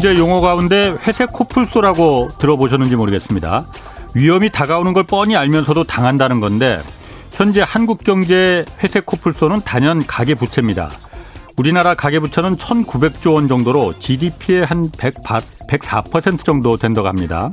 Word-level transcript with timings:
경제 0.00 0.16
용어 0.16 0.40
가운데 0.40 0.94
회색 1.08 1.32
코뿔소라고 1.32 2.28
들어보셨는지 2.38 2.94
모르겠습니다. 2.94 3.66
위험이 4.14 4.48
다가오는 4.48 4.92
걸 4.92 5.02
뻔히 5.02 5.34
알면서도 5.34 5.82
당한다는 5.82 6.38
건데 6.38 6.80
현재 7.32 7.64
한국 7.66 8.04
경제의 8.04 8.64
회색 8.78 9.06
코뿔소는 9.06 9.62
단연 9.62 10.06
가계 10.06 10.36
부채입니다. 10.36 10.88
우리나라 11.56 11.94
가계 11.94 12.20
부채는 12.20 12.58
1,900조 12.58 13.34
원 13.34 13.48
정도로 13.48 13.98
GDP의 13.98 14.66
한 14.66 14.88
100, 14.96 15.14
104% 15.68 16.44
정도 16.44 16.76
된다고 16.76 17.08
합니다. 17.08 17.50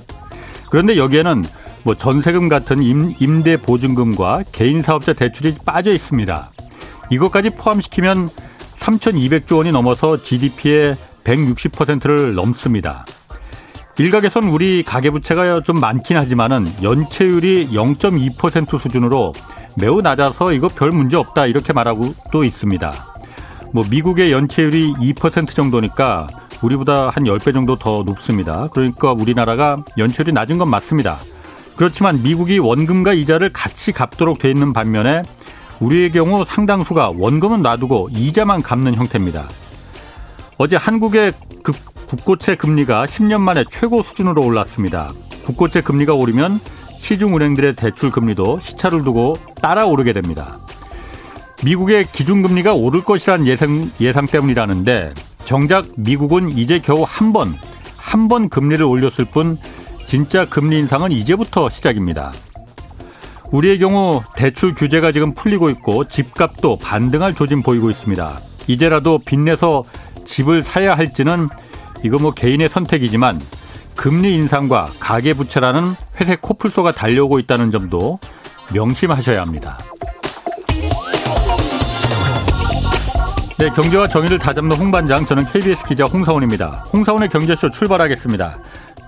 그런데 0.69 0.97
여기에는 0.97 1.43
뭐 1.81 1.95
전세금 1.95 2.47
같은 2.47 2.83
임, 2.83 3.15
임대 3.19 3.57
보증금과 3.57 4.43
개인 4.51 4.83
사업자 4.83 5.13
대출이 5.13 5.55
빠져 5.65 5.89
있습니다. 5.89 6.47
이것까지 7.09 7.49
포함시키면 7.49 8.29
3,200조 8.77 9.57
원이 9.57 9.71
넘어서 9.71 10.21
GDP의 10.21 10.95
160%를 11.25 12.35
넘습니다. 12.35 13.05
일각에선 13.97 14.45
우리 14.45 14.83
가계부채가 14.83 15.61
좀 15.63 15.79
많긴 15.79 16.17
하지만은 16.17 16.67
연체율이 16.83 17.69
0.2% 17.71 18.77
수준으로 18.79 19.33
매우 19.77 20.01
낮아서 20.01 20.53
이거 20.53 20.67
별 20.67 20.91
문제 20.91 21.17
없다 21.17 21.45
이렇게 21.47 21.73
말하고 21.73 22.13
또 22.31 22.43
있습니다. 22.43 22.93
뭐 23.73 23.83
미국의 23.89 24.31
연체율이 24.31 24.93
2% 24.93 25.49
정도니까 25.49 26.27
우리보다 26.61 27.09
한 27.09 27.23
10배 27.23 27.53
정도 27.53 27.75
더 27.75 28.03
높습니다. 28.03 28.67
그러니까 28.73 29.11
우리나라가 29.11 29.83
연체율이 29.97 30.31
낮은 30.33 30.57
건 30.57 30.69
맞습니다. 30.69 31.17
그렇지만 31.75 32.21
미국이 32.23 32.57
원금과 32.59 33.13
이자를 33.13 33.51
같이 33.51 33.91
갚도록 33.91 34.39
돼 34.39 34.49
있는 34.49 34.71
반면에 34.71 35.23
우리의 35.79 36.11
경우 36.11 36.45
상당수가 36.45 37.13
원금은 37.17 37.61
놔두고 37.61 38.09
이자만 38.11 38.61
갚는 38.61 38.95
형태입니다. 38.95 39.47
어제 40.57 40.75
한국의 40.75 41.33
그 41.63 41.73
국고채 42.07 42.55
금리가 42.55 43.05
10년 43.05 43.41
만에 43.41 43.63
최고 43.69 44.01
수준으로 44.01 44.43
올랐습니다. 44.43 45.11
국고채 45.45 45.81
금리가 45.81 46.13
오르면 46.13 46.59
시중은행들의 46.99 47.75
대출 47.75 48.11
금리도 48.11 48.59
시차를 48.61 49.03
두고 49.03 49.35
따라 49.61 49.85
오르게 49.85 50.13
됩니다. 50.13 50.57
미국의 51.63 52.05
기준금리가 52.07 52.73
오를 52.73 53.03
것이란 53.03 53.45
예상, 53.47 53.89
예상 53.99 54.27
때문이라는데 54.27 55.13
정작 55.45 55.85
미국은 55.97 56.51
이제 56.51 56.79
겨우 56.79 57.03
한 57.07 57.33
번, 57.33 57.53
한 57.97 58.27
번 58.27 58.49
금리를 58.49 58.83
올렸을 58.83 59.25
뿐 59.31 59.57
진짜 60.05 60.45
금리 60.47 60.79
인상은 60.79 61.11
이제부터 61.11 61.69
시작입니다. 61.69 62.31
우리의 63.51 63.79
경우 63.79 64.21
대출 64.35 64.73
규제가 64.73 65.11
지금 65.11 65.33
풀리고 65.33 65.69
있고 65.71 66.03
집값도 66.05 66.77
반등할 66.77 67.33
조짐 67.35 67.61
보이고 67.61 67.89
있습니다. 67.89 68.31
이제라도 68.67 69.19
빚내서 69.19 69.83
집을 70.25 70.63
사야 70.63 70.95
할지는 70.95 71.49
이거 72.03 72.17
뭐 72.17 72.31
개인의 72.31 72.69
선택이지만 72.69 73.41
금리 73.95 74.35
인상과 74.35 74.89
가계부채라는 74.99 75.95
회색 76.19 76.41
코뿔소가 76.41 76.91
달려오고 76.91 77.39
있다는 77.39 77.71
점도 77.71 78.19
명심하셔야 78.73 79.41
합니다. 79.41 79.77
네, 83.57 83.69
경제와 83.69 84.07
정의를 84.07 84.37
다잡는 84.37 84.75
홍반장, 84.75 85.25
저는 85.25 85.45
KBS 85.45 85.85
기자 85.85 86.03
홍사원입니다. 86.03 86.87
홍사원의 86.91 87.29
경제쇼 87.29 87.71
출발하겠습니다. 87.71 88.59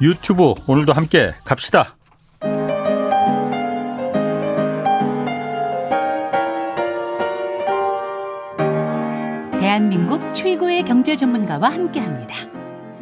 유튜브 0.01 0.53
오늘도 0.67 0.93
함께 0.93 1.33
갑시다. 1.43 1.96
대한민국 9.77 10.33
최고의 10.33 10.81
경제 10.85 11.15
전문가와 11.15 11.69
함께 11.69 11.99
합니다. 11.99 12.35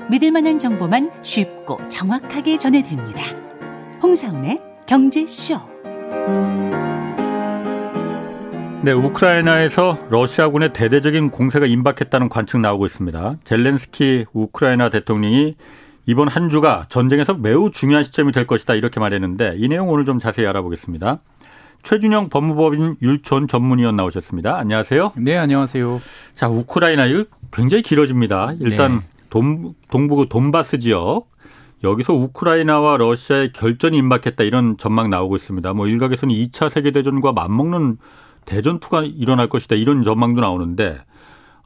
믿을 0.10 0.32
만한 0.32 0.60
정보만 0.60 1.10
쉽고 1.22 1.80
정확하게 1.88 2.58
전해드립니다. 2.58 3.24
홍사운의 4.04 4.60
경제쇼. 4.86 5.58
네, 8.84 8.92
우크라이나에서 8.92 9.98
러시아군의 10.10 10.74
대대적인 10.74 11.30
공세가 11.30 11.66
임박했다는 11.66 12.28
관측 12.28 12.60
나오고 12.60 12.86
있습니다. 12.88 13.38
젤렌스키 13.46 14.26
우크라이나 14.34 14.90
대통령이 14.90 15.56
이번 16.08 16.28
한 16.28 16.50
주가 16.50 16.88
전쟁에서 16.90 17.36
매우 17.36 17.72
중요한 17.72 18.04
시점이 18.04 18.34
될 18.34 18.46
것이다 18.46 18.76
이렇게 18.76 19.00
말했는데 19.00 19.56
이 19.60 19.70
내용 19.70 19.88
오늘 19.88 20.04
좀 20.04 20.20
자세히 20.20 20.46
알아보겠습니다. 20.46 21.20
최준영 21.86 22.30
법무법인 22.30 22.96
율촌 23.00 23.48
전문위원 23.48 23.96
나오셨습니다. 23.96 24.58
안녕하세요. 24.58 25.14
네, 25.18 25.38
안녕하세요. 25.38 26.02
자, 26.34 26.50
우크라이나 26.50 27.06
이거 27.06 27.26
굉장히 27.54 27.84
길어집니다. 27.84 28.56
일단 28.60 29.02
네. 29.02 29.06
동, 29.30 29.76
동부 29.92 30.28
돈바스 30.28 30.80
지역 30.80 31.28
여기서 31.84 32.14
우크라이나와 32.16 32.98
러시아의 32.98 33.54
결전이 33.54 33.98
임박했다 34.00 34.44
이런 34.44 34.78
전망 34.78 35.12
나오고 35.12 35.36
있습니다. 35.36 35.74
뭐 35.74 35.86
일각에서는 35.86 36.34
2차 36.34 36.72
세계 36.72 36.90
대전과 36.90 37.34
맞먹는 37.34 38.00
대전투가 38.46 39.04
일어날 39.04 39.48
것이다 39.48 39.76
이런 39.76 40.04
전망도 40.04 40.42
나오는데 40.42 40.98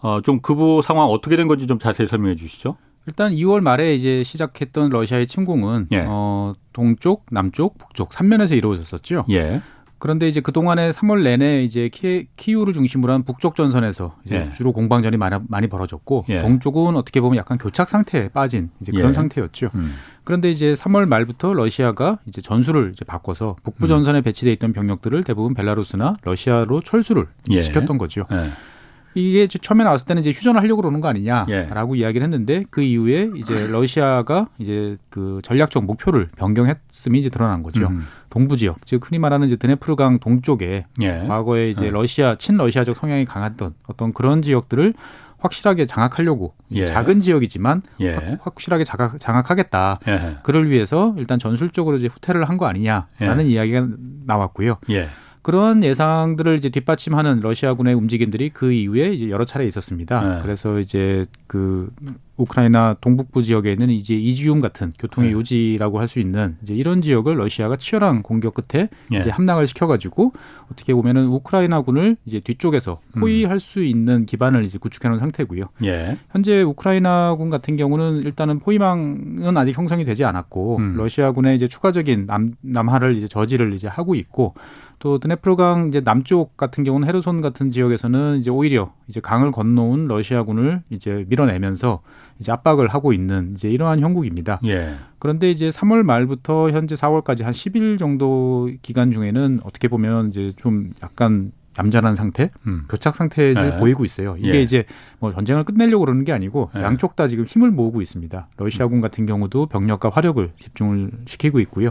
어, 0.01 0.19
좀 0.21 0.41
그부 0.41 0.81
상황 0.83 1.07
어떻게 1.07 1.37
된 1.37 1.47
건지 1.47 1.65
좀 1.65 1.79
자세히 1.79 2.07
설명해 2.07 2.35
주시죠. 2.35 2.75
일단 3.07 3.31
2월 3.31 3.61
말에 3.61 3.95
이제 3.95 4.23
시작했던 4.23 4.89
러시아의 4.89 5.27
침공은 5.27 5.87
예. 5.93 6.03
어, 6.07 6.53
동쪽, 6.73 7.25
남쪽, 7.31 7.77
북쪽 7.77 8.09
3면에서 8.09 8.57
이루어졌었죠. 8.57 9.25
예. 9.31 9.61
그런데 9.99 10.27
이제 10.27 10.39
그 10.39 10.51
동안에 10.51 10.91
3월 10.91 11.23
내내 11.23 11.63
이제 11.63 11.89
키, 11.89 12.27
키우를 12.37 12.73
중심으로 12.73 13.11
한 13.11 13.23
북쪽 13.23 13.55
전선에서 13.55 14.15
이제 14.25 14.47
예. 14.47 14.51
주로 14.55 14.71
공방전이 14.71 15.17
많이, 15.17 15.35
많이 15.47 15.67
벌어졌고 15.67 16.25
예. 16.29 16.41
동쪽은 16.41 16.95
어떻게 16.95 17.19
보면 17.21 17.37
약간 17.37 17.57
교착 17.57 17.89
상태에 17.89 18.29
빠진 18.29 18.69
이제 18.79 18.91
그런 18.91 19.09
예. 19.09 19.13
상태였죠. 19.13 19.71
음. 19.75 19.93
그런데 20.23 20.49
이제 20.51 20.73
3월 20.73 21.07
말부터 21.07 21.53
러시아가 21.53 22.19
이제 22.25 22.41
전술을 22.41 22.91
이제 22.93 23.03
바꿔서 23.03 23.57
북부 23.63 23.85
음. 23.85 23.87
전선에 23.87 24.21
배치돼 24.21 24.51
있던 24.53 24.73
병력들을 24.73 25.23
대부분 25.23 25.53
벨라루스나 25.53 26.15
러시아로 26.23 26.81
철수를 26.81 27.27
예. 27.51 27.61
시켰던 27.61 27.97
거죠. 27.97 28.25
예. 29.15 29.19
이게 29.21 29.47
처음에 29.47 29.83
나왔을 29.83 30.05
때는 30.05 30.21
이제 30.21 30.31
휴전을 30.31 30.61
하려고 30.61 30.81
그러는 30.81 31.01
거 31.01 31.07
아니냐라고 31.07 31.95
예. 31.97 32.01
이야기를 32.01 32.23
했는데 32.23 32.63
그 32.69 32.81
이후에 32.81 33.29
이제 33.35 33.67
러시아가 33.67 34.47
이제 34.57 34.95
그 35.09 35.39
전략적 35.43 35.85
목표를 35.85 36.29
변경했음이 36.37 37.19
이제 37.19 37.29
드러난 37.29 37.63
거죠. 37.63 37.87
음. 37.87 38.05
동부 38.29 38.57
지역, 38.57 38.85
즉 38.85 39.05
흔히 39.07 39.19
말하는 39.19 39.47
이제 39.47 39.55
드네프르강 39.55 40.19
동쪽에 40.19 40.85
예. 41.01 41.23
과거에 41.27 41.69
이제 41.71 41.87
예. 41.87 41.89
러시아 41.89 42.35
친러시아적 42.35 42.95
성향이 42.95 43.25
강했던 43.25 43.73
어떤 43.87 44.13
그런 44.13 44.41
지역들을 44.41 44.93
확실하게 45.41 45.85
장악하려고 45.85 46.53
예. 46.71 46.85
작은 46.85 47.21
지역이지만 47.21 47.81
예. 48.01 48.37
확실하게 48.41 48.83
장악, 48.83 49.17
장악하겠다. 49.19 49.99
예. 50.07 50.37
그를 50.43 50.69
위해서 50.69 51.13
일단 51.17 51.39
전술적으로 51.39 51.95
이제 51.97 52.07
후퇴를 52.07 52.43
한 52.47 52.57
거 52.57 52.65
아니냐라는 52.67 53.45
예. 53.45 53.49
이야기가 53.51 53.87
나왔고요. 54.25 54.79
예. 55.49 55.51
그러한 55.51 55.83
예상들을 55.83 56.57
이제 56.57 56.69
뒷받침하는 56.69 57.39
러시아군의 57.39 57.95
움직임들이 57.95 58.49
그 58.49 58.71
이후에 58.71 59.13
이제 59.13 59.29
여러 59.29 59.45
차례 59.45 59.65
있었습니다. 59.65 60.35
네. 60.35 60.41
그래서 60.43 60.79
이제 60.79 61.25
그 61.47 61.89
우크라이나 62.37 62.95
동북부 63.01 63.43
지역에 63.43 63.71
있는 63.71 63.89
이제 63.89 64.15
이지움 64.15 64.61
같은 64.61 64.93
교통의 64.97 65.31
네. 65.31 65.33
요지라고 65.33 65.99
할 65.99 66.09
수 66.09 66.19
있는 66.19 66.57
이제 66.63 66.73
이런 66.73 67.03
지역을 67.03 67.37
러시아가 67.37 67.75
치열한 67.75 68.23
공격 68.23 68.55
끝에 68.55 68.89
네. 69.11 69.17
이제 69.19 69.29
함락을 69.29 69.67
시켜가지고 69.67 70.33
어떻게 70.71 70.93
보면은 70.93 71.27
우크라이나군을 71.27 72.17
이제 72.25 72.39
뒤쪽에서 72.39 72.99
음. 73.15 73.21
포위할 73.21 73.57
음. 73.57 73.59
수 73.59 73.83
있는 73.83 74.25
기반을 74.25 74.63
이제 74.63 74.79
구축해 74.79 75.07
놓은 75.09 75.19
상태고요. 75.19 75.65
예. 75.83 76.17
현재 76.31 76.63
우크라이나군 76.63 77.51
같은 77.51 77.75
경우는 77.75 78.23
일단은 78.23 78.57
포위망은 78.59 79.55
아직 79.55 79.77
형성이 79.77 80.03
되지 80.03 80.25
않았고 80.25 80.77
음. 80.77 80.95
러시아군의 80.97 81.55
이제 81.55 81.67
추가적인 81.67 82.25
남 82.25 82.53
남하를 82.61 83.17
이제 83.17 83.27
저지를 83.27 83.73
이제 83.73 83.87
하고 83.87 84.15
있고 84.15 84.55
또 84.99 85.17
드네프르강 85.17 85.87
이제 85.87 86.01
남쪽 86.01 86.57
같은 86.57 86.83
경우는 86.83 87.07
헤르손 87.07 87.41
같은 87.41 87.71
지역에서는 87.71 88.39
이제 88.39 88.51
오히려 88.51 88.93
이제 89.07 89.21
강을 89.21 89.51
건너온 89.51 90.07
러시아군을 90.07 90.83
이제 90.89 91.25
밀어내면서 91.29 92.01
이제 92.39 92.51
압박을 92.51 92.89
하고 92.89 93.13
있는 93.13 93.53
이제 93.53 93.69
이러한 93.69 94.01
형국입니다. 94.01 94.59
예. 94.65 94.95
그런데 95.17 95.49
이제 95.51 95.69
3월 95.69 96.03
말부터 96.03 96.71
현재 96.71 96.95
4월까지 96.95 97.43
한 97.43 97.53
10일 97.53 97.97
정도 97.97 98.69
기간 98.81 99.11
중에는 99.11 99.61
어떻게 99.63 99.87
보면 99.87 100.27
이제 100.27 100.53
좀 100.57 100.91
약간 101.01 101.53
얌전한 101.77 102.15
상태, 102.15 102.51
음. 102.67 102.83
교착 102.89 103.15
상태를 103.15 103.69
네. 103.71 103.75
보이고 103.77 104.03
있어요. 104.03 104.35
이게 104.37 104.55
예. 104.57 104.61
이제 104.61 104.83
뭐 105.19 105.33
전쟁을 105.33 105.63
끝내려고 105.63 106.03
그러는 106.03 106.25
게 106.25 106.33
아니고 106.33 106.71
예. 106.75 106.81
양쪽 106.81 107.15
다 107.15 107.29
지금 107.29 107.45
힘을 107.45 107.71
모으고 107.71 108.01
있습니다. 108.01 108.49
러시아군 108.57 108.99
같은 108.99 109.25
경우도 109.25 109.67
병력과 109.67 110.09
화력을 110.09 110.51
집중을 110.59 111.11
시키고 111.25 111.61
있고요. 111.61 111.89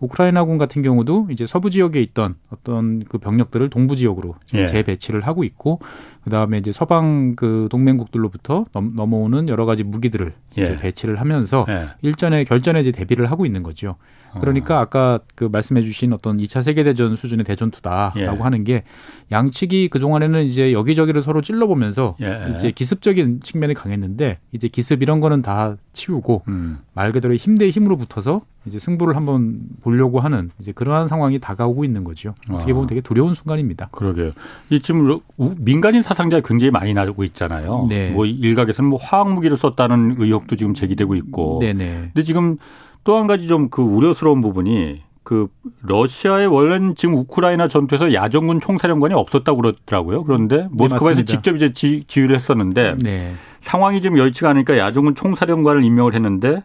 예. 0.00 0.06
우크라이나군 0.06 0.58
같은 0.58 0.82
경우도 0.82 1.28
이제 1.30 1.46
서부 1.46 1.70
지역에 1.70 2.00
있던 2.02 2.36
어떤 2.50 3.04
그 3.04 3.18
병력들을 3.18 3.70
동부 3.70 3.96
지역으로 3.96 4.34
예. 4.54 4.66
재배치를 4.66 5.22
하고 5.22 5.44
있고 5.44 5.80
그다음에 6.24 6.58
이제 6.58 6.72
서방 6.72 7.36
그 7.36 7.68
동맹국들로부터 7.70 8.64
넘, 8.72 9.12
어오는 9.12 9.48
여러 9.48 9.66
가지 9.66 9.82
무기들을 9.82 10.32
예. 10.58 10.62
이제 10.62 10.76
배치를 10.76 11.20
하면서 11.20 11.66
예. 11.68 11.88
일전에 12.02 12.44
결전에 12.44 12.80
이제 12.80 12.92
대비를 12.92 13.30
하고 13.30 13.46
있는 13.46 13.62
거죠. 13.62 13.96
그러니까 14.40 14.78
어. 14.78 14.80
아까 14.80 15.20
그 15.34 15.48
말씀해 15.50 15.82
주신 15.82 16.12
어떤 16.12 16.36
2차 16.36 16.62
세계 16.62 16.84
대전 16.84 17.16
수준의 17.16 17.44
대전투다라고 17.44 18.20
예. 18.20 18.26
하는 18.26 18.64
게 18.64 18.84
양측이 19.32 19.88
그동안에는 19.88 20.44
이제 20.44 20.72
여기저기를 20.72 21.22
서로 21.22 21.40
찔러 21.40 21.66
보면서 21.66 22.16
예. 22.20 22.52
이제 22.54 22.70
기습적인 22.70 23.40
측면이 23.40 23.74
강했는데 23.74 24.38
이제 24.52 24.68
기습 24.68 25.02
이런 25.02 25.20
거는 25.20 25.42
다 25.42 25.76
치우고 25.98 26.42
음. 26.48 26.78
말 26.94 27.12
그대로 27.12 27.34
힘 27.34 27.56
대 27.58 27.68
힘으로 27.70 27.96
붙어서 27.96 28.42
이제 28.66 28.78
승부를 28.78 29.16
한번 29.16 29.60
보려고 29.82 30.20
하는 30.20 30.50
이제 30.60 30.70
그러한 30.72 31.08
상황이 31.08 31.38
다가오고 31.38 31.84
있는 31.84 32.04
거죠. 32.04 32.34
어떻게 32.50 32.72
보면 32.72 32.84
아. 32.84 32.86
되게 32.86 33.00
두려운 33.00 33.34
순간입니다. 33.34 33.88
그러게요. 33.90 34.32
이 34.70 34.80
지금 34.80 35.18
민간인 35.56 36.02
사상자 36.02 36.40
굉장히 36.40 36.70
많이 36.70 36.94
나오고 36.94 37.24
있잖아요. 37.24 37.86
네. 37.88 38.10
뭐 38.10 38.26
일각에서는 38.26 38.88
뭐 38.88 38.98
화학 39.02 39.32
무기를 39.32 39.56
썼다는 39.56 40.16
의혹도 40.18 40.54
지금 40.56 40.74
제기되고 40.74 41.14
있고. 41.16 41.58
네네. 41.60 42.10
근데 42.12 42.22
지금 42.22 42.58
또 43.04 43.16
한 43.18 43.26
가지 43.26 43.46
좀 43.48 43.70
그 43.70 43.80
우려스러운 43.82 44.40
부분이 44.40 45.02
그 45.24 45.48
러시아의 45.82 46.46
원래는 46.46 46.94
지금 46.94 47.14
우크라이나 47.16 47.68
전투에서 47.68 48.14
야전군 48.14 48.60
총사령관이 48.60 49.14
없었다고 49.14 49.60
그러더라고요. 49.60 50.24
그런데 50.24 50.56
네, 50.62 50.68
모스크바에서 50.70 51.20
네, 51.20 51.24
직접 51.24 51.56
이제 51.56 51.72
지, 51.72 52.04
지휘를 52.06 52.36
했었는데 52.36 52.96
네. 53.02 53.32
상황이 53.60 54.00
지금 54.00 54.18
여의치가 54.18 54.50
않으니까 54.50 54.78
야전군 54.78 55.14
총사령관을 55.14 55.84
임명을 55.84 56.14
했는데 56.14 56.62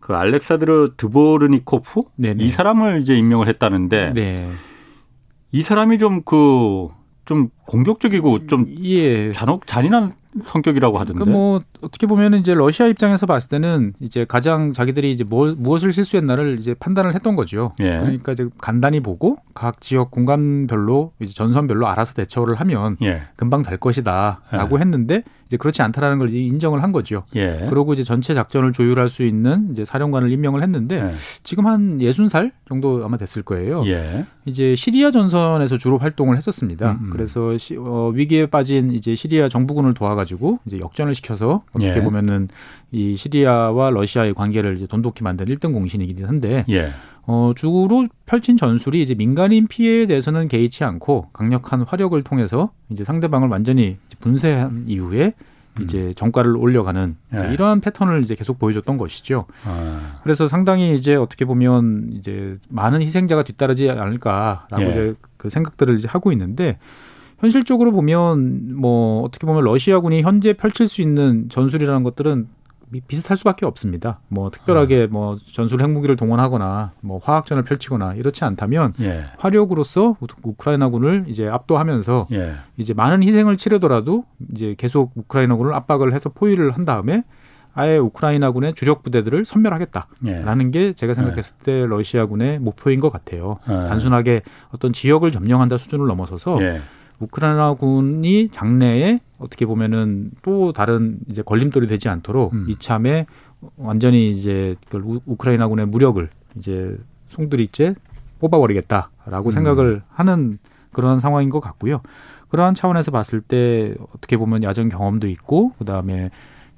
그 0.00 0.14
알렉사드르 0.14 0.94
드보르니코프 0.96 2.02
네네. 2.16 2.42
이 2.42 2.52
사람을 2.52 3.00
이제 3.02 3.16
임명을 3.16 3.46
했다는데 3.48 4.12
네. 4.14 4.48
이 5.52 5.62
사람이 5.62 5.98
좀 5.98 6.22
그좀 6.22 6.88
좀 7.24 7.48
공격적이고 7.66 8.46
좀 8.46 8.66
예. 8.84 9.32
잔혹 9.32 9.66
잔인한 9.66 10.12
성격이라고 10.44 10.98
하던데. 10.98 11.18
그러니까 11.18 11.38
뭐 11.38 11.60
어떻게 11.82 12.06
보면 12.06 12.34
이제 12.34 12.54
러시아 12.54 12.86
입장에서 12.86 13.26
봤을 13.26 13.50
때는 13.50 13.92
이제 14.00 14.24
가장 14.24 14.72
자기들이 14.72 15.10
이제 15.10 15.24
뭐, 15.24 15.54
무엇을 15.56 15.92
실수했나를 15.92 16.58
이제 16.58 16.74
판단을 16.74 17.14
했던 17.14 17.36
거죠. 17.36 17.74
예. 17.80 17.98
그러니까 17.98 18.32
이제 18.32 18.48
간단히 18.58 19.00
보고 19.00 19.36
각 19.54 19.80
지역 19.80 20.10
공간별로 20.10 21.10
이제 21.20 21.34
전선별로 21.34 21.86
알아서 21.86 22.14
대처를 22.14 22.58
하면 22.60 22.96
예. 23.02 23.22
금방 23.36 23.62
될 23.62 23.76
것이다라고 23.78 24.76
예. 24.76 24.80
했는데 24.80 25.22
이제 25.46 25.58
그렇지 25.58 25.82
않다라는 25.82 26.18
걸 26.18 26.32
인정을 26.32 26.82
한 26.82 26.92
거죠. 26.92 27.24
예. 27.36 27.66
그러고 27.68 27.92
이제 27.92 28.02
전체 28.02 28.32
작전을 28.32 28.72
조율할 28.72 29.10
수 29.10 29.22
있는 29.22 29.68
이제 29.70 29.84
사령관을 29.84 30.32
임명을 30.32 30.62
했는데 30.62 30.96
예. 30.96 31.14
지금 31.42 31.66
한 31.66 32.00
예순 32.00 32.28
살 32.28 32.52
정도 32.66 33.04
아마 33.04 33.18
됐을 33.18 33.42
거예요. 33.42 33.84
예. 33.86 34.24
이제 34.46 34.74
시리아 34.74 35.10
전선에서 35.10 35.76
주로 35.76 35.98
활동을 35.98 36.38
했었습니다. 36.38 36.92
음, 36.92 36.98
음. 37.02 37.10
그래서 37.10 37.51
시, 37.58 37.76
어, 37.76 38.10
위기에 38.14 38.46
빠진 38.46 38.92
이제 38.92 39.14
시리아 39.14 39.48
정부군을 39.48 39.94
도와가지고 39.94 40.60
이제 40.66 40.78
역전을 40.78 41.14
시켜서 41.14 41.62
어떻게 41.72 41.98
예. 41.98 42.02
보면은 42.02 42.48
이 42.90 43.16
시리아와 43.16 43.90
러시아의 43.90 44.34
관계를 44.34 44.76
이제 44.76 44.86
돈독히 44.86 45.22
만든 45.24 45.46
1등 45.46 45.72
공신이긴 45.72 46.26
한데 46.26 46.64
예. 46.70 46.90
어, 47.24 47.52
주로 47.54 48.06
펼친 48.26 48.56
전술이 48.56 49.00
이제 49.00 49.14
민간인 49.14 49.68
피해에 49.68 50.06
대해서는 50.06 50.48
개의치 50.48 50.84
않고 50.84 51.28
강력한 51.32 51.82
화력을 51.82 52.20
통해서 52.22 52.72
이제 52.90 53.04
상대방을 53.04 53.48
완전히 53.48 53.96
분쇄한 54.18 54.84
이후에 54.88 55.34
음. 55.78 55.84
이제 55.84 56.12
정가를 56.14 56.56
올려가는 56.56 57.16
예. 57.40 57.52
이러한 57.52 57.80
패턴을 57.80 58.22
이제 58.22 58.34
계속 58.34 58.58
보여줬던 58.58 58.98
것이죠. 58.98 59.46
아. 59.64 60.20
그래서 60.22 60.48
상당히 60.48 60.94
이제 60.94 61.14
어떻게 61.14 61.44
보면 61.44 62.10
이제 62.12 62.56
많은 62.68 63.00
희생자가 63.00 63.42
뒤따르지 63.44 63.90
않을까라고 63.90 64.82
예. 64.82 64.90
이제 64.90 65.14
그 65.36 65.48
생각들을 65.48 65.98
이제 65.98 66.08
하고 66.08 66.32
있는데 66.32 66.78
현실적으로 67.42 67.90
보면 67.90 68.76
뭐 68.76 69.22
어떻게 69.24 69.48
보면 69.48 69.64
러시아군이 69.64 70.22
현재 70.22 70.52
펼칠 70.52 70.86
수 70.86 71.02
있는 71.02 71.48
전술이라는 71.48 72.04
것들은 72.04 72.46
비슷할 73.08 73.36
수밖에 73.36 73.66
없습니다. 73.66 74.20
뭐 74.28 74.50
특별하게 74.50 75.04
아. 75.04 75.12
뭐 75.12 75.36
전술 75.36 75.82
핵무기를 75.82 76.14
동원하거나 76.16 76.92
뭐 77.00 77.18
화학전을 77.20 77.64
펼치거나 77.64 78.14
이렇지 78.14 78.44
않다면 78.44 78.92
예. 79.00 79.24
화력으로서 79.38 80.16
우크라이나군을 80.44 81.24
이제 81.26 81.48
압도하면서 81.48 82.28
예. 82.32 82.52
이제 82.76 82.94
많은 82.94 83.24
희생을 83.24 83.56
치르더라도 83.56 84.24
이제 84.52 84.76
계속 84.78 85.12
우크라이나군을 85.16 85.74
압박을 85.74 86.12
해서 86.12 86.28
포위를 86.28 86.70
한 86.70 86.84
다음에 86.84 87.24
아예 87.74 87.96
우크라이나군의 87.96 88.74
주력 88.74 89.02
부대들을 89.02 89.46
섬멸하겠다라는 89.46 90.66
예. 90.66 90.70
게 90.70 90.92
제가 90.92 91.14
생각했을 91.14 91.56
예. 91.60 91.64
때 91.64 91.86
러시아군의 91.86 92.58
목표인 92.60 93.00
것 93.00 93.10
같아요. 93.10 93.58
예. 93.68 93.72
단순하게 93.72 94.42
어떤 94.70 94.92
지역을 94.92 95.32
점령한다 95.32 95.78
수준을 95.78 96.06
넘어서서 96.06 96.62
예. 96.62 96.82
우크라이나군이 97.22 98.48
장래에 98.48 99.20
어떻게 99.38 99.66
보면은 99.66 100.30
또 100.42 100.72
다른 100.72 101.18
이제 101.28 101.42
걸림돌이 101.42 101.86
되지 101.86 102.08
않도록 102.08 102.52
음. 102.52 102.66
이참에 102.68 103.26
완전히 103.76 104.30
이제 104.30 104.76
그 104.88 105.20
우크라이나군의 105.26 105.86
무력을 105.86 106.28
이제 106.56 106.98
송두리째 107.28 107.94
뽑아버리겠다라고 108.40 109.48
음. 109.48 109.50
생각을 109.50 110.02
하는 110.08 110.58
그런 110.92 111.20
상황인 111.20 111.48
것 111.48 111.60
같고요. 111.60 112.00
그러한 112.50 112.74
차원에서 112.74 113.10
봤을 113.10 113.40
때 113.40 113.94
어떻게 114.14 114.36
보면 114.36 114.62
야전 114.62 114.88
경험도 114.88 115.26
있고 115.28 115.72
그다음에 115.78 116.30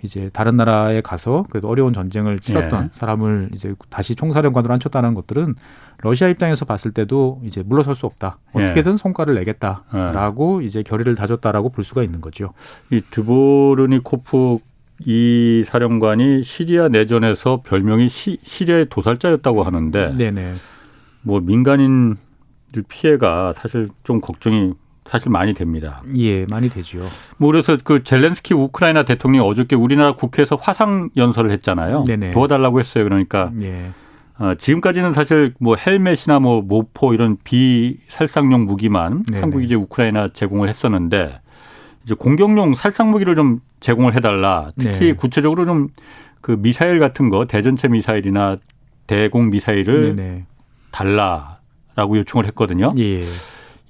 이제 0.05 0.31
다른 0.33 0.57
나라에 0.57 1.01
가서 1.01 1.47
그래도 1.51 1.69
어려운 1.69 1.95
전쟁을 1.95 2.39
치렀던 2.39 2.85
예. 2.85 2.89
사람을 2.93 3.51
이제 3.55 3.75
다시 3.89 4.15
총사령관으로 4.15 4.73
앉혔다는 4.75 5.15
것들은 5.15 5.55
러시아 5.99 6.29
입장에서 6.29 6.67
봤을 6.67 6.93
때도 6.93 7.41
이제 7.45 7.63
물러설 7.65 7.95
수 7.95 8.05
없다. 8.05 8.39
예. 8.59 8.65
어떻게든 8.65 8.99
성과를 8.99 9.35
내겠다라고 9.35 10.63
예. 10.63 10.67
이제 10.67 10.83
결의를 10.83 11.15
다졌다라고 11.15 11.71
볼 11.71 11.85
수가 11.85 12.03
있는 12.03 12.21
거죠. 12.21 12.53
이 12.91 13.01
드보르니코프 13.11 14.59
이 15.07 15.65
사령관이 15.67 16.45
시리아 16.45 16.89
내전에서 16.89 17.63
별명이 17.65 18.09
시, 18.11 18.39
시리아의 18.45 18.87
도살자였다고 18.91 19.63
하는데 19.63 20.15
네네. 20.17 20.55
뭐 21.23 21.41
민간인들 21.41 22.17
피해가 22.89 23.55
사실 23.57 23.89
좀 24.05 24.21
걱정이 24.21 24.75
사실 25.07 25.31
많이 25.31 25.55
됩니다. 25.55 26.03
예, 26.17 26.47
많이 26.47 26.69
되죠. 26.69 27.01
뭐 27.37 27.51
그래서 27.51 27.77
그 27.83 28.03
젤렌스키 28.05 28.55
우크라이나 28.55 29.05
대통령이 29.05 29.47
어저께 29.47 29.77
우리나라 29.77 30.13
국회에서 30.13 30.57
화상 30.57 31.11
연설을 31.17 31.51
했잖아요. 31.51 32.05
네네. 32.05 32.31
도와달라고 32.31 32.81
했어요. 32.81 33.05
그러니까 33.05 33.51
예. 33.61 33.91
어, 34.39 34.55
지금까지는 34.57 35.13
사실 35.13 35.55
뭐 35.61 35.77
헬멧이나 35.77 36.41
뭐 36.41 36.63
모포 36.63 37.15
이런 37.15 37.37
비살상용 37.45 38.65
무기만 38.65 39.25
네네. 39.25 39.41
한국이 39.41 39.67
이제 39.67 39.75
우크라이나 39.75 40.29
제공을 40.29 40.69
했었는데 40.69 41.41
이제 42.03 42.15
공격용 42.15 42.75
살상 42.75 43.11
무기를 43.11 43.37
좀 43.37 43.61
제공을 43.81 44.15
해달라. 44.15 44.73
특히 44.79 45.07
네. 45.07 45.13
구체적으로 45.13 45.65
좀 45.65 45.89
그 46.45 46.59
미사일 46.59 47.01
같은 47.01 47.31
거 47.31 47.47
대전체 47.47 47.89
미사일이나 47.89 48.59
대공 49.07 49.49
미사일을 49.49 50.15
네네. 50.15 50.45
달라라고 50.91 52.19
요청을 52.19 52.45
했거든요. 52.49 52.93
예. 52.99 53.25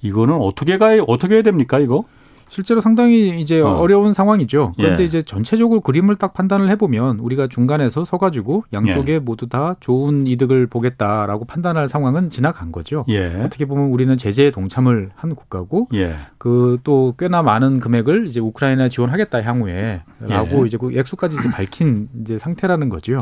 이거는 0.01 0.35
어떻게 0.35 0.77
가야 0.77 1.03
어떻게 1.07 1.35
해야 1.35 1.43
됩니까 1.43 1.79
이거? 1.79 2.05
실제로 2.47 2.79
상당히 2.79 3.41
이제 3.41 3.59
어. 3.59 3.85
려운 3.87 4.13
상황이죠. 4.13 4.73
그런데 4.77 5.03
예. 5.03 5.07
이제 5.07 5.21
전체적으로 5.21 5.81
그림을 5.81 6.15
딱 6.15 6.33
판단을 6.33 6.69
해보면 6.69 7.19
우리가 7.19 7.47
중간에서 7.47 8.05
서가지고 8.05 8.65
양쪽에 8.71 9.13
예. 9.13 9.19
모두 9.19 9.47
다 9.49 9.75
좋은 9.79 10.27
이득을 10.27 10.67
보겠다라고 10.67 11.45
판단할 11.45 11.89
상황은 11.89 12.29
지나간 12.29 12.71
거죠. 12.71 13.03
예. 13.09 13.41
어떻게 13.43 13.65
보면 13.65 13.89
우리는 13.89 14.15
제재에 14.15 14.51
동참을 14.51 15.09
한 15.15 15.35
국가고 15.35 15.87
예. 15.95 16.15
그또 16.37 17.15
꽤나 17.17 17.41
많은 17.41 17.79
금액을 17.79 18.27
이제 18.27 18.39
우크라이나 18.39 18.89
지원하겠다 18.89 19.41
향후에라고 19.41 20.63
예. 20.63 20.67
이제 20.67 20.77
그 20.77 20.97
액수까지 20.97 21.37
이제 21.39 21.49
밝힌 21.49 22.09
이제 22.21 22.37
상태라는 22.37 22.89
거죠. 22.89 23.19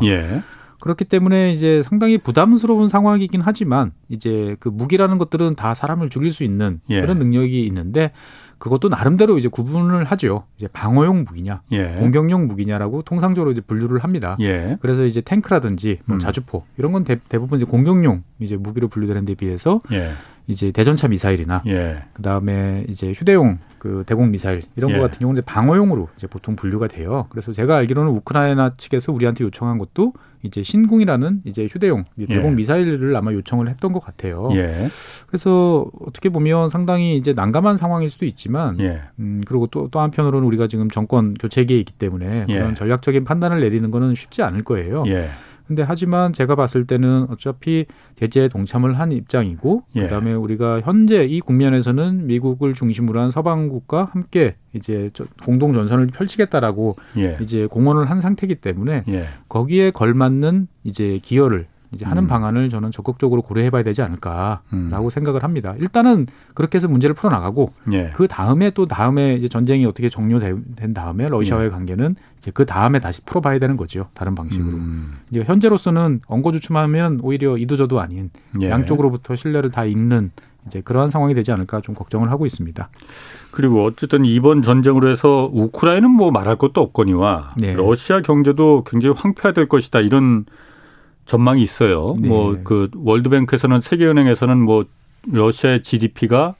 예. 0.74 0.78
그렇기 0.80 1.04
때문에 1.04 1.52
이제 1.52 1.82
상당히 1.82 2.18
부담스러운 2.18 2.88
상황이긴 2.88 3.40
하지만 3.40 3.92
이제 4.08 4.56
그 4.60 4.68
무기라는 4.68 5.18
것들은 5.18 5.54
다 5.54 5.74
사람을 5.74 6.10
죽일 6.10 6.32
수 6.32 6.44
있는 6.44 6.80
예. 6.90 7.00
그런 7.00 7.18
능력이 7.18 7.64
있는데 7.66 8.12
그것도 8.58 8.88
나름대로 8.88 9.36
이제 9.36 9.48
구분을 9.48 10.04
하죠. 10.04 10.44
이제 10.56 10.68
방어용 10.68 11.24
무기냐, 11.24 11.62
예. 11.72 11.96
공격용 11.98 12.46
무기냐라고 12.46 13.02
통상적으로 13.02 13.52
이제 13.52 13.60
분류를 13.60 13.98
합니다. 13.98 14.36
예. 14.40 14.78
그래서 14.80 15.04
이제 15.04 15.20
탱크라든지 15.20 15.98
뭐 16.06 16.16
음. 16.16 16.18
자주포 16.18 16.64
이런 16.78 16.92
건 16.92 17.04
대, 17.04 17.16
부분 17.16 17.58
이제 17.58 17.66
공격용 17.66 18.22
이제 18.38 18.56
무기로 18.56 18.88
분류되는 18.88 19.24
데 19.24 19.34
비해서 19.34 19.80
예. 19.92 20.12
이제 20.46 20.70
대전차 20.72 21.08
미사일이나 21.08 21.62
예. 21.66 22.02
그다음에 22.12 22.84
이제 22.88 23.12
휴대용 23.12 23.58
그 23.78 24.02
대공 24.06 24.30
미사일 24.30 24.62
이런 24.76 24.90
예. 24.90 24.96
거 24.96 25.02
같은 25.02 25.18
경우는 25.18 25.40
이제 25.40 25.44
방어용으로 25.44 26.08
이제 26.16 26.26
보통 26.26 26.56
분류가 26.56 26.88
돼요. 26.88 27.26
그래서 27.30 27.52
제가 27.52 27.76
알기로는 27.76 28.10
우크라이나 28.12 28.76
측에서 28.76 29.12
우리한테 29.12 29.44
요청한 29.44 29.78
것도 29.78 30.12
이제 30.42 30.62
신궁이라는 30.62 31.42
이제 31.44 31.66
휴대용 31.66 32.04
대공 32.28 32.50
예. 32.50 32.54
미사일을 32.54 33.16
아마 33.16 33.32
요청을 33.32 33.68
했던 33.68 33.92
것 33.92 34.00
같아요. 34.00 34.50
예. 34.52 34.88
그래서 35.26 35.86
어떻게 36.00 36.28
보면 36.28 36.68
상당히 36.68 37.16
이제 37.16 37.32
난감한 37.32 37.78
상황일 37.78 38.10
수도 38.10 38.26
있지만, 38.26 38.78
예. 38.80 39.00
음 39.18 39.42
그리고 39.46 39.66
또또 39.66 40.00
한편으로는 40.00 40.46
우리가 40.46 40.66
지금 40.66 40.90
정권 40.90 41.34
교체기에 41.34 41.78
있기 41.78 41.94
때문에 41.94 42.46
예. 42.48 42.54
그런 42.54 42.74
전략적인 42.74 43.24
판단을 43.24 43.60
내리는 43.60 43.90
거는 43.90 44.14
쉽지 44.14 44.42
않을 44.42 44.64
거예요. 44.64 45.04
예. 45.64 45.66
근데 45.66 45.82
하지만 45.82 46.32
제가 46.32 46.54
봤을 46.54 46.86
때는 46.86 47.26
어차피 47.30 47.86
대제에 48.16 48.48
동참을 48.48 48.98
한 48.98 49.12
입장이고 49.12 49.84
예. 49.96 50.02
그다음에 50.02 50.32
우리가 50.34 50.80
현재 50.82 51.24
이 51.24 51.40
국면에서는 51.40 52.26
미국을 52.26 52.74
중심으로 52.74 53.20
한 53.20 53.30
서방국과 53.30 54.10
함께 54.12 54.56
이제 54.74 55.10
공동 55.42 55.72
전선을 55.72 56.08
펼치겠다라고 56.08 56.96
예. 57.18 57.38
이제 57.40 57.66
공언을 57.66 58.10
한 58.10 58.20
상태이기 58.20 58.56
때문에 58.56 59.04
예. 59.08 59.28
거기에 59.48 59.90
걸맞는 59.90 60.68
이제 60.84 61.18
기여를 61.22 61.66
이제 61.94 62.04
하는 62.04 62.24
음. 62.24 62.26
방안을 62.26 62.68
저는 62.68 62.90
적극적으로 62.90 63.42
고려해봐야 63.42 63.82
되지 63.82 64.02
않을까라고 64.02 64.64
음. 64.72 65.10
생각을 65.10 65.42
합니다. 65.42 65.74
일단은 65.78 66.26
그렇게 66.54 66.76
해서 66.76 66.88
문제를 66.88 67.14
풀어나가고 67.14 67.72
예. 67.92 68.10
그 68.14 68.28
다음에 68.28 68.70
또 68.70 68.86
다음에 68.86 69.34
이제 69.34 69.48
전쟁이 69.48 69.86
어떻게 69.86 70.08
종료된 70.08 70.94
다음에 70.94 71.28
러시아와의 71.28 71.68
예. 71.68 71.70
관계는 71.70 72.16
이제 72.38 72.50
그 72.52 72.66
다음에 72.66 72.98
다시 72.98 73.22
풀어봐야 73.24 73.58
되는 73.58 73.76
거죠. 73.76 74.08
다른 74.14 74.34
방식으로. 74.34 74.76
음. 74.76 75.14
이제 75.30 75.42
현재로서는 75.42 76.20
엉거주춤하면 76.26 77.20
오히려 77.22 77.56
이도저도 77.56 78.00
아닌 78.00 78.30
예. 78.60 78.70
양쪽으로부터 78.70 79.36
신뢰를 79.36 79.70
다 79.70 79.84
잃는 79.84 80.30
이제 80.66 80.80
그러한 80.80 81.08
상황이 81.08 81.34
되지 81.34 81.52
않을까 81.52 81.80
좀 81.80 81.94
걱정을 81.94 82.30
하고 82.30 82.46
있습니다. 82.46 82.88
그리고 83.50 83.84
어쨌든 83.84 84.24
이번 84.24 84.62
전쟁으로 84.62 85.08
해서 85.08 85.50
우크라이나는 85.52 86.10
뭐 86.10 86.30
말할 86.30 86.56
것도 86.56 86.80
없거니와 86.80 87.54
네. 87.58 87.74
러시아 87.74 88.22
경제도 88.22 88.82
굉장히 88.84 89.14
황폐화될 89.16 89.68
것이다 89.68 90.00
이런 90.00 90.46
전망이 91.26 91.62
있어요. 91.62 92.14
네. 92.20 92.28
뭐그 92.28 92.90
월드뱅크에서는 92.96 93.80
세계은행에서는 93.80 94.58
뭐 94.60 94.84
러시아의 95.26 95.82
GDP가 95.82 96.54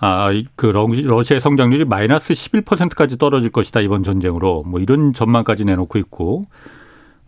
아, 0.00 0.28
그 0.56 0.66
러시아의 0.66 1.40
성장률이 1.40 1.84
마이너스 1.86 2.34
11%까지 2.34 3.16
떨어질 3.16 3.50
것이다 3.50 3.80
이번 3.80 4.02
전쟁으로 4.02 4.64
뭐 4.66 4.80
이런 4.80 5.12
전망까지 5.14 5.64
내놓고 5.64 5.98
있고 5.98 6.44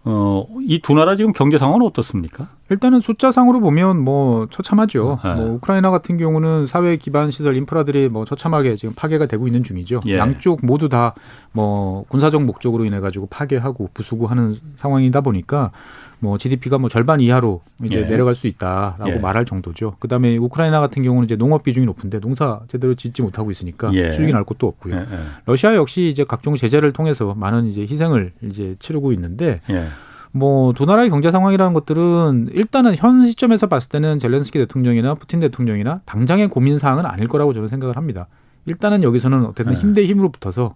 어, 0.08 0.46
이 0.61 0.78
두 0.80 0.94
나라 0.94 1.16
지금 1.16 1.32
경제 1.32 1.58
상황은 1.58 1.85
어떻습니까? 1.85 2.49
일단은 2.70 3.00
숫자상으로 3.00 3.58
보면 3.58 3.99
뭐 4.04 4.46
처참하죠. 4.50 5.18
네. 5.25 5.35
뭐 5.35 5.50
우크라이나 5.54 5.90
같은 5.90 6.16
경우는 6.16 6.66
사회 6.66 6.94
기반 6.96 7.32
시설 7.32 7.56
인프라들이 7.56 8.08
뭐 8.08 8.25
처참하게 8.25 8.76
지금 8.76 8.94
파괴가 8.94 9.26
되고 9.26 9.49
있는 9.49 9.64
중이죠. 9.64 10.00
예. 10.06 10.18
양쪽 10.18 10.64
모두 10.64 10.88
다 10.88 11.14
뭐 11.52 12.04
군사적 12.08 12.42
목적으로 12.44 12.85
인해 12.85 13.00
가지고 13.00 13.26
파괴하고 13.28 13.88
부수고 13.94 14.26
하는 14.26 14.56
상황이다 14.76 15.23
보니까 15.23 15.70
뭐 16.18 16.38
GDP가 16.38 16.78
뭐 16.78 16.88
절반 16.88 17.20
이하로 17.20 17.61
이제 17.85 18.00
예. 18.00 18.06
내려갈 18.06 18.35
수 18.35 18.46
있다라고 18.46 19.11
예. 19.11 19.18
말할 19.18 19.44
정도죠. 19.44 19.96
그다음에 19.99 20.37
우크라이나 20.38 20.80
같은 20.80 21.02
경우는 21.02 21.25
이제 21.25 21.37
농업 21.37 21.62
비중이 21.62 21.85
높은데 21.87 22.20
농사 22.20 22.61
제대로 22.68 22.94
짓지 22.94 23.23
못하고 23.23 23.50
있으니까 23.50 23.92
예. 23.94 24.12
수익이 24.12 24.32
날 24.32 24.44
곳도 24.44 24.66
없고요. 24.66 24.94
예, 24.94 24.99
예. 25.00 25.06
러시아 25.44 25.75
역시 25.75 26.08
이제 26.08 26.25
각종 26.25 26.56
제재를 26.56 26.92
통해서 26.92 27.35
많은 27.35 27.66
이제 27.66 27.82
희생을 27.82 28.32
이제 28.42 28.76
치르고 28.78 29.12
있는데 29.12 29.61
예. 29.68 29.88
뭐두 30.32 30.85
나라의 30.85 31.11
경제 31.11 31.30
상황이라는 31.30 31.73
것들은 31.73 32.49
일단은 32.52 32.94
현 32.96 33.25
시점에서 33.26 33.66
봤을 33.68 33.88
때는 33.90 34.18
젤렌스키 34.18 34.58
대통령이나 34.58 35.14
푸틴 35.14 35.40
대통령이나 35.40 36.00
당장의 36.04 36.49
고민 36.49 36.78
사항은 36.78 37.06
아닐 37.06 37.26
거라고 37.28 37.54
저는 37.54 37.68
생각을 37.68 37.96
합니다. 37.96 38.26
일단은 38.66 39.02
여기서는 39.02 39.46
어쨌든 39.46 39.75
힘 39.75 39.92
대 39.94 40.04
힘으로 40.04 40.30
붙어서 40.30 40.75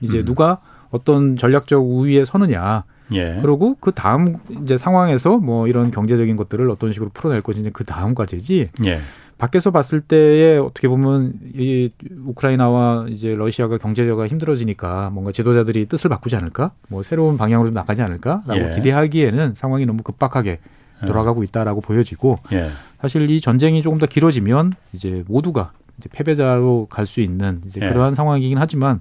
이제 0.00 0.20
음. 0.20 0.24
누가 0.24 0.60
어떤 0.90 1.36
전략적 1.36 1.84
우위에 1.84 2.24
서느냐 2.24 2.84
예. 3.12 3.38
그리고 3.40 3.76
그 3.80 3.92
다음 3.92 4.36
이제 4.62 4.76
상황에서 4.76 5.38
뭐 5.38 5.66
이런 5.68 5.90
경제적인 5.90 6.36
것들을 6.36 6.68
어떤 6.70 6.92
식으로 6.92 7.10
풀어낼 7.12 7.42
것인지 7.42 7.70
그 7.70 7.84
다음 7.84 8.14
과제지. 8.14 8.70
예. 8.84 8.98
밖에서 9.38 9.70
봤을 9.70 10.00
때에 10.00 10.58
어떻게 10.58 10.88
보면 10.88 11.34
이 11.54 11.90
우크라이나와 12.26 13.06
이제 13.08 13.34
러시아가 13.36 13.78
경제가 13.78 14.26
힘들어지니까 14.26 15.10
뭔가 15.10 15.30
지도자들이 15.30 15.86
뜻을 15.86 16.10
바꾸지 16.10 16.34
않을까? 16.34 16.72
뭐 16.88 17.04
새로운 17.04 17.38
방향으로 17.38 17.70
나가지 17.70 18.02
않을까라고 18.02 18.56
예. 18.56 18.70
기대하기에는 18.74 19.54
상황이 19.54 19.86
너무 19.86 20.02
급박하게 20.02 20.58
예. 21.02 21.06
돌아가고 21.06 21.44
있다라고 21.44 21.80
보여지고 21.80 22.40
예. 22.52 22.68
사실 23.00 23.30
이 23.30 23.40
전쟁이 23.40 23.80
조금 23.80 23.98
더 23.98 24.06
길어지면 24.06 24.72
이제 24.92 25.22
모두가 25.28 25.70
이제 25.98 26.08
패배자로 26.12 26.88
갈 26.90 27.06
수 27.06 27.20
있는 27.20 27.60
이제 27.64 27.80
예. 27.80 27.88
그러한 27.88 28.16
상황이긴 28.16 28.58
하지만 28.58 29.00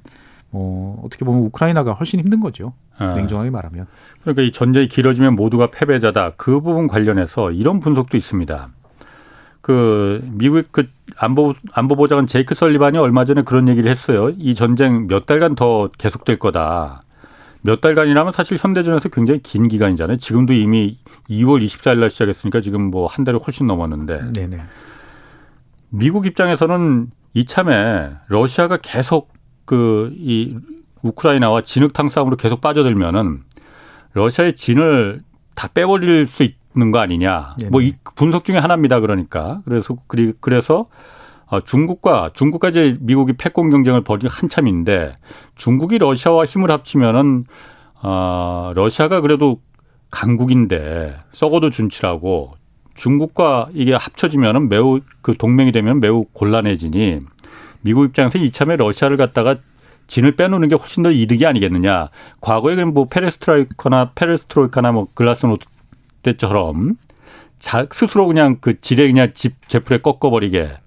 어, 0.51 1.01
어떻게 1.03 1.25
보면 1.25 1.41
우크라이나가 1.45 1.93
훨씬 1.93 2.19
힘든 2.19 2.39
거죠. 2.39 2.73
아. 2.97 3.13
냉정하게 3.13 3.49
말하면. 3.49 3.87
그러니까 4.21 4.41
이 4.41 4.51
전쟁이 4.51 4.87
길어지면 4.87 5.35
모두가 5.35 5.67
패배자다. 5.67 6.31
그 6.37 6.61
부분 6.61 6.87
관련해서 6.87 7.51
이런 7.51 7.79
분석도 7.79 8.17
있습니다. 8.17 8.69
그 9.61 10.21
미국 10.31 10.71
그 10.71 10.87
안보 11.17 11.53
안보보좌관 11.73 12.25
제이크 12.27 12.55
설리반이 12.55 12.97
얼마 12.97 13.25
전에 13.25 13.41
그런 13.41 13.67
얘기를 13.67 13.89
했어요. 13.91 14.31
이 14.37 14.55
전쟁 14.55 15.07
몇 15.07 15.25
달간 15.25 15.55
더 15.55 15.89
계속될 15.97 16.39
거다. 16.39 17.01
몇 17.61 17.81
달간이라면 17.81 18.31
사실 18.31 18.57
현대전에서 18.59 19.09
굉장히 19.09 19.41
긴 19.41 19.67
기간이잖아요. 19.67 20.17
지금도 20.17 20.53
이미 20.53 20.97
2월 21.29 21.65
24일 21.65 21.99
날 21.99 22.09
시작했으니까 22.09 22.61
지금 22.61 22.89
뭐 22.91 23.07
한 23.07 23.25
달이 23.25 23.39
훨씬 23.45 23.67
넘었는데. 23.67 24.31
네네. 24.33 24.61
미국 25.89 26.25
입장에서는 26.25 27.07
이참에 27.33 28.11
러시아가 28.27 28.77
계속 28.77 29.33
그 29.65 30.13
이 30.17 30.55
우크라이나와 31.07 31.61
진흙탕 31.61 32.09
싸움으로 32.09 32.37
계속 32.37 32.61
빠져들면은 32.61 33.39
러시아의 34.13 34.55
진을 34.55 35.21
다 35.55 35.67
빼버릴 35.73 36.27
수 36.27 36.43
있는 36.43 36.91
거 36.91 36.99
아니냐. 36.99 37.55
뭐이 37.71 37.93
분석 38.15 38.45
중에 38.45 38.57
하나입니다. 38.57 38.99
그러니까 38.99 39.61
그래서 39.65 39.97
그리 40.07 40.33
그래서 40.39 40.87
어, 41.47 41.61
중국과 41.61 42.31
중국까지 42.33 42.97
미국이 42.99 43.33
패권 43.33 43.69
경쟁을 43.69 44.01
벌이기 44.01 44.27
한참인데 44.29 45.15
중국이 45.55 45.97
러시아와 45.97 46.45
힘을 46.45 46.69
합치면은 46.71 47.45
어, 48.01 48.71
러시아가 48.75 49.21
그래도 49.21 49.61
강국인데 50.11 51.17
썩어도 51.33 51.69
준치라고 51.69 52.53
중국과 52.95 53.69
이게 53.73 53.93
합쳐지면은 53.93 54.69
매우 54.69 54.99
그 55.21 55.35
동맹이 55.37 55.71
되면 55.71 55.99
매우 55.99 56.25
곤란해지니 56.33 57.19
미국 57.81 58.05
입장에서 58.05 58.39
이참에 58.39 58.75
러시아를 58.75 59.17
갖다가 59.17 59.57
진을 60.07 60.35
빼놓는 60.35 60.69
게 60.69 60.75
훨씬 60.75 61.03
더 61.03 61.11
이득이 61.11 61.45
아니겠느냐. 61.45 62.09
과거에 62.41 62.83
뭐 62.85 63.05
페레스트라이커나 63.05 64.11
페레스트로이카나 64.15 64.91
뭐 64.91 65.07
글라스노트 65.13 65.65
때처럼 66.23 66.95
자, 67.59 67.85
스스로 67.91 68.27
그냥 68.27 68.57
그 68.61 68.79
지뢰 68.79 69.07
그냥 69.07 69.31
집 69.33 69.67
제풀에 69.67 69.99
꺾어버리게 69.99 70.77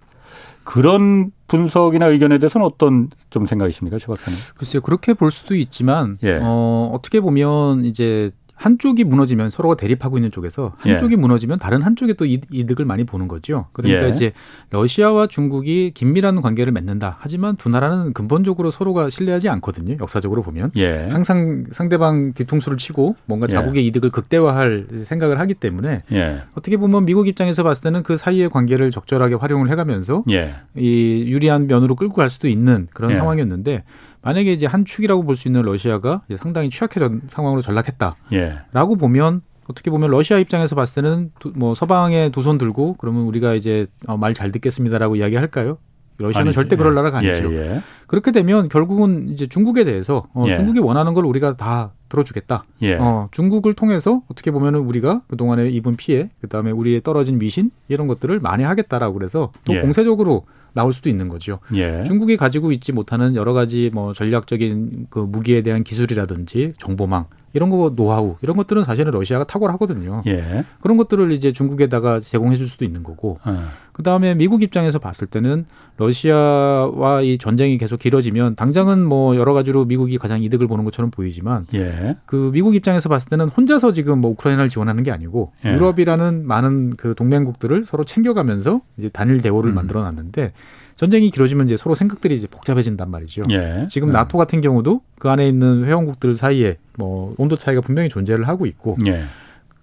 그런 0.64 1.32
분석이나 1.48 2.06
의견에 2.06 2.38
대해서는 2.38 2.64
어떤 2.64 3.10
좀 3.30 3.44
생각이십니까, 3.44 3.98
최 3.98 4.06
박사님? 4.06 4.38
글쎄요, 4.54 4.82
그렇게 4.82 5.14
볼 5.14 5.32
수도 5.32 5.56
있지만 5.56 6.18
예. 6.22 6.38
어, 6.40 6.90
어떻게 6.94 7.20
보면 7.20 7.84
이제 7.84 8.30
한쪽이 8.60 9.04
무너지면 9.04 9.48
서로가 9.48 9.74
대립하고 9.74 10.18
있는 10.18 10.30
쪽에서 10.30 10.74
한쪽이 10.76 11.14
예. 11.14 11.16
무너지면 11.16 11.58
다른 11.58 11.80
한쪽에 11.80 12.12
또 12.12 12.26
이득을 12.26 12.84
많이 12.84 13.04
보는 13.04 13.26
거죠. 13.26 13.68
그러니까 13.72 14.04
예. 14.04 14.10
이제 14.10 14.32
러시아와 14.68 15.28
중국이 15.28 15.92
긴밀한 15.94 16.42
관계를 16.42 16.70
맺는다. 16.70 17.16
하지만 17.20 17.56
두 17.56 17.70
나라는 17.70 18.12
근본적으로 18.12 18.70
서로가 18.70 19.08
신뢰하지 19.08 19.48
않거든요. 19.48 19.96
역사적으로 19.98 20.42
보면 20.42 20.72
예. 20.76 21.08
항상 21.10 21.64
상대방 21.70 22.34
뒤통수를 22.34 22.76
치고 22.76 23.16
뭔가 23.24 23.46
예. 23.48 23.52
자국의 23.52 23.86
이득을 23.86 24.10
극대화할 24.10 24.88
생각을 24.90 25.40
하기 25.40 25.54
때문에 25.54 26.02
예. 26.12 26.42
어떻게 26.52 26.76
보면 26.76 27.06
미국 27.06 27.28
입장에서 27.28 27.62
봤을 27.62 27.82
때는 27.84 28.02
그 28.02 28.18
사이의 28.18 28.50
관계를 28.50 28.90
적절하게 28.90 29.36
활용을 29.36 29.70
해가면서 29.70 30.22
예. 30.30 30.54
이 30.76 31.24
유리한 31.28 31.66
면으로 31.66 31.96
끌고 31.96 32.12
갈 32.12 32.28
수도 32.28 32.46
있는 32.46 32.88
그런 32.92 33.14
상황이었는데 33.14 33.84
만약에 34.22 34.52
이제 34.52 34.66
한 34.66 34.84
축이라고 34.84 35.22
볼 35.24 35.36
수 35.36 35.48
있는 35.48 35.62
러시아가 35.62 36.22
상당히 36.36 36.68
취약해진 36.70 37.22
상황으로 37.26 37.62
전락했다라고 37.62 38.16
예. 38.32 38.58
보면 38.98 39.42
어떻게 39.68 39.90
보면 39.90 40.10
러시아 40.10 40.38
입장에서 40.38 40.74
봤을 40.76 41.02
때는 41.02 41.30
두, 41.38 41.52
뭐 41.54 41.74
서방에 41.74 42.30
두 42.30 42.42
손 42.42 42.58
들고 42.58 42.96
그러면 42.98 43.22
우리가 43.22 43.54
이제 43.54 43.86
어, 44.06 44.16
말 44.16 44.34
잘 44.34 44.50
듣겠습니다라고 44.52 45.16
이야기할까요? 45.16 45.78
러시아는 46.18 46.48
아니죠. 46.48 46.54
절대 46.60 46.76
그럴 46.76 46.92
예. 46.92 46.96
나라가 46.96 47.18
아니죠. 47.18 47.50
예, 47.52 47.56
예. 47.76 47.80
그렇게 48.06 48.30
되면 48.30 48.68
결국은 48.68 49.30
이제 49.30 49.46
중국에 49.46 49.84
대해서 49.84 50.26
어, 50.34 50.44
예. 50.48 50.54
중국이 50.54 50.80
원하는 50.80 51.14
걸 51.14 51.24
우리가 51.24 51.56
다 51.56 51.92
들어주겠다. 52.10 52.64
예. 52.82 52.96
어, 52.96 53.28
중국을 53.30 53.72
통해서 53.74 54.20
어떻게 54.30 54.50
보면은 54.50 54.80
우리가 54.80 55.22
그동안에 55.28 55.68
입은 55.70 55.96
피해, 55.96 56.28
그다음에 56.42 56.72
우리의 56.72 57.00
떨어진 57.02 57.38
미신 57.38 57.70
이런 57.88 58.06
것들을 58.06 58.38
만회하겠다라고 58.40 59.14
그래서 59.14 59.52
또 59.64 59.74
예. 59.74 59.80
공세적으로 59.80 60.44
나올 60.72 60.92
수도 60.92 61.08
있는 61.08 61.28
거죠. 61.28 61.58
예. 61.74 62.04
중국이 62.04 62.36
가지고 62.36 62.72
있지 62.72 62.92
못하는 62.92 63.34
여러 63.36 63.52
가지 63.52 63.90
뭐 63.92 64.12
전략적인 64.12 65.06
그 65.10 65.18
무기에 65.18 65.62
대한 65.62 65.84
기술이라든지 65.84 66.74
정보망 66.78 67.26
이런 67.52 67.70
거 67.70 67.92
노하우 67.94 68.36
이런 68.42 68.56
것들은 68.56 68.84
사실은 68.84 69.12
러시아가 69.12 69.44
탁월하거든요. 69.44 70.22
예. 70.26 70.64
그런 70.80 70.96
것들을 70.96 71.32
이제 71.32 71.52
중국에다가 71.52 72.20
제공해 72.20 72.56
줄 72.56 72.66
수도 72.66 72.84
있는 72.84 73.02
거고. 73.02 73.38
예. 73.46 73.52
그다음에 73.92 74.34
미국 74.34 74.62
입장에서 74.62 74.98
봤을 74.98 75.26
때는 75.26 75.66
러시아와 75.98 77.22
이 77.22 77.36
전쟁이 77.38 77.76
계속 77.76 77.98
길어지면 77.98 78.54
당장은 78.54 79.04
뭐 79.04 79.36
여러 79.36 79.52
가지로 79.52 79.84
미국이 79.84 80.16
가장 80.16 80.42
이득을 80.42 80.66
보는 80.68 80.84
것처럼 80.84 81.10
보이지만 81.10 81.66
예. 81.74 82.16
그 82.24 82.50
미국 82.52 82.74
입장에서 82.74 83.08
봤을 83.08 83.28
때는 83.28 83.48
혼자서 83.48 83.92
지금 83.92 84.20
뭐 84.20 84.30
우크라이나를 84.30 84.70
지원하는 84.70 85.02
게 85.02 85.10
아니고 85.10 85.52
예. 85.66 85.74
유럽이라는 85.74 86.46
많은 86.46 86.96
그 86.96 87.14
동맹국들을 87.14 87.84
서로 87.84 88.04
챙겨가면서 88.04 88.80
이제 88.96 89.08
단일 89.10 89.42
대오를 89.42 89.72
음. 89.72 89.74
만들어 89.74 90.02
놨는데 90.02 90.52
전쟁이 91.00 91.30
길어지면 91.30 91.64
이제 91.64 91.78
서로 91.78 91.94
생각들이 91.94 92.34
이제 92.34 92.46
복잡해진단 92.46 93.10
말이죠. 93.10 93.44
예. 93.48 93.86
지금 93.88 94.10
음. 94.10 94.12
나토 94.12 94.36
같은 94.36 94.60
경우도 94.60 95.00
그 95.18 95.30
안에 95.30 95.48
있는 95.48 95.86
회원국들 95.86 96.34
사이에 96.34 96.76
뭐 96.98 97.34
온도 97.38 97.56
차이가 97.56 97.80
분명히 97.80 98.10
존재를 98.10 98.46
하고 98.46 98.66
있고 98.66 98.98
예. 99.06 99.22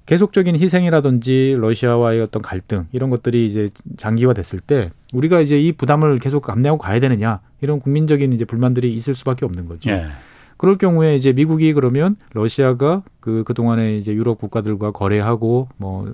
계속적인 0.05 0.55
희생이라든지 0.57 1.57
러시아와의 1.59 2.21
어떤 2.21 2.43
갈등 2.43 2.85
이런 2.91 3.09
것들이 3.09 3.47
이제 3.47 3.67
장기화 3.97 4.33
됐을 4.33 4.59
때 4.59 4.91
우리가 5.11 5.39
이제 5.39 5.59
이 5.59 5.71
부담을 5.71 6.19
계속 6.19 6.43
감내하고 6.43 6.77
가야 6.77 6.99
되느냐 6.99 7.39
이런 7.61 7.79
국민적인 7.79 8.31
이제 8.31 8.45
불만들이 8.45 8.93
있을 8.93 9.15
수밖에 9.15 9.43
없는 9.43 9.67
거죠. 9.67 9.89
예. 9.89 10.09
그럴 10.57 10.77
경우에 10.77 11.15
이제 11.15 11.33
미국이 11.33 11.73
그러면 11.73 12.15
러시아가 12.33 13.01
그 13.21 13.43
그 13.43 13.55
동안에 13.55 13.97
이제 13.97 14.13
유럽 14.13 14.37
국가들과 14.37 14.91
거래하고 14.91 15.67
뭐 15.77 16.11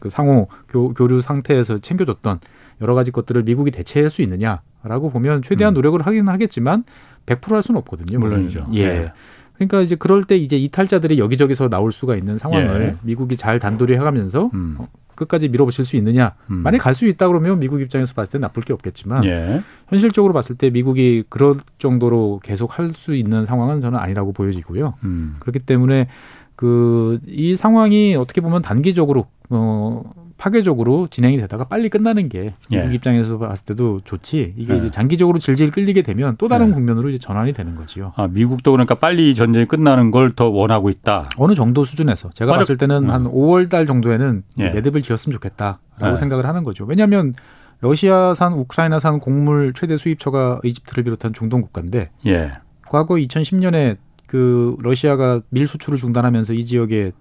그 0.00 0.10
상호 0.10 0.48
교, 0.68 0.92
교류 0.92 1.20
상태에서 1.20 1.78
챙겨줬던 1.78 2.40
여러 2.80 2.94
가지 2.94 3.10
것들을 3.10 3.42
미국이 3.42 3.70
대체할 3.70 4.10
수 4.10 4.22
있느냐라고 4.22 5.10
보면 5.10 5.42
최대한 5.42 5.72
음. 5.72 5.76
노력을 5.76 6.00
하긴 6.04 6.28
하겠지만 6.28 6.84
100%할 7.26 7.62
수는 7.62 7.78
없거든요. 7.80 8.18
물론이죠. 8.18 8.66
예. 8.74 8.86
네. 8.86 9.12
그러니까 9.54 9.82
이제 9.82 9.94
그럴 9.94 10.24
때 10.24 10.36
이제 10.36 10.56
이탈자들이 10.56 11.18
여기저기서 11.18 11.68
나올 11.68 11.92
수가 11.92 12.16
있는 12.16 12.38
상황을 12.38 12.82
예. 12.82 12.96
미국이 13.02 13.36
잘 13.36 13.58
단도리 13.58 13.94
해가면서 13.94 14.48
음. 14.54 14.76
어, 14.78 14.88
끝까지 15.14 15.48
밀어붙일 15.50 15.84
수 15.84 15.96
있느냐. 15.96 16.32
음. 16.50 16.56
만약 16.62 16.78
갈 16.78 16.94
수 16.94 17.06
있다 17.06 17.28
그러면 17.28 17.60
미국 17.60 17.82
입장에서 17.82 18.14
봤을 18.14 18.32
때 18.32 18.38
나쁠 18.38 18.62
게 18.62 18.72
없겠지만 18.72 19.24
예. 19.26 19.60
현실적으로 19.88 20.32
봤을 20.32 20.56
때 20.56 20.70
미국이 20.70 21.24
그럴 21.28 21.56
정도로 21.78 22.40
계속 22.42 22.78
할 22.78 22.88
수 22.94 23.14
있는 23.14 23.44
상황은 23.44 23.82
저는 23.82 23.98
아니라고 23.98 24.32
보여지고요. 24.32 24.94
음. 25.04 25.36
그렇기 25.40 25.58
때문에 25.58 26.08
그 26.56 27.18
이 27.26 27.54
상황이 27.56 28.16
어떻게 28.16 28.40
보면 28.40 28.62
단기적으로 28.62 29.26
어 29.50 30.02
파괴적으로 30.40 31.06
진행이 31.08 31.36
되다가 31.36 31.64
빨리 31.64 31.90
끝나는 31.90 32.30
게 32.30 32.54
미국 32.70 32.90
예. 32.90 32.94
입장에서 32.94 33.36
봤을 33.36 33.66
때도 33.66 34.00
좋지. 34.04 34.54
이게 34.56 34.72
예. 34.72 34.78
이제 34.78 34.90
장기적으로 34.90 35.38
질질 35.38 35.70
끌리게 35.70 36.00
되면 36.00 36.36
또 36.38 36.48
다른 36.48 36.68
예. 36.68 36.72
국면으로 36.72 37.10
이제 37.10 37.18
전환이 37.18 37.52
되는 37.52 37.76
거지요. 37.76 38.14
아, 38.16 38.26
미국도 38.26 38.72
그러니까 38.72 38.94
빨리 38.94 39.34
전쟁이 39.34 39.66
끝나는 39.66 40.10
걸 40.10 40.30
더 40.34 40.48
원하고 40.48 40.88
있다. 40.88 41.28
어느 41.36 41.54
정도 41.54 41.84
수준에서 41.84 42.30
제가 42.30 42.52
맞아. 42.52 42.60
봤을 42.60 42.76
때는 42.78 43.04
음. 43.04 43.10
한 43.10 43.24
5월 43.24 43.68
달 43.68 43.84
정도에는 43.86 44.44
이제 44.56 44.70
매듭을 44.70 45.02
지었으면 45.02 45.34
좋겠다라고 45.34 46.12
예. 46.12 46.16
생각을 46.16 46.46
하는 46.46 46.62
거죠. 46.64 46.84
왜냐하면 46.84 47.34
러시아산 47.80 48.54
우크라이나산 48.54 49.20
곡물 49.20 49.72
최대 49.74 49.98
수입처가 49.98 50.60
이집트를 50.64 51.04
비롯한 51.04 51.34
중동 51.34 51.60
국가인데 51.60 52.10
예. 52.26 52.52
과거 52.88 53.16
2010년에 53.16 53.96
그 54.26 54.76
러시아가 54.80 55.40
밀 55.50 55.66
수출을 55.66 55.98
중단하면서 55.98 56.54
이 56.54 56.64
지역에 56.64 57.12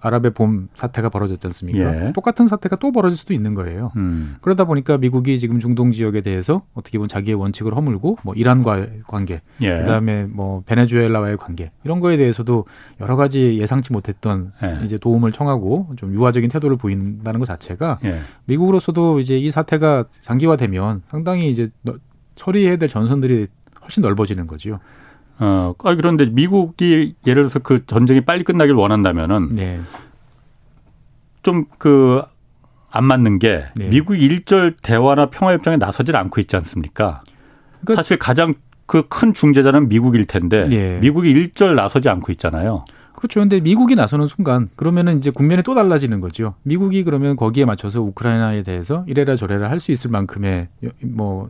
아랍의 0.00 0.32
봄 0.32 0.68
사태가 0.74 1.08
벌어졌지 1.08 1.46
않습니까? 1.46 2.06
예. 2.08 2.12
똑같은 2.12 2.46
사태가 2.46 2.76
또 2.76 2.92
벌어질 2.92 3.16
수도 3.16 3.34
있는 3.34 3.54
거예요. 3.54 3.92
음. 3.96 4.36
그러다 4.40 4.64
보니까 4.64 4.98
미국이 4.98 5.38
지금 5.38 5.60
중동 5.60 5.92
지역에 5.92 6.20
대해서 6.20 6.62
어떻게 6.74 6.98
보면 6.98 7.08
자기의 7.08 7.34
원칙을 7.34 7.74
허물고 7.76 8.18
뭐 8.22 8.34
이란과의 8.34 9.02
관계, 9.06 9.42
예. 9.60 9.78
그다음에 9.78 10.26
뭐 10.26 10.62
베네수엘라와의 10.66 11.36
관계 11.36 11.70
이런 11.84 12.00
거에 12.00 12.16
대해서도 12.16 12.64
여러 13.00 13.16
가지 13.16 13.58
예상치 13.58 13.92
못했던 13.92 14.52
예. 14.62 14.84
이제 14.84 14.98
도움을 14.98 15.32
청하고 15.32 15.94
좀 15.96 16.14
유화적인 16.14 16.50
태도를 16.50 16.76
보인다는 16.76 17.40
것 17.40 17.46
자체가 17.46 17.98
예. 18.04 18.18
미국으로서도 18.46 19.20
이제 19.20 19.38
이 19.38 19.50
사태가 19.50 20.06
장기화되면 20.10 21.02
상당히 21.10 21.50
이제 21.50 21.70
처리해야 22.34 22.76
될 22.76 22.88
전선들이 22.88 23.46
훨씬 23.82 24.02
넓어지는 24.02 24.46
거지요. 24.46 24.78
어, 25.38 25.74
아, 25.82 25.94
그런데 25.94 26.26
미국이 26.26 27.14
예를 27.26 27.42
들어서 27.44 27.58
그 27.58 27.84
전쟁이 27.86 28.20
빨리 28.20 28.44
끝나길 28.44 28.74
원한다면은 28.74 29.50
네. 29.52 29.80
좀그 31.42 32.22
안 32.90 33.04
맞는 33.04 33.38
게 33.38 33.64
네. 33.74 33.88
미국이 33.88 34.20
일절 34.20 34.76
대화나 34.82 35.26
평화 35.26 35.52
협정에 35.54 35.76
나서질 35.76 36.14
않고 36.16 36.40
있지 36.40 36.56
않습니까? 36.56 37.22
그러니까 37.80 37.94
사실 38.02 38.18
가장 38.18 38.54
그 38.86 39.08
큰 39.08 39.32
중재자는 39.32 39.88
미국일 39.88 40.26
텐데 40.26 40.62
네. 40.68 40.98
미국이 41.00 41.30
일절 41.30 41.74
나서지 41.74 42.08
않고 42.10 42.30
있잖아요. 42.32 42.84
그렇죠. 43.16 43.40
근데 43.40 43.60
미국이 43.60 43.94
나서는 43.94 44.26
순간 44.26 44.68
그러면은 44.76 45.16
이제 45.16 45.30
국면이 45.30 45.62
또 45.62 45.74
달라지는 45.74 46.20
거죠. 46.20 46.54
미국이 46.64 47.02
그러면 47.04 47.36
거기에 47.36 47.64
맞춰서 47.64 48.02
우크라이나에 48.02 48.62
대해서 48.62 49.04
이래라 49.06 49.36
저래라 49.36 49.70
할 49.70 49.80
수 49.80 49.92
있을 49.92 50.10
만큼의 50.10 50.68
뭐 51.02 51.48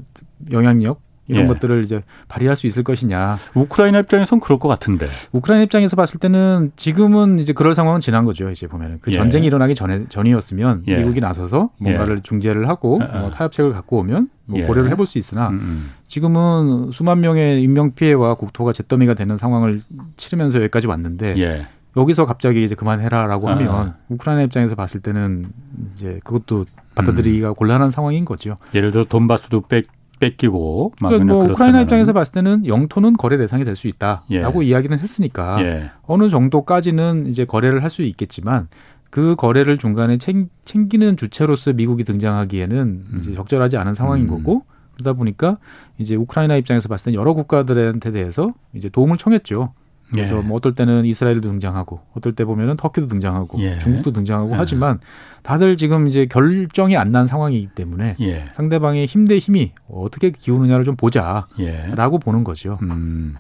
영향력 0.53 1.01
이런 1.29 1.45
예. 1.45 1.49
것들을 1.49 1.85
이제 1.85 2.03
발휘할 2.29 2.57
수 2.57 2.67
있을 2.67 2.83
것이냐. 2.83 3.39
우크라이나 3.55 4.01
입장에선 4.01 4.41
그럴 4.41 4.59
것 4.59 4.69
같은데. 4.69 5.07
우크라이나 5.33 5.65
입장에서 5.65 5.97
봤을 5.97 6.19
때는 6.19 6.73
지금은 6.77 7.39
이제 7.39 7.53
그럴 7.53 7.75
상황은 7.75 8.01
지난 8.01 8.25
거죠. 8.25 8.51
이제 8.51 8.67
보면은 8.67 8.99
그 9.01 9.13
예. 9.13 9.17
전쟁이 9.17 9.47
일어나기 9.47 9.75
전에 9.75 10.05
전이었으면 10.09 10.85
예. 10.89 10.97
미국이 10.97 11.21
나서서 11.21 11.71
뭔가를 11.79 12.19
예. 12.19 12.23
중재를 12.23 12.69
하고 12.69 13.01
어, 13.03 13.19
뭐 13.19 13.31
타협책을 13.31 13.73
갖고 13.73 13.99
오면 13.99 14.29
뭐 14.47 14.61
예. 14.61 14.65
고려를 14.65 14.91
해볼 14.91 15.07
수 15.07 15.19
있으나 15.19 15.49
음, 15.49 15.55
음. 15.55 15.91
지금은 16.09 16.91
수만 16.93 17.21
명의 17.21 17.63
인명 17.63 17.95
피해와 17.95 18.35
국토가 18.35 18.73
잿더미가 18.73 19.15
되는 19.15 19.37
상황을 19.37 19.81
치르면서 20.17 20.59
여기까지 20.59 20.89
왔는데 20.89 21.39
예. 21.39 21.67
여기서 21.97 22.27
갑자기 22.27 22.65
이제 22.65 22.75
그만해라라고 22.75 23.49
하면 23.51 23.69
아. 23.69 23.95
우크라이나 24.09 24.43
입장에서 24.43 24.75
봤을 24.75 25.01
때는 25.01 25.47
이제 25.95 26.21
그것도 26.25 26.67
받아들이기가 26.95 27.51
음. 27.51 27.55
곤란한 27.55 27.91
상황인 27.91 28.25
거죠. 28.25 28.57
예를 28.75 28.93
들어 28.93 29.05
돈바스도 29.05 29.63
뺏 29.63 29.87
뺏기고 30.23 30.93
그러니까 30.99 31.25
뭐 31.25 31.45
우크라이나 31.45 31.81
입장에서 31.81 32.13
봤을 32.13 32.33
때는 32.33 32.67
영토는 32.67 33.15
거래 33.15 33.37
대상이 33.39 33.65
될 33.65 33.75
수 33.75 33.89
있다라고 33.89 34.63
예. 34.63 34.69
이야기는 34.69 34.99
했으니까 34.99 35.61
예. 35.65 35.91
어느 36.03 36.29
정도까지는 36.29 37.27
이제 37.27 37.45
거래를 37.45 37.83
할 37.83 37.91
수 37.91 38.03
있겠지만 38.03 38.69
그 39.11 39.35
거래를 39.37 39.77
중간에 39.79 40.17
챙, 40.19 40.49
기는 40.65 41.17
주체로서 41.17 41.73
미국이 41.75 42.05
등장하기에는 42.05 42.77
음. 42.79 43.17
이제 43.19 43.35
적절하지 43.35 43.77
않은 43.77 43.95
상황인 43.95 44.25
음. 44.25 44.31
거고 44.31 44.63
그러다 44.95 45.13
보니까 45.15 45.59
이제 45.99 46.15
우크라이나 46.15 46.57
입장에서 46.57 46.89
봤을 46.89 47.07
때는 47.07 47.19
여러 47.19 47.35
국가들한테 47.35 48.11
대해서 48.13 48.55
이제 48.75 48.89
도움을 48.89 49.19
청했죠. 49.19 49.73
그래서 50.13 50.37
예. 50.37 50.41
뭐 50.43 50.59
어떨 50.59 50.75
때는 50.75 51.07
이스라엘도 51.07 51.41
등장하고 51.41 52.01
어떨 52.15 52.35
때 52.35 52.45
보면은 52.45 52.77
터키도 52.77 53.07
등장하고 53.07 53.59
예. 53.61 53.79
중국도 53.79 54.13
등장하고 54.13 54.53
예. 54.53 54.55
하지만 54.57 55.01
다들 55.43 55.77
지금 55.77 56.07
이제 56.07 56.27
결정이 56.27 56.97
안 56.97 57.13
난 57.13 57.27
상황이기 57.27 57.69
때문에 57.75 58.17
예. 58.21 58.45
상대방의 58.53 59.07
힘 59.07 59.25
대 59.27 59.39
힘이 59.39 59.73
어떻게 59.91 60.31
기우느냐를 60.31 60.85
좀 60.85 60.97
보자라고 60.97 61.47
예. 61.61 62.19
보는 62.23 62.45
거죠. 62.45 62.79
음. 62.83 63.37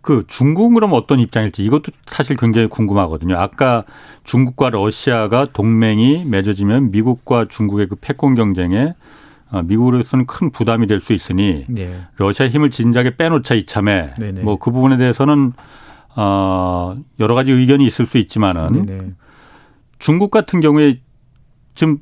그 0.00 0.24
중국은 0.26 0.74
그럼 0.74 0.92
어떤 0.92 1.18
입장일지 1.20 1.64
이것도 1.64 1.92
사실 2.06 2.36
굉장히 2.36 2.68
궁금하거든요. 2.68 3.36
아까 3.36 3.84
중국과 4.24 4.70
러시아가 4.70 5.46
동맹이 5.52 6.24
맺어지면 6.24 6.90
미국과 6.90 7.46
중국의 7.48 7.88
그 7.88 7.96
패권 8.00 8.34
경쟁에 8.34 8.94
어, 9.50 9.62
미국으로서는 9.62 10.26
큰 10.26 10.50
부담이 10.50 10.88
될 10.88 11.00
수 11.00 11.12
있으니 11.12 11.64
네. 11.68 12.00
러시아 12.16 12.48
힘을 12.48 12.70
진작에 12.70 13.16
빼놓자 13.16 13.54
이참에 13.54 14.14
뭐 14.42 14.56
그 14.56 14.72
부분에 14.72 14.96
대해서는 14.96 15.52
어, 16.16 16.96
여러 17.20 17.34
가지 17.34 17.52
의견이 17.52 17.86
있을 17.86 18.06
수 18.06 18.18
있지만은 18.18 18.66
네네. 18.68 19.12
중국 19.98 20.30
같은 20.30 20.60
경우에 20.60 21.00
지금 21.74 21.98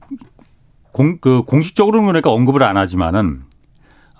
공, 0.93 1.19
그 1.19 1.43
공식적으로는 1.43 2.07
그러니까 2.07 2.31
언급을 2.31 2.63
안 2.63 2.77
하지만은 2.77 3.41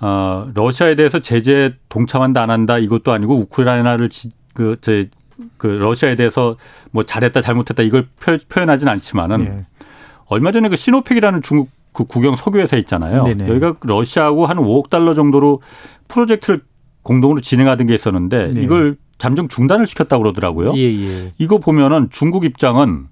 어, 0.01 0.51
러시아에 0.53 0.97
대해서 0.97 1.21
제재 1.21 1.75
동참한다 1.89 2.43
안 2.43 2.51
한다 2.51 2.79
이것도 2.79 3.13
아니고 3.13 3.37
우크라이나를 3.37 4.09
지, 4.09 4.31
그, 4.53 4.77
제, 4.81 5.09
그 5.57 5.69
러시아에 5.69 6.17
대해서 6.17 6.57
뭐 6.91 7.05
잘했다 7.05 7.41
잘못했다 7.41 7.85
이걸 7.85 8.09
표, 8.21 8.37
현하진 8.51 8.89
않지만은 8.89 9.45
네. 9.45 9.67
얼마 10.27 10.51
전에 10.51 10.69
그 10.69 10.77
시노팩이라는 10.77 11.43
중국 11.43 11.71
그 11.93 12.05
국영 12.05 12.35
석유회사 12.35 12.77
있잖아요. 12.79 13.23
네네. 13.23 13.49
여기가 13.49 13.77
러시아하고 13.83 14.47
한 14.47 14.57
5억 14.57 14.91
달러 14.91 15.15
정도로 15.15 15.63
프로젝트를 16.09 16.61
공동으로 17.03 17.41
진행하던 17.41 17.87
게 17.87 17.95
있었는데 17.95 18.49
네. 18.53 18.63
이걸 18.63 18.97
잠정 19.19 19.49
중단을 19.49 19.87
시켰다고 19.87 20.23
그러더라고요. 20.23 20.73
예, 20.77 20.81
예. 20.83 21.33
이거 21.39 21.59
보면은 21.59 22.09
중국 22.11 22.45
입장은 22.45 23.07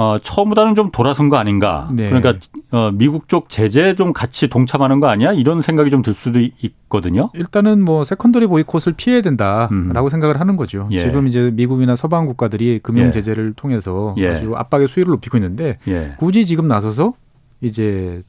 어, 0.00 0.16
처음보다는 0.22 0.76
좀 0.76 0.92
돌아선 0.92 1.28
거 1.28 1.38
아닌가. 1.38 1.88
네. 1.92 2.08
그러니까 2.08 2.34
어, 2.70 2.92
미국 2.94 3.28
쪽 3.28 3.48
제재 3.48 3.96
좀 3.96 4.12
같이 4.12 4.46
동참하는 4.46 5.00
거 5.00 5.08
아니야? 5.08 5.32
이런 5.32 5.60
생각이 5.60 5.90
좀 5.90 6.02
들 6.02 6.14
수도 6.14 6.38
있거든요. 6.38 7.30
일단은 7.34 7.82
뭐 7.84 8.04
secondary 8.04 8.46
보이콧을 8.46 8.94
피해야 8.96 9.22
된다라고 9.22 9.74
음. 10.06 10.08
생각을 10.08 10.38
하는 10.38 10.56
거죠. 10.56 10.86
예. 10.92 11.00
지금 11.00 11.26
이제 11.26 11.50
미국이나 11.52 11.96
서방 11.96 12.26
국가들이 12.26 12.78
금융 12.80 13.08
예. 13.08 13.10
제재를 13.10 13.48
예. 13.48 13.52
통해서 13.56 14.14
예. 14.18 14.28
아주 14.28 14.54
압박의 14.54 14.86
수위를 14.86 15.10
높이고 15.10 15.36
있는데 15.36 15.78
예. 15.88 16.14
굳이 16.16 16.46
지금 16.46 16.68
나서서 16.68 17.14
이제 17.60 18.20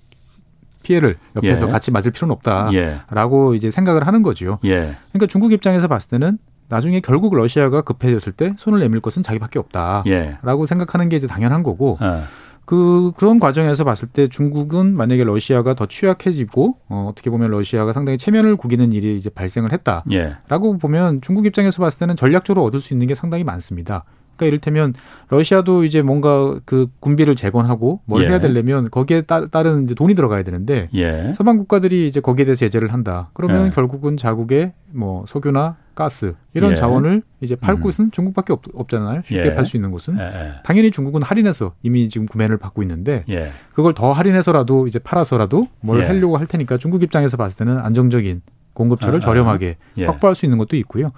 피해를 0.82 1.18
옆에서 1.36 1.68
예. 1.68 1.70
같이 1.72 1.92
맞을 1.92 2.10
필요는 2.12 2.34
없다라고 2.34 3.54
이제 3.54 3.70
생각을 3.70 4.08
하는 4.08 4.24
거죠. 4.24 4.58
그러니까 4.62 5.28
중국 5.28 5.54
입장에서 5.54 5.88
봤을 5.88 6.10
때는 6.10 6.40
나중에 6.70 7.02
결국 7.02 7.36
러시아가 7.36 7.82
급해졌을 7.82 8.32
때 8.32 8.54
손을 8.58 8.80
내밀 8.80 9.02
것은 9.02 9.24
자기밖에 9.24 9.60
없다라고 9.60 10.10
예. 10.10 10.66
생각하는 10.68 11.10
게 11.10 11.18
이제 11.18 11.28
당연한 11.28 11.64
거고 11.64 11.98
어. 12.00 12.24
그 12.66 13.12
그런 13.18 13.40
과정에서 13.40 13.84
봤을 13.84 14.08
때 14.08 14.28
중국은 14.28 14.96
만약에 14.96 15.24
러시아가 15.24 15.74
더 15.74 15.88
취약해지고 15.88 16.78
어, 16.88 17.08
어떻게 17.10 17.32
보면 17.32 17.50
러시아가 17.50 17.94
상당히 17.94 18.20
체면을 18.20 18.58
구기는 18.58 18.94
일이 18.94 19.18
이제 19.18 19.32
발생을 19.32 19.72
했다라고 19.72 20.06
예. 20.12 20.78
보면 20.80 21.22
중국 21.22 21.48
입장에서 21.48 21.82
봤을 21.82 22.00
때는 22.00 22.16
전략적으로 22.16 22.64
얻을 22.64 22.80
수 22.80 22.94
있는 22.94 23.08
게 23.08 23.16
상당히 23.16 23.44
많습니다. 23.44 24.06
그러니까 24.40 24.46
이를테면 24.46 24.94
러시아도 25.28 25.84
이제 25.84 26.02
뭔가 26.02 26.58
그 26.66 26.88
군비를 27.02 27.36
재건하고 27.36 28.00
뭘 28.06 28.24
예. 28.24 28.28
해야 28.28 28.40
되려면 28.40 28.90
거기에 28.90 29.22
따, 29.22 29.42
른 29.62 29.84
이제 29.84 29.94
돈이 29.94 30.16
들어가야 30.16 30.44
되는데 30.44 30.88
예. 30.96 31.34
서방 31.36 31.58
국가들이 31.58 32.08
이제 32.08 32.22
거기에 32.22 32.46
대해서 32.46 32.60
제재를 32.60 32.94
한다. 32.94 33.30
그러면 33.34 33.68
예. 33.68 33.70
결국은 33.72 34.16
자국의 34.16 34.72
뭐 34.92 35.26
석유나 35.28 35.76
가스 35.94 36.34
이런 36.54 36.72
예. 36.72 36.76
자원을 36.76 37.22
이제 37.42 37.56
팔 37.58 37.76
음. 37.76 37.82
곳은 37.82 38.12
중국밖에 38.12 38.54
없, 38.54 38.90
잖아요 38.90 39.22
쉽게 39.26 39.50
예. 39.50 39.56
팔수 39.56 39.76
있는 39.76 39.92
곳은 39.92 40.18
예, 40.18 40.54
당연히 40.64 40.90
중국은 40.92 41.22
할인해서 41.22 41.74
이미 41.84 42.08
지금 42.08 42.26
구매를 42.26 42.58
받고 42.58 42.82
있는데 42.84 43.26
그걸 43.74 43.94
더 43.94 44.14
할인해서라도 44.14 44.88
이제 44.88 44.98
팔아서라도 44.98 45.68
뭘 45.82 46.08
하려고 46.08 46.38
할 46.38 46.48
테니까 46.48 46.78
중국 46.78 47.04
입장에서 47.04 47.36
봤을 47.36 47.58
때는 47.58 47.78
안정적인 47.80 48.42
공급처를 48.74 49.16
아, 49.16 49.18
아. 49.18 49.20
저렴하게 49.20 49.76
확보할 50.06 50.36
수 50.36 50.46
있는 50.46 50.58
것도 50.58 50.78
있고요. 50.78 51.12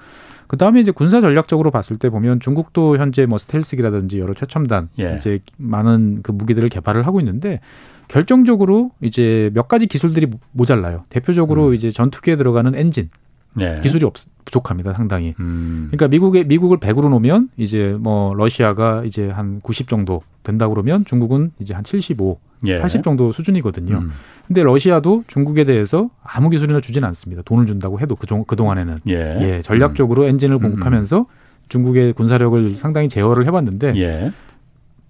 그 0.52 0.58
다음에 0.58 0.82
이제 0.82 0.92
군사 0.92 1.22
전략적으로 1.22 1.72
봤을 1.72 1.96
때 1.96 2.10
보면 2.10 2.42
중국도 2.42 2.98
현재 2.98 3.26
뭐 3.26 3.38
스텔스기라든지 3.38 4.20
여러 4.20 4.34
최첨단 4.34 4.90
예. 5.00 5.16
이제 5.16 5.40
많은 5.56 6.24
그 6.24 6.34
무기들을 6.34 6.68
개발을 6.68 7.08
하고 7.08 7.22
있는데 7.22 7.62
결정적으로 8.10 8.92
이제 9.00 9.50
몇 9.54 9.70
가지 9.70 9.88
기술들이 9.88 10.28
모자라요. 10.52 11.06
대표적으로 11.08 11.70
음. 11.70 11.74
이제 11.74 11.90
전투기에 11.90 12.36
들어가는 12.36 12.76
엔진 12.76 13.10
네. 13.54 13.76
기술이 13.82 14.06
없, 14.06 14.16
부족합니다, 14.46 14.94
상당히. 14.94 15.34
음. 15.40 15.88
그러니까 15.92 16.08
미국에 16.08 16.44
미국을 16.44 16.78
100으로 16.78 17.10
놓으면 17.10 17.50
이제 17.58 17.96
뭐 18.00 18.34
러시아가 18.34 19.04
이제 19.06 19.30
한 19.30 19.60
90 19.62 19.88
정도 19.88 20.22
된다 20.44 20.68
그러면 20.68 21.06
중국은 21.06 21.52
이제 21.60 21.74
한 21.74 21.84
75, 21.84 22.40
예. 22.66 22.80
80 22.80 23.04
정도 23.04 23.32
수준이거든요. 23.32 23.98
음. 23.98 24.12
근데 24.48 24.64
러시아도 24.64 25.24
중국에 25.28 25.64
대해서 25.64 26.10
아무 26.24 26.50
기술이나 26.50 26.80
주지는 26.82 27.08
않습니다. 27.10 27.42
돈을 27.44 27.66
준다고 27.66 28.00
해도 28.00 28.16
그, 28.16 28.26
그 28.46 28.56
동안에는 28.56 28.98
예. 29.10 29.38
예 29.42 29.62
전략적으로 29.62 30.24
음. 30.24 30.30
엔진을 30.30 30.56
음, 30.56 30.58
음. 30.58 30.62
공급하면서 30.62 31.26
중국의 31.70 32.14
군사력을 32.14 32.76
상당히 32.76 33.08
제어를 33.08 33.46
해봤는데 33.46 33.94
예. 33.96 34.32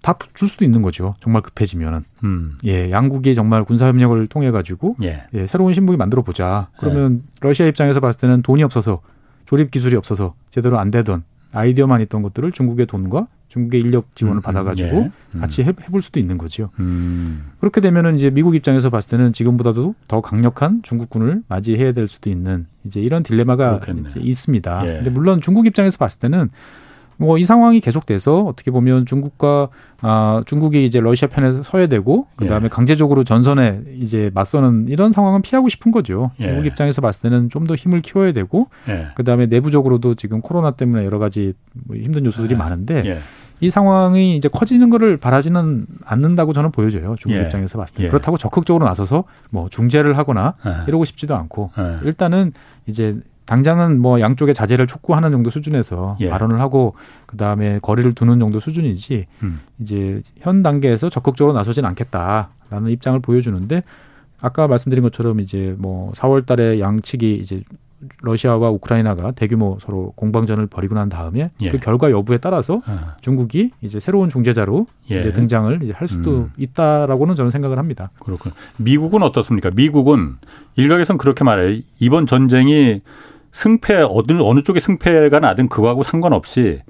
다 0.02 0.14
줄 0.34 0.48
수도 0.48 0.64
있는 0.64 0.82
거죠. 0.82 1.14
정말 1.20 1.42
급해지면은. 1.42 2.04
음. 2.24 2.58
예, 2.64 2.90
양국이 2.90 3.34
정말 3.34 3.64
군사 3.64 3.86
협력을 3.86 4.26
통해 4.26 4.50
가지고 4.50 4.96
예. 5.02 5.24
예. 5.34 5.46
새로운 5.46 5.72
신무기 5.72 5.96
만들어 5.96 6.22
보자. 6.22 6.68
그러면 6.78 7.22
예. 7.24 7.30
러시아 7.40 7.66
입장에서 7.66 8.00
봤을 8.00 8.20
때는 8.20 8.42
돈이 8.42 8.62
없어서 8.62 9.00
조립 9.46 9.70
기술이 9.70 9.96
없어서 9.96 10.34
제대로 10.50 10.78
안 10.78 10.90
되던 10.90 11.22
아이디어만 11.52 12.00
있던 12.02 12.22
것들을 12.22 12.50
중국의 12.52 12.86
돈과 12.86 13.26
중국의 13.48 13.82
인력 13.82 14.16
지원을 14.16 14.36
음, 14.36 14.38
음 14.38 14.42
받아가지고 14.42 14.96
예. 14.96 15.10
음. 15.34 15.40
같이 15.40 15.62
해, 15.62 15.72
볼 15.72 16.00
수도 16.00 16.18
있는 16.18 16.38
거죠. 16.38 16.70
음. 16.80 17.50
그렇게 17.60 17.82
되면은 17.82 18.16
이제 18.16 18.30
미국 18.30 18.54
입장에서 18.54 18.88
봤을 18.88 19.10
때는 19.10 19.34
지금보다도 19.34 19.94
더 20.08 20.20
강력한 20.22 20.80
중국군을 20.82 21.42
맞이해야 21.48 21.92
될 21.92 22.08
수도 22.08 22.30
있는 22.30 22.66
이제 22.84 23.00
이런 23.00 23.22
딜레마가 23.22 23.80
이제 24.06 24.20
있습니다. 24.20 24.86
예. 24.88 24.94
근데 24.96 25.10
물론 25.10 25.40
중국 25.42 25.66
입장에서 25.66 25.98
봤을 25.98 26.18
때는 26.18 26.48
뭐 27.16 27.38
이 27.38 27.44
상황이 27.44 27.80
계속돼서 27.80 28.42
어떻게 28.42 28.70
보면 28.70 29.06
중국과 29.06 29.68
아 30.00 30.42
중국이 30.46 30.84
이제 30.84 31.00
러시아 31.00 31.28
편에 31.28 31.62
서야 31.62 31.86
되고 31.86 32.26
그다음에 32.36 32.64
예. 32.64 32.68
강제적으로 32.68 33.24
전선에 33.24 33.80
이제 34.00 34.30
맞서는 34.34 34.88
이런 34.88 35.12
상황은 35.12 35.42
피하고 35.42 35.68
싶은 35.68 35.92
거죠. 35.92 36.30
예. 36.40 36.44
중국 36.44 36.66
입장에서 36.66 37.00
봤을 37.00 37.22
때는 37.22 37.48
좀 37.48 37.62
더 37.62 37.74
힘을 37.76 38.00
키워야 38.00 38.32
되고 38.32 38.68
예. 38.88 39.08
그다음에 39.14 39.46
내부적으로도 39.46 40.14
지금 40.14 40.40
코로나 40.40 40.72
때문에 40.72 41.04
여러 41.04 41.18
가지 41.20 41.52
뭐 41.86 41.96
힘든 41.96 42.24
요소들이 42.26 42.54
예. 42.54 42.58
많은데 42.58 43.02
예. 43.06 43.18
이 43.60 43.70
상황이 43.70 44.36
이제 44.36 44.48
커지는 44.48 44.90
거를 44.90 45.16
바라지는 45.16 45.86
않는다고 46.04 46.52
저는 46.52 46.72
보여져요. 46.72 47.14
중국 47.16 47.38
예. 47.38 47.42
입장에서 47.44 47.78
봤을 47.78 47.94
때. 47.96 48.04
예. 48.04 48.08
그렇다고 48.08 48.36
적극적으로 48.36 48.84
나서서 48.86 49.22
뭐 49.50 49.68
중재를 49.68 50.18
하거나 50.18 50.54
예. 50.66 50.70
이러고 50.88 51.04
싶지도 51.04 51.36
않고 51.36 51.70
일단은 52.04 52.52
이제 52.86 53.16
당장은 53.52 54.00
뭐 54.00 54.18
양쪽의 54.18 54.54
자제를 54.54 54.86
촉구하는 54.86 55.30
정도 55.30 55.50
수준에서 55.50 56.16
예. 56.20 56.30
발언을 56.30 56.58
하고 56.58 56.94
그 57.26 57.36
다음에 57.36 57.80
거리를 57.82 58.14
두는 58.14 58.40
정도 58.40 58.58
수준이지 58.60 59.26
음. 59.42 59.60
이제 59.78 60.22
현 60.38 60.62
단계에서 60.62 61.10
적극적으로 61.10 61.52
나서진 61.52 61.84
않겠다라는 61.84 62.88
입장을 62.88 63.20
보여주는데 63.20 63.82
아까 64.40 64.68
말씀드린 64.68 65.02
것처럼 65.02 65.40
이제 65.40 65.74
뭐 65.76 66.12
4월달에 66.12 66.80
양측이 66.80 67.34
이제 67.34 67.62
러시아와 68.22 68.70
우크라이나가 68.70 69.32
대규모 69.32 69.76
서로 69.80 70.14
공방전을 70.16 70.66
벌이고 70.68 70.94
난 70.94 71.10
다음에 71.10 71.50
예. 71.60 71.68
그 71.68 71.78
결과 71.78 72.10
여부에 72.10 72.38
따라서 72.38 72.80
아. 72.86 73.16
중국이 73.20 73.70
이제 73.82 74.00
새로운 74.00 74.30
중재자로 74.30 74.86
예. 75.10 75.18
이제 75.18 75.34
등장을 75.34 75.82
이제 75.82 75.92
할 75.92 76.08
수도 76.08 76.30
음. 76.38 76.52
있다라고는 76.56 77.34
저는 77.34 77.50
생각을 77.50 77.78
합니다. 77.78 78.10
그렇군. 78.18 78.52
미국은 78.78 79.22
어떻습니까? 79.22 79.70
미국은 79.70 80.36
일각에선 80.76 81.18
그렇게 81.18 81.44
말해요. 81.44 81.82
이번 81.98 82.26
전쟁이 82.26 83.02
승패 83.52 84.06
어느 84.08 84.40
어느 84.40 84.62
쪽의 84.62 84.80
승패가 84.80 85.38
나든 85.40 85.68
그거하고 85.68 86.02
상관없이 86.02 86.80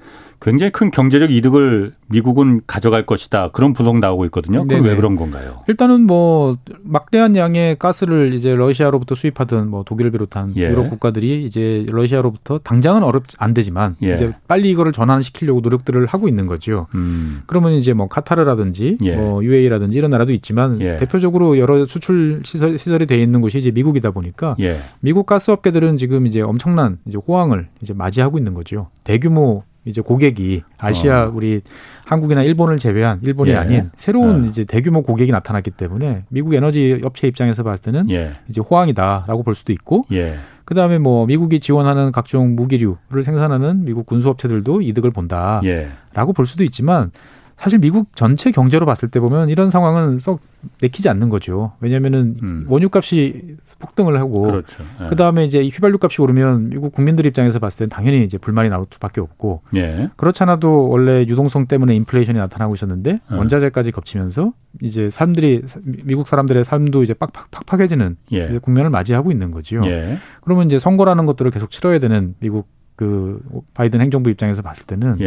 굉장히 0.43 0.73
큰 0.73 0.91
경제적 0.91 1.31
이득을 1.31 1.93
미국은 2.09 2.63
가져갈 2.67 3.07
것이다. 3.07 3.51
그런 3.53 3.73
분석 3.73 3.99
나오고 3.99 4.25
있거든요. 4.27 4.65
그건 4.65 4.83
왜 4.85 4.97
그런 4.97 5.15
건가요? 5.15 5.61
일단은 5.69 6.03
뭐 6.03 6.57
막대한 6.83 7.37
양의 7.37 7.79
가스를 7.79 8.35
이제 8.35 8.53
러시아로부터 8.55 9.15
수입하던 9.15 9.71
뭐 9.71 9.85
독일을 9.85 10.11
비롯한 10.11 10.55
예. 10.57 10.63
유럽 10.63 10.89
국가들이 10.89 11.45
이제 11.45 11.87
러시아로부터 11.89 12.59
당장은 12.59 13.05
어렵 13.05 13.23
안 13.39 13.55
되지만 13.55 13.95
예. 14.03 14.15
이제 14.15 14.35
빨리 14.49 14.71
이거를 14.71 14.91
전환시키려고 14.91 15.61
노력들을 15.61 16.07
하고 16.07 16.29
있는 16.29 16.47
거죠. 16.47 16.89
음. 16.97 17.43
그러면 17.47 17.73
이제 17.73 17.93
뭐 17.93 18.09
카타르라든지 18.09 18.99
예. 19.05 19.15
뭐 19.15 19.45
UAE라든지 19.45 19.97
이런 19.97 20.11
나라도 20.11 20.33
있지만 20.33 20.81
예. 20.81 20.97
대표적으로 20.97 21.57
여러 21.59 21.87
수출 21.87 22.43
시설 22.45 22.77
시설이 22.77 23.07
돼 23.07 23.23
있는 23.23 23.41
곳이 23.41 23.59
이제 23.59 23.71
미국이다 23.71 24.11
보니까 24.11 24.57
예. 24.59 24.79
미국 24.99 25.25
가스 25.25 25.53
업계들은 25.53 25.99
지금 25.99 26.27
이제 26.27 26.41
엄청난 26.41 26.99
이제 27.07 27.17
호황을 27.17 27.69
이제 27.81 27.95
맞이하고 27.95 28.39
있는 28.39 28.55
거죠. 28.55 28.89
대규모 29.05 29.63
이제 29.85 30.01
고객이 30.01 30.63
아시아 30.79 31.25
어. 31.25 31.33
우리 31.35 31.61
한국이나 32.05 32.43
일본을 32.43 32.79
제외한 32.79 33.19
일본이 33.23 33.51
예. 33.51 33.57
아닌 33.57 33.91
새로운 33.97 34.45
어. 34.45 34.47
이제 34.47 34.65
대규모 34.65 35.03
고객이 35.03 35.33
나타났기 35.33 35.73
때문에 35.73 36.25
미국 36.29 36.55
에너지 36.55 37.01
업체 37.05 37.27
입장에서 37.27 37.63
봤을 37.63 37.83
때는 37.85 38.11
예. 38.11 38.33
이제 38.49 38.61
호황이다라고 38.61 39.43
볼 39.43 39.55
수도 39.55 39.73
있고 39.73 40.07
예. 40.13 40.37
그다음에 40.65 40.99
뭐 40.99 41.27
미국이 41.27 41.59
지원하는 41.59 42.13
각종 42.13 42.55
무기류를 42.55 43.25
생산하는 43.25 43.85
미국 43.85 44.07
군수 44.07 44.29
업체들도 44.29 44.83
이득을 44.83 45.11
본다라고 45.11 45.67
예. 45.67 45.91
볼 46.35 46.47
수도 46.47 46.63
있지만 46.65 47.11
사실 47.57 47.79
미국 47.79 48.15
전체 48.15 48.51
경제로 48.51 48.87
봤을 48.87 49.09
때 49.09 49.21
보면 49.21 49.49
이런 49.49 49.71
상황은 49.71 50.19
썩 50.19 50.41
내키지 50.81 51.09
않는 51.09 51.29
거죠. 51.29 51.73
왜냐하면은 51.81 52.37
음. 52.43 52.67
원유값이 52.69 53.57
폭등을 53.79 54.19
하고 54.19 54.43
그렇죠. 54.43 54.83
예. 55.03 55.07
그 55.07 55.17
다음에 55.17 55.45
이제 55.45 55.61
휘발유값이 55.61 56.21
오르면 56.23 56.71
미국 56.71 56.93
국민들 56.93 57.27
입장에서 57.27 57.59
봤을 57.59 57.81
땐 57.81 57.89
당연히 57.89 58.25
이제 58.25 58.39
불만이 58.39 58.69
나올 58.69 58.87
수밖에 58.91 59.21
없고 59.21 59.63
예. 59.77 60.11
그렇잖아도 60.17 60.89
원래 60.89 61.21
유동성 61.23 61.67
때문에 61.67 61.95
인플레이션이 61.97 62.39
나타나고 62.39 62.75
있었는데 62.75 63.21
예. 63.31 63.35
원자재까지 63.35 63.93
겹치면서 63.93 64.53
이제 64.81 65.11
사람들이 65.11 65.63
미국 66.05 66.29
사람들의 66.29 66.65
삶도 66.65 67.03
이제 67.03 67.15
빡빡 67.15 67.51
팍팍해지는 67.51 68.17
예. 68.33 68.47
이제 68.47 68.59
국면을 68.59 68.91
맞이하고 68.91 69.31
있는 69.31 69.51
거죠. 69.51 69.83
예. 69.87 70.19
그러면 70.43 70.67
이제 70.67 70.79
선거라는 70.79 71.27
것들을 71.27 71.51
계속 71.51 71.71
치러야 71.71 71.99
되는 71.99 72.35
미국 72.41 72.69
그 72.97 73.41
바이든 73.75 74.01
행정부 74.01 74.31
입장에서 74.31 74.63
봤을 74.63 74.85
때는. 74.87 75.19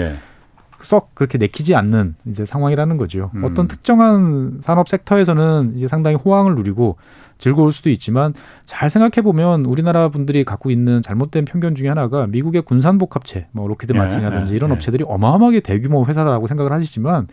예. 0.85 0.89
썩 0.89 1.15
그렇게 1.15 1.37
내키지 1.37 1.75
않는 1.75 2.15
이제 2.27 2.45
상황이라는 2.45 2.97
거죠. 2.97 3.31
음. 3.35 3.43
어떤 3.43 3.67
특정한 3.67 4.59
산업 4.61 4.87
sector에서는 4.87 5.73
이제 5.75 5.87
상당히 5.87 6.15
호황을 6.15 6.55
누리고 6.55 6.97
즐거울 7.37 7.71
수도 7.71 7.89
있지만 7.89 8.33
잘 8.63 8.89
생각해 8.89 9.23
보면 9.23 9.65
우리나라 9.65 10.09
분들이 10.09 10.43
갖고 10.43 10.69
있는 10.69 11.01
잘못된 11.01 11.45
편견 11.45 11.75
중에 11.75 11.89
하나가 11.89 12.27
미국의 12.27 12.61
군산 12.61 12.97
복합체, 12.97 13.47
뭐 13.51 13.67
록히드 13.67 13.93
예, 13.93 13.97
마틴이라든지 13.97 14.53
예, 14.53 14.55
이런 14.55 14.69
예. 14.69 14.73
업체들이 14.75 15.03
어마어마하게 15.07 15.59
대규모 15.59 16.05
회사라고 16.05 16.47
생각을 16.47 16.71
하시지만 16.71 17.27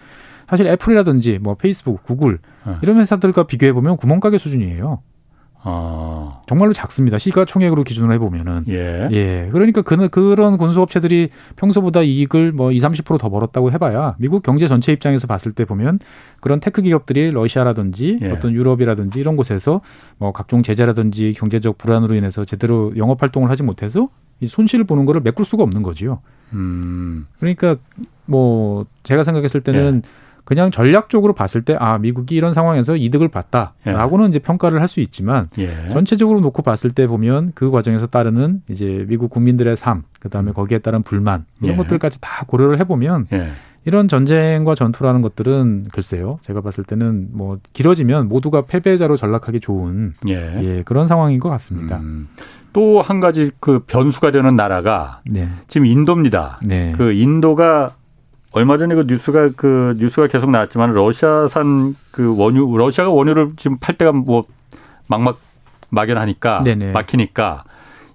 사실 0.48 0.66
애플이라든지 0.66 1.38
뭐 1.40 1.54
페이스북, 1.54 2.02
구글 2.02 2.38
예. 2.66 2.76
이런 2.82 2.98
회사들과 2.98 3.44
비교해 3.44 3.72
보면 3.72 3.96
구멍가게 3.96 4.38
수준이에요. 4.38 5.00
아. 5.64 6.40
정말로 6.46 6.72
작습니다. 6.72 7.18
시가 7.18 7.44
총액으로 7.44 7.84
기준으로 7.84 8.12
해보면은. 8.14 8.64
예. 8.68 9.08
예. 9.12 9.48
그러니까 9.52 9.82
그, 9.82 10.08
그런 10.08 10.56
군수업체들이 10.56 11.28
평소보다 11.56 12.02
이익을 12.02 12.52
뭐 12.52 12.72
20, 12.72 12.90
30%더 12.90 13.28
벌었다고 13.28 13.70
해봐야 13.72 14.16
미국 14.18 14.42
경제 14.42 14.66
전체 14.66 14.92
입장에서 14.92 15.26
봤을 15.26 15.52
때 15.52 15.64
보면 15.64 16.00
그런 16.40 16.58
tech 16.58 16.82
기업들이 16.82 17.30
러시아라든지 17.30 18.18
예. 18.22 18.30
어떤 18.30 18.52
유럽이라든지 18.52 19.20
이런 19.20 19.36
곳에서 19.36 19.80
뭐 20.18 20.32
각종 20.32 20.62
제재라든지 20.62 21.32
경제적 21.36 21.78
불안으로 21.78 22.14
인해서 22.14 22.44
제대로 22.44 22.92
영업 22.96 23.22
활동을 23.22 23.50
하지 23.50 23.62
못해서 23.62 24.08
이 24.40 24.46
손실을 24.46 24.84
보는 24.84 25.06
거를 25.06 25.20
메꿀 25.20 25.44
수가 25.44 25.62
없는 25.62 25.82
거지요. 25.82 26.20
음. 26.52 27.26
그러니까 27.38 27.76
뭐 28.26 28.86
제가 29.04 29.22
생각했을 29.22 29.60
때는 29.60 30.02
예. 30.04 30.21
그냥 30.44 30.70
전략적으로 30.70 31.32
봤을 31.32 31.62
때 31.62 31.76
아 31.78 31.98
미국이 31.98 32.34
이런 32.36 32.52
상황에서 32.52 32.96
이득을 32.96 33.28
봤다라고는 33.28 34.26
예. 34.26 34.28
이제 34.28 34.38
평가를 34.38 34.80
할 34.80 34.88
수 34.88 35.00
있지만 35.00 35.48
예. 35.58 35.88
전체적으로 35.90 36.40
놓고 36.40 36.62
봤을 36.62 36.90
때 36.90 37.06
보면 37.06 37.52
그 37.54 37.70
과정에서 37.70 38.06
따르는 38.06 38.62
이제 38.68 39.06
미국 39.08 39.30
국민들의 39.30 39.74
삶 39.76 40.02
그다음에 40.20 40.50
음. 40.50 40.54
거기에 40.54 40.78
따른 40.80 41.02
불만 41.02 41.46
이런 41.62 41.74
예. 41.74 41.76
것들까지 41.78 42.20
다 42.20 42.44
고려를 42.46 42.78
해보면 42.80 43.26
예. 43.32 43.48
이런 43.84 44.06
전쟁과 44.06 44.74
전투라는 44.74 45.22
것들은 45.22 45.86
글쎄요 45.92 46.38
제가 46.42 46.60
봤을 46.60 46.84
때는 46.84 47.28
뭐 47.32 47.58
길어지면 47.72 48.28
모두가 48.28 48.66
패배자로 48.66 49.16
전락하기 49.16 49.60
좋은 49.60 50.12
예. 50.28 50.34
예 50.62 50.82
그런 50.84 51.06
상황인 51.06 51.40
것 51.40 51.48
같습니다. 51.48 51.96
음. 51.98 52.28
또한 52.72 53.20
가지 53.20 53.50
그 53.60 53.80
변수가 53.86 54.30
되는 54.30 54.54
나라가 54.56 55.20
네. 55.26 55.48
지금 55.68 55.86
인도입니다. 55.86 56.60
네. 56.64 56.92
그 56.96 57.12
인도가 57.12 57.94
얼마 58.52 58.76
전에 58.76 58.94
그 58.94 59.04
뉴스가 59.06 59.50
그 59.56 59.94
뉴스가 59.98 60.26
계속 60.26 60.50
나왔지만 60.50 60.92
러시아산 60.92 61.96
그 62.10 62.36
원유 62.36 62.76
러시아가 62.76 63.10
원유를 63.10 63.52
지금 63.56 63.78
팔 63.80 63.96
때가 63.96 64.12
뭐 64.12 64.44
막막 65.08 65.40
막연하니까 65.90 66.60
네네. 66.60 66.92
막히니까 66.92 67.64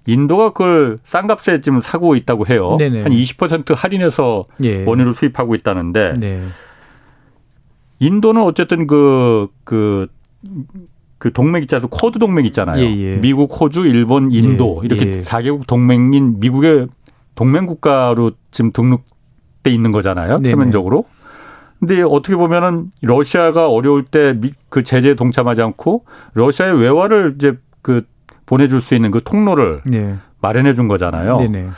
인도가 0.06 0.50
그걸 0.50 0.98
싼 1.04 1.26
값에 1.26 1.60
지금 1.60 1.80
사고 1.80 2.16
있다고 2.16 2.46
해요. 2.46 2.76
네네. 2.78 3.02
한 3.02 3.12
20% 3.12 3.74
할인해서 3.74 4.46
예. 4.64 4.84
원유를 4.84 5.14
수입하고 5.14 5.54
있다는데 5.54 6.14
네. 6.18 6.40
인도는 7.98 8.42
어쨌든 8.42 8.86
그 8.86 9.48
그, 9.64 10.06
그 11.18 11.32
동맹 11.32 11.62
있잖아요. 11.62 11.88
쿼드 11.88 12.18
동맹 12.18 12.46
있잖아요. 12.46 12.82
예, 12.82 12.96
예. 12.96 13.16
미국, 13.16 13.60
호주, 13.60 13.86
일본, 13.86 14.32
인도 14.32 14.80
예, 14.82 14.86
이렇게 14.86 15.18
예. 15.18 15.22
4개국 15.22 15.66
동맹인 15.66 16.40
미국의 16.40 16.88
동맹 17.34 17.66
국가로 17.66 18.32
지금 18.50 18.72
등록 18.72 19.04
돼 19.62 19.70
있는 19.70 19.92
거잖아요. 19.92 20.36
네네. 20.38 20.54
표면적으로. 20.54 21.04
근데 21.78 22.02
어떻게 22.02 22.34
보면은 22.36 22.90
러시아가 23.02 23.68
어려울 23.68 24.04
때 24.04 24.34
그 24.68 24.82
제재에 24.82 25.14
동참하지 25.14 25.62
않고 25.62 26.04
러시아의 26.34 26.80
외화를 26.80 27.34
이제 27.36 27.56
그 27.82 28.02
보내줄 28.46 28.80
수 28.80 28.94
있는 28.94 29.10
그 29.10 29.22
통로를 29.22 29.80
네. 29.86 30.14
마련해 30.40 30.74
준 30.74 30.88
거잖아요. 30.88 31.36
네네. 31.38 31.68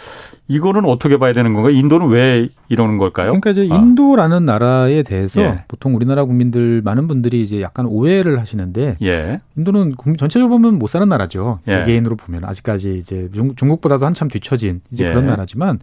이거는 0.49 0.85
어떻게 0.85 1.17
봐야 1.17 1.33
되는 1.33 1.55
건가요? 1.55 1.73
인도는 1.73 2.09
왜 2.09 2.49
이러는 2.69 2.99
걸까요? 2.99 3.27
그러니까 3.29 3.51
이제 3.51 3.69
아. 3.71 3.77
인도라는 3.77 4.45
나라에 4.45 5.05
대해서 5.05 5.41
예. 5.41 5.65
보통 5.69 5.95
우리나라 5.95 6.25
국민들 6.25 6.83
많은 6.83 7.07
분들이 7.07 7.41
이제 7.43 7.63
약간 7.63 7.87
오해를 7.87 8.41
하시는데 8.41 8.97
예. 9.03 9.41
인도는 9.57 9.95
전체적으로 10.19 10.51
보면 10.59 10.79
못 10.81 10.89
사는 10.89 11.09
나라죠. 11.09 11.61
예. 11.69 11.79
개개인으로 11.79 12.17
보면 12.17 12.45
아직까지 12.45 12.97
이제 12.97 13.29
중국보다도 13.33 14.05
한참 14.05 14.27
뒤처진 14.29 14.81
이제 14.91 15.05
예. 15.07 15.11
그런 15.11 15.27
나라지만 15.27 15.79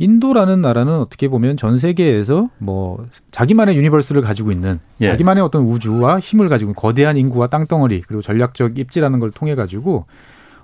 인도라는 0.00 0.62
나라는 0.62 0.94
어떻게 0.94 1.28
보면 1.28 1.58
전 1.58 1.76
세계에서 1.76 2.48
뭐 2.56 3.04
자기만의 3.30 3.76
universe를 3.76 4.22
가지고 4.22 4.50
있는 4.50 4.80
예. 5.02 5.06
자기만의 5.10 5.44
어떤 5.44 5.62
우주와 5.62 6.20
힘을 6.20 6.48
가지고 6.48 6.72
거대한 6.72 7.18
인구와 7.18 7.48
땅덩어리 7.48 8.00
그리고 8.00 8.22
전략적 8.22 8.78
입지라는 8.78 9.20
걸 9.20 9.30
통해 9.30 9.54
가지고 9.54 10.06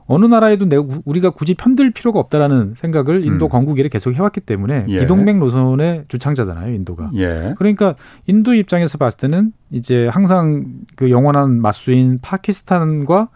어느 0.06 0.24
나라에도 0.24 0.66
내 0.66 0.76
우리가 1.04 1.30
굳이 1.30 1.52
편들 1.52 1.90
필요가 1.90 2.18
없다라는 2.18 2.72
생각을 2.74 3.26
인도 3.26 3.46
음. 3.46 3.48
건국 3.50 3.78
이래 3.78 3.90
계속 3.90 4.14
해왔기 4.14 4.40
때문에 4.40 4.86
예. 4.88 5.02
비동맹 5.02 5.38
노선의 5.38 6.04
주창자잖아요, 6.08 6.72
인도가. 6.72 7.10
예. 7.16 7.54
그러니까 7.58 7.94
인도 8.26 8.54
입장에서 8.54 8.96
봤을 8.96 9.18
때는 9.18 9.52
이제 9.70 10.06
항상 10.06 10.66
그 10.94 11.10
영원한 11.10 11.60
맞수인 11.60 12.20
파키스탄과 12.22 13.28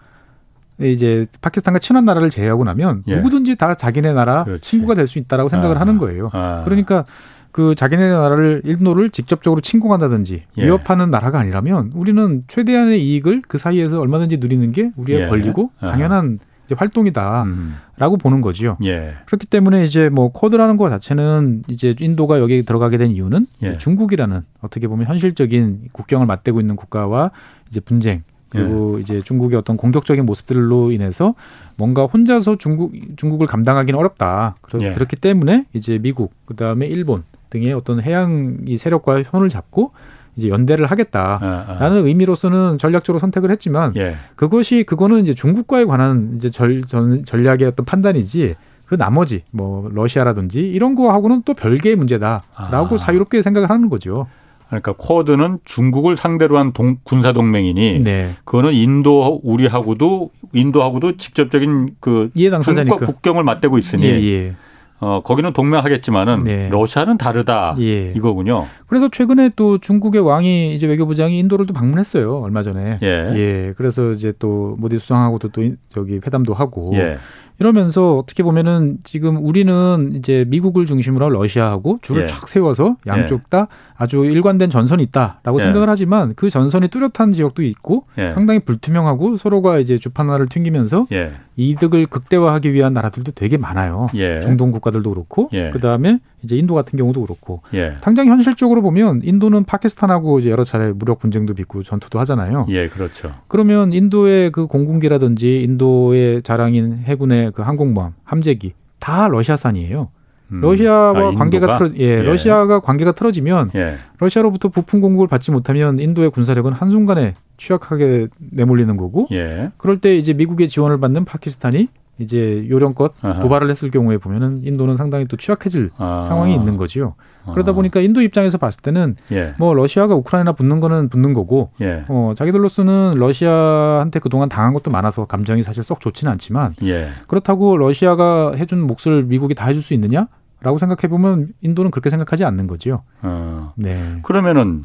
이제 0.80 1.26
파키스탄과 1.40 1.78
친한 1.78 2.04
나라를 2.04 2.30
제외하고 2.30 2.64
나면 2.64 3.02
예. 3.08 3.16
누구든지 3.16 3.56
다 3.56 3.74
자기네 3.74 4.12
나라 4.12 4.44
그렇지. 4.44 4.62
친구가 4.62 4.94
될 4.94 5.06
수 5.06 5.18
있다라고 5.18 5.48
생각을 5.48 5.76
아, 5.76 5.80
하는 5.80 5.98
거예요. 5.98 6.30
아. 6.32 6.62
그러니까 6.64 7.04
그 7.52 7.74
자기네 7.74 8.08
나라를 8.10 8.62
인도를 8.64 9.10
직접적으로 9.10 9.60
침공한다든지 9.60 10.44
예. 10.58 10.64
위협하는 10.64 11.10
나라가 11.10 11.40
아니라면 11.40 11.90
우리는 11.94 12.44
최대한의 12.46 13.04
이익을 13.04 13.42
그 13.48 13.58
사이에서 13.58 14.00
얼마든지 14.00 14.36
누리는 14.38 14.70
게 14.72 14.90
우리의 14.96 15.22
예. 15.22 15.26
권리고 15.28 15.70
당연한 15.80 16.38
이제 16.64 16.76
활동이다라고 16.78 17.44
음. 17.46 18.18
보는 18.20 18.40
거지요. 18.40 18.76
예. 18.84 19.14
그렇기 19.26 19.46
때문에 19.48 19.84
이제 19.84 20.08
뭐 20.08 20.30
코드라는 20.30 20.76
것 20.76 20.88
자체는 20.90 21.64
이제 21.66 21.92
인도가 21.98 22.38
여기에 22.38 22.62
들어가게 22.62 22.96
된 22.98 23.10
이유는 23.10 23.46
예. 23.62 23.76
중국이라는 23.76 24.42
어떻게 24.60 24.86
보면 24.86 25.08
현실적인 25.08 25.88
국경을 25.92 26.26
맞대고 26.26 26.60
있는 26.60 26.76
국가와 26.76 27.32
이제 27.68 27.80
분쟁 27.80 28.22
그리고 28.50 28.98
예. 28.98 29.00
이제 29.00 29.20
중국의 29.22 29.58
어떤 29.58 29.76
공격적인 29.76 30.26
모습들로 30.26 30.92
인해서 30.92 31.34
뭔가 31.76 32.04
혼자서 32.04 32.56
중국 32.56 32.92
중국을 33.16 33.46
감당하기는 33.46 33.98
어렵다. 33.98 34.56
그렇, 34.60 34.82
예. 34.82 34.92
그렇기 34.92 35.16
때문에 35.16 35.66
이제 35.72 35.98
미국 35.98 36.34
그다음에 36.44 36.86
일본 36.86 37.22
등의 37.48 37.72
어떤 37.72 38.02
해양 38.02 38.58
이 38.66 38.76
세력과 38.76 39.22
손을 39.24 39.48
잡고 39.48 39.92
이제 40.36 40.48
연대를 40.48 40.86
하겠다라는 40.86 41.42
아, 41.42 41.76
아. 41.78 41.88
의미로서는 41.88 42.78
전략적으로 42.78 43.18
선택을 43.18 43.50
했지만 43.50 43.94
예. 43.96 44.16
그것이 44.36 44.84
그거는 44.84 45.20
이제 45.20 45.34
중국과에 45.34 45.84
관한 45.84 46.34
이제 46.36 46.50
절, 46.50 46.84
전, 46.84 47.24
전략의 47.24 47.64
어떤 47.64 47.84
판단이지 47.86 48.56
그 48.86 48.96
나머지 48.96 49.44
뭐 49.52 49.88
러시아라든지 49.92 50.60
이런 50.62 50.96
거하고는 50.96 51.42
또 51.44 51.54
별개의 51.54 51.96
문제다라고 51.96 52.94
아. 52.94 52.98
자유롭게 52.98 53.42
생각을 53.42 53.70
하는 53.70 53.88
거죠. 53.88 54.26
그러니까 54.70 54.92
쿼드는 54.92 55.59
중국을 55.64 56.16
상대로 56.16 56.56
한 56.56 56.72
동, 56.72 56.96
군사 57.02 57.33
동맹이니 57.33 58.00
네. 58.00 58.35
그거는 58.44 58.74
인도 58.74 59.40
우리하고도 59.42 60.30
인도하고도 60.52 61.16
직접적인 61.16 61.96
그 61.98 62.30
중국과 62.35 62.96
국경을 62.96 63.42
맞대고 63.42 63.78
있으니 63.78 64.04
예, 64.04 64.22
예. 64.22 64.54
어, 65.00 65.22
거기는 65.24 65.52
동맹하겠지만은 65.52 66.40
네. 66.40 66.68
러시아는 66.68 67.18
다르다 67.18 67.74
예. 67.80 68.12
이거군요. 68.12 68.66
그래서 68.87 69.09
최근에 69.09 69.50
또 69.56 69.78
중국의 69.78 70.20
왕이 70.20 70.74
이제 70.74 70.87
외교부장이 70.87 71.38
인도를 71.38 71.66
또 71.66 71.72
방문했어요 71.72 72.40
얼마 72.40 72.62
전에. 72.62 72.98
예. 73.02 73.33
예. 73.35 73.74
그래서 73.76 74.12
이제 74.12 74.33
또 74.38 74.76
모디 74.78 74.98
수상하고도 74.98 75.48
또 75.48 75.62
저기 75.88 76.20
회담도 76.24 76.54
하고. 76.54 76.92
예. 76.94 77.18
이러면서 77.60 78.16
어떻게 78.16 78.42
보면은 78.42 78.98
지금 79.04 79.36
우리는 79.36 80.12
이제 80.16 80.46
미국을 80.48 80.86
중심으로 80.86 81.28
러시아하고 81.28 81.98
줄을 82.00 82.22
예. 82.22 82.26
쫙 82.26 82.48
세워서 82.48 82.96
양쪽 83.06 83.36
예. 83.36 83.40
다 83.50 83.68
아주 83.98 84.24
일관된 84.24 84.70
전선이 84.70 85.02
있다라고 85.04 85.60
예. 85.60 85.64
생각을 85.64 85.90
하지만 85.90 86.32
그 86.34 86.48
전선이 86.48 86.88
뚜렷한 86.88 87.32
지역도 87.32 87.62
있고 87.62 88.06
예. 88.16 88.30
상당히 88.30 88.60
불투명하고 88.60 89.36
서로가 89.36 89.78
이제 89.78 89.98
주판 89.98 90.28
하나를 90.28 90.48
튕기면서 90.48 91.06
예. 91.12 91.32
이득을 91.56 92.06
극대화하기 92.06 92.72
위한 92.72 92.94
나라들도 92.94 93.32
되게 93.32 93.58
많아요. 93.58 94.08
예. 94.14 94.40
중동 94.40 94.70
국가들도 94.70 95.10
그렇고 95.10 95.50
그다음에 95.50 96.18
이제 96.42 96.57
인도 96.57 96.74
같은 96.74 96.98
경우도 96.98 97.22
그렇고 97.22 97.62
당장 98.00 98.26
현실적으로 98.29 98.83
보면 98.83 99.20
인도는 99.24 99.64
파키스탄하고 99.64 100.38
이제 100.38 100.50
여러 100.50 100.64
차례 100.64 100.92
무력 100.92 101.18
분쟁도 101.18 101.55
빚고 101.55 101.83
전투도 101.83 102.18
하잖아요. 102.20 102.66
예, 102.70 102.88
그렇죠. 102.88 103.33
그러면 103.48 103.92
인도의 103.92 104.50
그 104.50 104.66
공군기라든지 104.66 105.62
인도의 105.62 106.42
자랑인 106.42 107.00
해군의 107.05 107.53
그 107.53 107.62
항공모함, 107.62 108.14
함재기 108.24 108.74
다 108.98 109.29
러시아산이에요. 109.29 110.09
음. 110.53 110.61
러시아와 110.61 111.29
아, 111.29 111.33
관계가 111.33 111.79
틀어 111.79 111.90
예, 111.98 112.18
예, 112.18 112.22
러시아가 112.22 112.81
관계가 112.81 113.12
틀어지면 113.12 113.70
예. 113.76 113.96
러시아로부터 114.18 114.68
부품 114.68 115.00
공급을 115.00 115.29
받지 115.29 115.50
못하면 115.50 115.98
인도의 115.98 116.31
군사력은 116.31 116.72
한순간에 116.72 117.35
취약하게 117.57 118.29
내몰리는 118.38 118.96
거고 118.96 119.29
예. 119.33 119.70
그럴 119.76 119.98
때 119.98 120.16
이제 120.16 120.33
미국의 120.33 120.68
지원을 120.68 120.98
받는 120.98 121.24
파키스탄이 121.24 121.88
이제 122.20 122.66
요령껏 122.68 123.14
도발을 123.20 123.70
했을 123.70 123.90
경우에 123.90 124.18
보면은 124.18 124.62
인도는 124.64 124.96
상당히 124.96 125.26
또 125.26 125.37
취약해질 125.37 125.90
아. 125.96 126.24
상황이 126.26 126.54
있는 126.54 126.76
거지요. 126.76 127.14
그러다 127.52 127.72
보니까 127.72 128.00
인도 128.00 128.20
입장에서 128.20 128.59
봤을 128.59 128.80
때는 128.83 129.16
예. 129.33 129.54
뭐 129.59 129.74
러시아가 129.74 130.14
우크라이나 130.14 130.52
붙는 130.52 130.80
거는 130.80 131.09
붙는 131.09 131.33
거고 131.33 131.70
예. 131.80 132.04
어, 132.09 132.35
자기들로서는 132.37 133.14
러시아한테 133.16 134.20
그동안 134.20 134.48
당한 134.48 134.72
것도 134.72 134.90
많아서 134.90 135.24
감정이 135.24 135.62
사실 135.62 135.83
썩 135.83 136.00
좋지는 136.00 136.30
않지만 136.33 136.74
예. 136.85 137.09
그렇다고 137.26 137.76
러시아가 137.76 138.52
해준 138.54 138.87
몫을 138.87 139.24
미국이 139.24 139.54
다 139.54 139.66
해줄 139.66 139.83
수 139.83 139.94
있느냐? 139.94 140.28
라고 140.62 140.76
생각해 140.76 141.09
보면 141.09 141.48
인도는 141.62 141.90
그렇게 141.90 142.11
생각하지 142.11 142.44
않는 142.44 142.66
거죠. 142.66 143.02
어. 143.22 143.72
네. 143.76 144.20
그러면은 144.22 144.85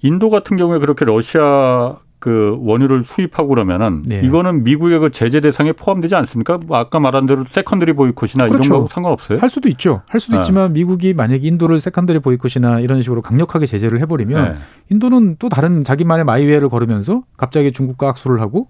인도 0.00 0.30
같은 0.30 0.56
경우에 0.56 0.78
그렇게 0.78 1.04
러시아 1.04 1.96
그 2.24 2.56
원유를 2.60 3.04
수입하고 3.04 3.50
그러면은 3.50 4.00
네. 4.06 4.22
이거는 4.24 4.64
미국의 4.64 4.98
그 4.98 5.10
제재 5.10 5.42
대상에 5.42 5.72
포함되지 5.72 6.14
않습니까? 6.14 6.56
뭐 6.56 6.78
아까 6.78 6.98
말한 6.98 7.26
대로 7.26 7.44
secondary 7.46 7.92
보이콧이나 7.92 8.46
그렇죠. 8.48 8.66
이런 8.66 8.80
거 8.80 8.88
상관없어요? 8.90 9.40
할 9.40 9.50
수도 9.50 9.68
있죠. 9.68 10.00
할 10.08 10.20
수도 10.20 10.36
네. 10.36 10.40
있지만 10.40 10.72
미국이 10.72 11.12
만약에 11.12 11.46
인도를 11.46 11.80
secondary 11.80 12.20
보이콧이나 12.20 12.80
이런 12.80 13.02
식으로 13.02 13.20
강력하게 13.20 13.66
제재를 13.66 14.00
해버리면 14.00 14.54
네. 14.54 14.54
인도는 14.88 15.36
또 15.38 15.50
다른 15.50 15.84
자기만의 15.84 16.24
my 16.24 16.34
way를 16.34 16.70
걸으면서 16.70 17.24
갑자기 17.36 17.72
중국과 17.72 18.08
악수를 18.08 18.40
하고 18.40 18.68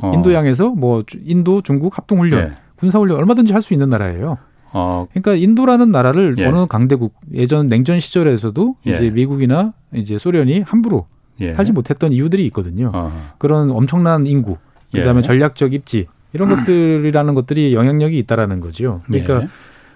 어. 0.00 0.12
인도양에서 0.14 0.70
뭐 0.70 1.02
인도 1.22 1.60
중국 1.60 1.98
합동 1.98 2.20
훈련, 2.20 2.48
네. 2.48 2.54
군사 2.76 2.98
훈련 2.98 3.18
얼마든지 3.18 3.52
할 3.52 3.60
수 3.60 3.74
있는 3.74 3.90
나라예요. 3.90 4.38
어. 4.72 5.04
그러니까 5.10 5.34
인도라는 5.34 5.90
나라를 5.90 6.36
예. 6.38 6.46
어느 6.46 6.64
강대국 6.66 7.12
예전 7.34 7.66
냉전 7.66 8.00
시절에서도 8.00 8.76
예. 8.86 8.92
이제 8.92 9.10
미국이나 9.10 9.74
이제 9.92 10.16
소련이 10.16 10.62
함부로 10.62 11.08
예. 11.40 11.52
하지 11.52 11.72
못했던 11.72 12.12
이유들이 12.12 12.46
있거든요. 12.46 12.90
어. 12.94 13.12
그런 13.38 13.70
엄청난 13.70 14.26
인구, 14.26 14.56
그다음에 14.92 15.18
예. 15.18 15.22
전략적 15.22 15.74
입지 15.74 16.06
이런 16.32 16.48
것들이라는 16.54 17.34
것들이 17.34 17.74
영향력이 17.74 18.18
있다라는 18.18 18.60
거죠. 18.60 19.00
그러니까 19.06 19.42
예. 19.42 19.48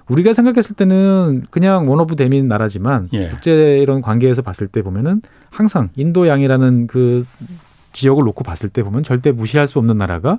우리가 0.08 0.32
생각했을 0.32 0.74
때는 0.74 1.44
그냥 1.50 1.88
one 1.88 2.05
of 2.05 2.16
them인 2.16 2.48
나라지만 2.48 3.08
예. 3.12 3.28
국제 3.28 3.78
이런 3.78 4.00
관계에서 4.00 4.42
봤을 4.42 4.66
때 4.66 4.82
보면은 4.82 5.20
항상 5.50 5.90
인도양이라는 5.96 6.86
그 6.86 7.26
지역을 7.92 8.24
놓고 8.24 8.44
봤을 8.44 8.68
때 8.68 8.82
보면 8.82 9.02
절대 9.02 9.32
무시할 9.32 9.66
수 9.66 9.78
없는 9.78 9.98
나라가 9.98 10.38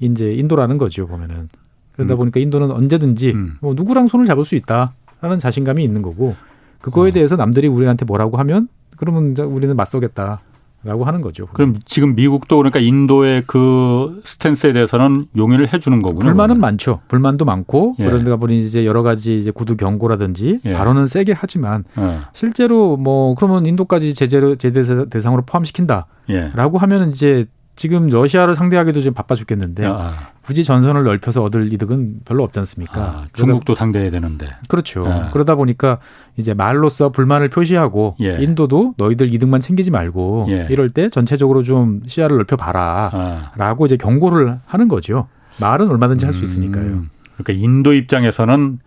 이제 0.00 0.32
인도라는 0.32 0.76
거죠 0.76 1.06
보면은 1.06 1.48
그러다 1.92 2.14
음. 2.14 2.16
보니까 2.16 2.40
인도는 2.40 2.70
언제든지 2.70 3.32
음. 3.32 3.54
뭐 3.60 3.74
누구랑 3.74 4.06
손을 4.06 4.26
잡을 4.26 4.44
수 4.44 4.54
있다라는 4.54 5.38
자신감이 5.38 5.82
있는 5.82 6.02
거고 6.02 6.36
그거에 6.80 7.10
어. 7.10 7.12
대해서 7.12 7.36
남들이 7.36 7.68
우리한테 7.68 8.04
뭐라고 8.04 8.36
하면 8.38 8.68
그러면 8.96 9.36
우리는 9.38 9.74
맞서겠다. 9.76 10.40
라고 10.84 11.04
하는 11.04 11.20
거죠. 11.20 11.46
그럼 11.52 11.76
지금 11.84 12.14
미국도 12.14 12.58
그러니까 12.58 12.78
인도의 12.78 13.42
그 13.48 14.20
스탠스에 14.24 14.72
대해서는 14.72 15.26
용인을 15.36 15.72
해주는 15.72 16.00
거군요. 16.00 16.20
불만은 16.20 16.54
그러면. 16.54 16.60
많죠. 16.60 17.00
불만도 17.08 17.44
많고 17.44 17.96
예. 17.98 18.04
그러다 18.04 18.36
보니 18.36 18.60
이제 18.60 18.86
여러 18.86 19.02
가지 19.02 19.36
이제 19.36 19.50
구두 19.50 19.76
경고라든지 19.76 20.60
예. 20.64 20.72
발언은 20.74 21.08
세게 21.08 21.34
하지만 21.36 21.82
예. 21.98 22.18
실제로 22.34 22.96
뭐 22.96 23.34
그러면 23.34 23.66
인도까지 23.66 24.14
제재로 24.14 24.54
제재 24.54 25.08
대상으로 25.10 25.42
포함시킨다라고 25.42 26.06
예. 26.30 26.50
하면은 26.54 27.10
이제 27.10 27.46
지금 27.76 28.06
러시아를 28.06 28.54
상대하기도 28.54 29.00
좀 29.00 29.14
바빠 29.14 29.34
죽겠는데 29.34 29.84
아. 29.86 30.14
굳이 30.40 30.64
전선을 30.64 31.04
넓혀서 31.04 31.42
얻을 31.42 31.72
이득은 31.72 32.20
별로 32.24 32.42
없지 32.42 32.58
않습니까? 32.60 33.00
아, 33.00 33.26
중국도 33.34 33.74
상대해야 33.74 34.10
되는데. 34.10 34.48
그렇죠. 34.68 35.06
아. 35.06 35.30
그러다 35.30 35.54
보니까 35.56 35.98
이제 36.36 36.54
말로써 36.54 37.10
불만을 37.10 37.50
표시하고 37.50 38.16
예. 38.20 38.38
인도도 38.42 38.94
너희들 38.96 39.32
이득만 39.32 39.60
챙기지 39.60 39.90
말고 39.90 40.46
예. 40.48 40.66
이럴 40.70 40.88
때 40.88 41.10
전체적으로 41.10 41.62
좀 41.62 42.00
시야를 42.06 42.38
넓혀 42.38 42.56
봐라라고 42.56 43.84
아. 43.84 43.86
이제 43.86 43.96
경고를 43.96 44.58
하는 44.64 44.88
거죠. 44.88 45.28
말은 45.60 45.90
얼마든지 45.90 46.24
할 46.24 46.32
수 46.32 46.42
있으니까요. 46.42 46.84
음. 46.84 47.10
그러니까 47.36 47.52
인도 47.64 47.92
입장에서는 47.92 48.78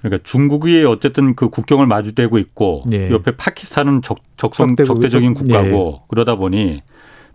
그러니까 0.00 0.22
중국이 0.22 0.84
어쨌든 0.84 1.34
그 1.34 1.48
국경을 1.48 1.86
마주대고 1.86 2.38
있고 2.38 2.84
네. 2.86 3.10
옆에 3.10 3.32
파키스탄은 3.36 4.02
적, 4.02 4.18
적성 4.36 4.76
적대적인 4.76 5.34
국가고 5.34 5.66
네. 5.66 6.00
그러다 6.08 6.36
보니 6.36 6.82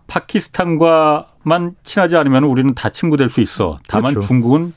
파키스탄과만 0.06 1.74
친하지 1.82 2.16
않으면 2.16 2.44
우리는 2.44 2.74
다 2.74 2.90
친구 2.90 3.16
될 3.16 3.28
수 3.28 3.40
있어. 3.40 3.78
다만 3.88 4.12
그렇죠. 4.12 4.26
중국은 4.26 4.72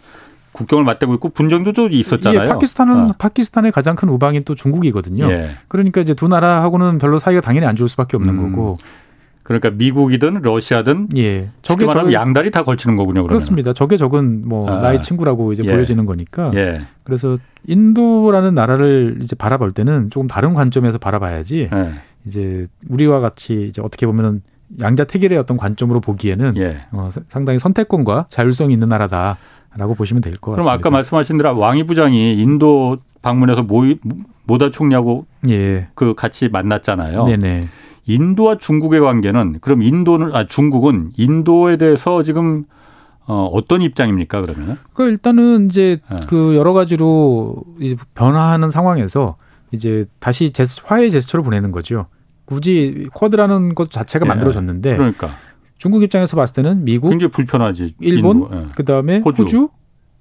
국경을 0.53 0.83
맞대고 0.85 1.13
있고 1.15 1.29
분쟁도 1.29 1.73
좀 1.73 1.91
있었잖아요. 1.91 2.41
예, 2.41 2.45
파키스탄은 2.45 2.95
어. 3.11 3.13
파키스탄의 3.17 3.71
가장 3.71 3.95
큰 3.95 4.09
우방인 4.09 4.43
또 4.43 4.55
중국이거든요. 4.55 5.29
예. 5.29 5.51
그러니까 5.67 6.01
이제 6.01 6.13
두 6.15 6.27
나라하고는 6.27 6.97
별로 6.97 7.19
사이가 7.19 7.41
당연히 7.41 7.67
안 7.67 7.75
좋을 7.75 7.87
수밖에 7.89 8.17
없는 8.17 8.37
음. 8.37 8.51
거고. 8.51 8.77
그러니까 9.43 9.69
미국이든 9.69 10.41
러시아든 10.41 11.09
예. 11.15 11.51
적에 11.61 11.85
적 11.85 12.11
양다리 12.11 12.51
다 12.51 12.63
걸치는 12.63 12.95
거군요. 12.97 13.21
그러면. 13.21 13.27
그렇습니다. 13.27 13.71
적에 13.71 13.95
적은 13.95 14.47
뭐 14.47 14.69
아. 14.69 14.81
나의 14.81 15.01
친구라고 15.01 15.53
이제 15.53 15.63
예. 15.63 15.71
보여지는 15.71 16.05
거니까. 16.05 16.51
예. 16.55 16.81
그래서 17.03 17.37
인도라는 17.67 18.55
나라를 18.55 19.19
이제 19.21 19.35
바라볼 19.35 19.71
때는 19.71 20.09
조금 20.09 20.27
다른 20.27 20.53
관점에서 20.53 20.97
바라봐야지. 20.97 21.69
예. 21.71 21.91
이제 22.25 22.65
우리와 22.89 23.19
같이 23.21 23.67
이제 23.69 23.81
어떻게 23.81 24.05
보면은 24.05 24.41
양자택일의 24.81 25.37
어떤 25.37 25.57
관점으로 25.57 25.99
보기에는 26.01 26.57
예. 26.57 26.85
어, 26.91 27.09
상당히 27.27 27.59
선택권과 27.59 28.27
자율성이 28.29 28.73
있는 28.73 28.89
나라다. 28.89 29.37
라고 29.75 29.93
보시면 29.93 30.21
될 30.21 30.33
것 30.37 30.51
같습니다. 30.53 30.63
그럼 30.63 30.79
아까 30.79 30.89
말씀하신 30.89 31.37
대로 31.37 31.55
왕이 31.57 31.83
부장이 31.85 32.33
인도 32.41 32.97
방문해서 33.21 33.61
모, 33.61 33.83
모다 34.45 34.71
총리하고 34.71 35.27
예. 35.51 35.87
그 35.93 36.15
같이 36.15 36.49
만났잖아요. 36.49 37.25
네네. 37.25 37.67
인도와 38.07 38.57
중국의 38.57 39.01
관계는 39.01 39.57
그럼 39.61 39.83
인도는 39.83 40.33
아 40.33 40.47
중국은 40.47 41.11
인도에 41.17 41.77
대해서 41.77 42.23
지금 42.23 42.63
어, 43.27 43.47
어떤 43.51 43.81
입장입니까 43.83 44.41
그러면? 44.41 44.77
그 44.93 45.03
일단은 45.09 45.67
이제 45.67 45.99
네. 46.09 46.17
그 46.27 46.55
여러 46.55 46.73
가지로 46.73 47.57
이제 47.79 47.95
변화하는 48.15 48.71
상황에서 48.71 49.35
이제 49.71 50.05
다시 50.19 50.51
제스, 50.51 50.81
화해 50.85 51.09
제스처를 51.11 51.43
보내는 51.43 51.71
거죠. 51.71 52.07
굳이 52.47 53.05
쿼드라는 53.13 53.75
것 53.75 53.91
자체가 53.91 54.25
예. 54.25 54.27
만들어졌는데 54.29 54.95
그러니까 54.97 55.29
중국 55.77 56.01
입장에서 56.01 56.35
봤을 56.35 56.55
때는 56.55 56.83
미국, 56.85 57.09
굉장히 57.11 57.29
불편하지. 57.29 57.93
일본, 57.99 58.47
예. 58.51 58.65
그다음에 58.75 59.19
호주. 59.23 59.43
호주, 59.43 59.69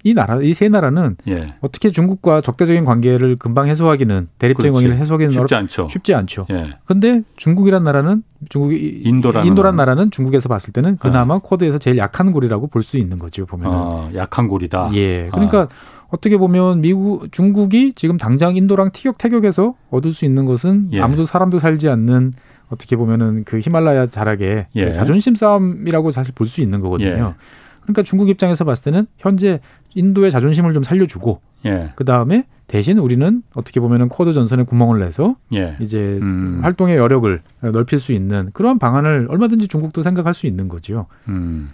이 0.05 0.13
나라, 0.13 0.39
이 0.43 0.53
세 0.53 0.69
나라는 0.69 1.17
예. 1.29 1.55
어떻게 1.61 1.91
중국과 1.91 2.41
적대적인 2.43 2.85
관계를 2.85 3.37
금방 3.37 3.67
해소하기는 3.69 4.29
대립적인 4.39 4.73
관계를 4.73 4.97
해소하기는 4.97 5.33
쉽지 5.33 5.55
어렵, 5.55 5.63
않죠. 5.63 5.89
쉽지 5.91 6.15
않죠. 6.15 6.47
예. 6.51 6.77
근데 6.85 7.23
중국이란 7.37 7.83
나라는 7.85 8.23
중국이 8.51 9.01
인도라는 9.05 9.49
인도란 9.49 9.75
나라는 9.77 10.11
중국에서 10.11 10.49
봤을 10.49 10.73
때는 10.73 10.99
그나마 10.99 11.37
예. 11.37 11.41
쿼드에서 11.43 11.79
제일 11.79 11.97
약한 11.97 12.33
고리라고 12.33 12.67
볼 12.67 12.83
수 12.83 12.99
있는 12.99 13.19
거죠. 13.19 13.47
보면은 13.47 13.77
아, 13.77 14.11
약한 14.15 14.47
고리다. 14.49 14.91
예. 14.95 15.29
그러니까 15.33 15.63
아. 15.63 15.69
어떻게 16.09 16.37
보면 16.37 16.81
미국 16.81 17.31
중국이 17.33 17.93
지금 17.95 18.17
당장 18.17 18.57
인도랑 18.57 18.91
티격태격해서 18.93 19.75
얻을 19.91 20.13
수 20.13 20.25
있는 20.25 20.45
것은 20.45 20.91
예. 20.93 21.01
아무도 21.01 21.25
사람도 21.25 21.59
살지 21.59 21.89
않는 21.89 22.33
어떻게 22.69 22.97
보면은 22.97 23.45
그 23.45 23.59
히말라야 23.61 24.07
자락의 24.07 24.67
예. 24.77 24.93
자존심 24.93 25.35
싸움이라고 25.35 26.11
사실 26.11 26.33
볼 26.35 26.47
수 26.47 26.61
있는 26.61 26.81
거거든요. 26.81 27.09
예. 27.11 27.35
그러니까 27.83 28.03
중국 28.03 28.29
입장에서 28.29 28.65
봤을 28.65 28.85
때는 28.85 29.07
현재 29.19 29.61
인도의 29.95 30.31
자존심을 30.33 30.73
좀 30.73 30.83
살려주고 30.83 31.41
예. 31.67 31.93
그 31.95 32.05
다음에 32.05 32.45
대신 32.67 32.99
우리는 32.99 33.43
어떻게 33.55 33.79
보면은 33.79 34.09
쿼드 34.09 34.33
전선에 34.33 34.65
구멍을 34.65 34.99
내서 34.99 35.37
예. 35.55 35.77
이제 35.81 36.19
음. 36.21 36.59
활동의 36.63 36.97
여력을 36.97 37.41
넓힐 37.61 38.01
수 38.01 38.13
있는 38.13 38.51
그러한 38.53 38.79
방안을 38.81 39.29
얼마든지 39.31 39.69
중국도 39.69 40.03
생각할 40.03 40.35
수 40.35 40.47
있는 40.47 40.69
거죠. 40.69 41.07
음. 41.29 41.71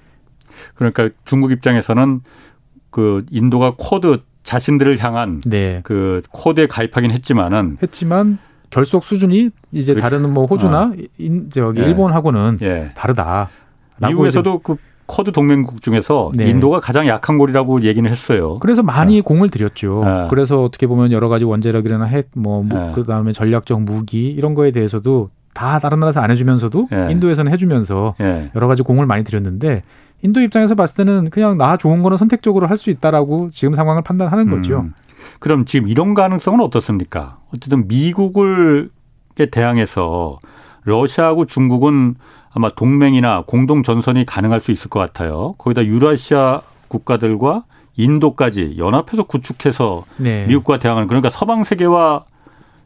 그러니까 0.74 1.08
중국 1.24 1.50
입장에서는 1.52 2.20
그 2.92 3.24
인도가 3.30 3.74
쿼드 3.76 4.20
자신들을 4.44 5.02
향한 5.02 5.40
네. 5.44 5.80
그 5.82 6.22
코드에 6.30 6.68
가입하긴 6.68 7.10
했지만은 7.10 7.78
했지만 7.82 8.38
결속 8.70 9.02
수준이 9.02 9.50
이제 9.72 9.94
다른 9.94 10.30
뭐 10.30 10.46
호주나 10.46 10.82
어. 10.84 10.92
인, 11.18 11.50
저기 11.50 11.80
예. 11.80 11.86
일본하고는 11.86 12.58
예. 12.62 12.90
다르다. 12.94 13.48
미국에서도 14.00 14.58
그 14.60 14.76
쿼드 15.06 15.32
동맹국 15.32 15.82
중에서 15.82 16.30
네. 16.34 16.48
인도가 16.48 16.80
가장 16.80 17.06
약한 17.06 17.38
골이라고 17.38 17.82
얘기는 17.82 18.08
했어요. 18.08 18.58
그래서 18.58 18.82
많이 18.82 19.16
네. 19.16 19.20
공을 19.20 19.50
들였죠. 19.50 20.02
네. 20.04 20.26
그래서 20.30 20.62
어떻게 20.62 20.86
보면 20.86 21.12
여러 21.12 21.28
가지 21.28 21.44
원자력이나 21.44 22.04
핵, 22.04 22.30
뭐 22.34 22.64
네. 22.68 22.92
그다음에 22.94 23.32
전략적 23.32 23.82
무기 23.82 24.28
이런 24.28 24.54
거에 24.54 24.70
대해서도 24.70 25.30
다 25.54 25.78
다른 25.78 26.00
나라에서 26.00 26.20
안 26.20 26.30
해주면서도 26.30 26.88
예. 26.92 27.08
인도에서는 27.10 27.52
해주면서 27.52 28.14
예. 28.20 28.50
여러 28.54 28.68
가지 28.68 28.82
공을 28.82 29.06
많이 29.06 29.22
들였는데 29.22 29.82
인도 30.22 30.40
입장에서 30.40 30.74
봤을 30.74 30.96
때는 30.96 31.30
그냥 31.30 31.58
나 31.58 31.76
좋은 31.76 32.02
거는 32.02 32.16
선택적으로 32.16 32.66
할 32.66 32.76
수 32.76 32.90
있다라고 32.90 33.50
지금 33.50 33.74
상황을 33.74 34.02
판단하는 34.02 34.50
거죠. 34.50 34.80
음. 34.80 34.92
그럼 35.38 35.64
지금 35.64 35.88
이런 35.88 36.14
가능성은 36.14 36.60
어떻습니까? 36.60 37.38
어쨌든 37.54 37.86
미국을 37.86 38.90
대항해서 39.50 40.38
러시아하고 40.84 41.46
중국은 41.46 42.16
아마 42.52 42.70
동맹이나 42.70 43.44
공동 43.46 43.82
전선이 43.82 44.24
가능할 44.24 44.60
수 44.60 44.72
있을 44.72 44.90
것 44.90 44.98
같아요. 45.00 45.54
거기다 45.58 45.84
유라시아 45.84 46.62
국가들과 46.88 47.64
인도까지 47.96 48.76
연합해서 48.78 49.24
구축해서 49.24 50.04
네. 50.16 50.46
미국과 50.46 50.78
대항하는 50.78 51.08
그러니까 51.08 51.30
서방 51.30 51.64
세계와 51.64 52.24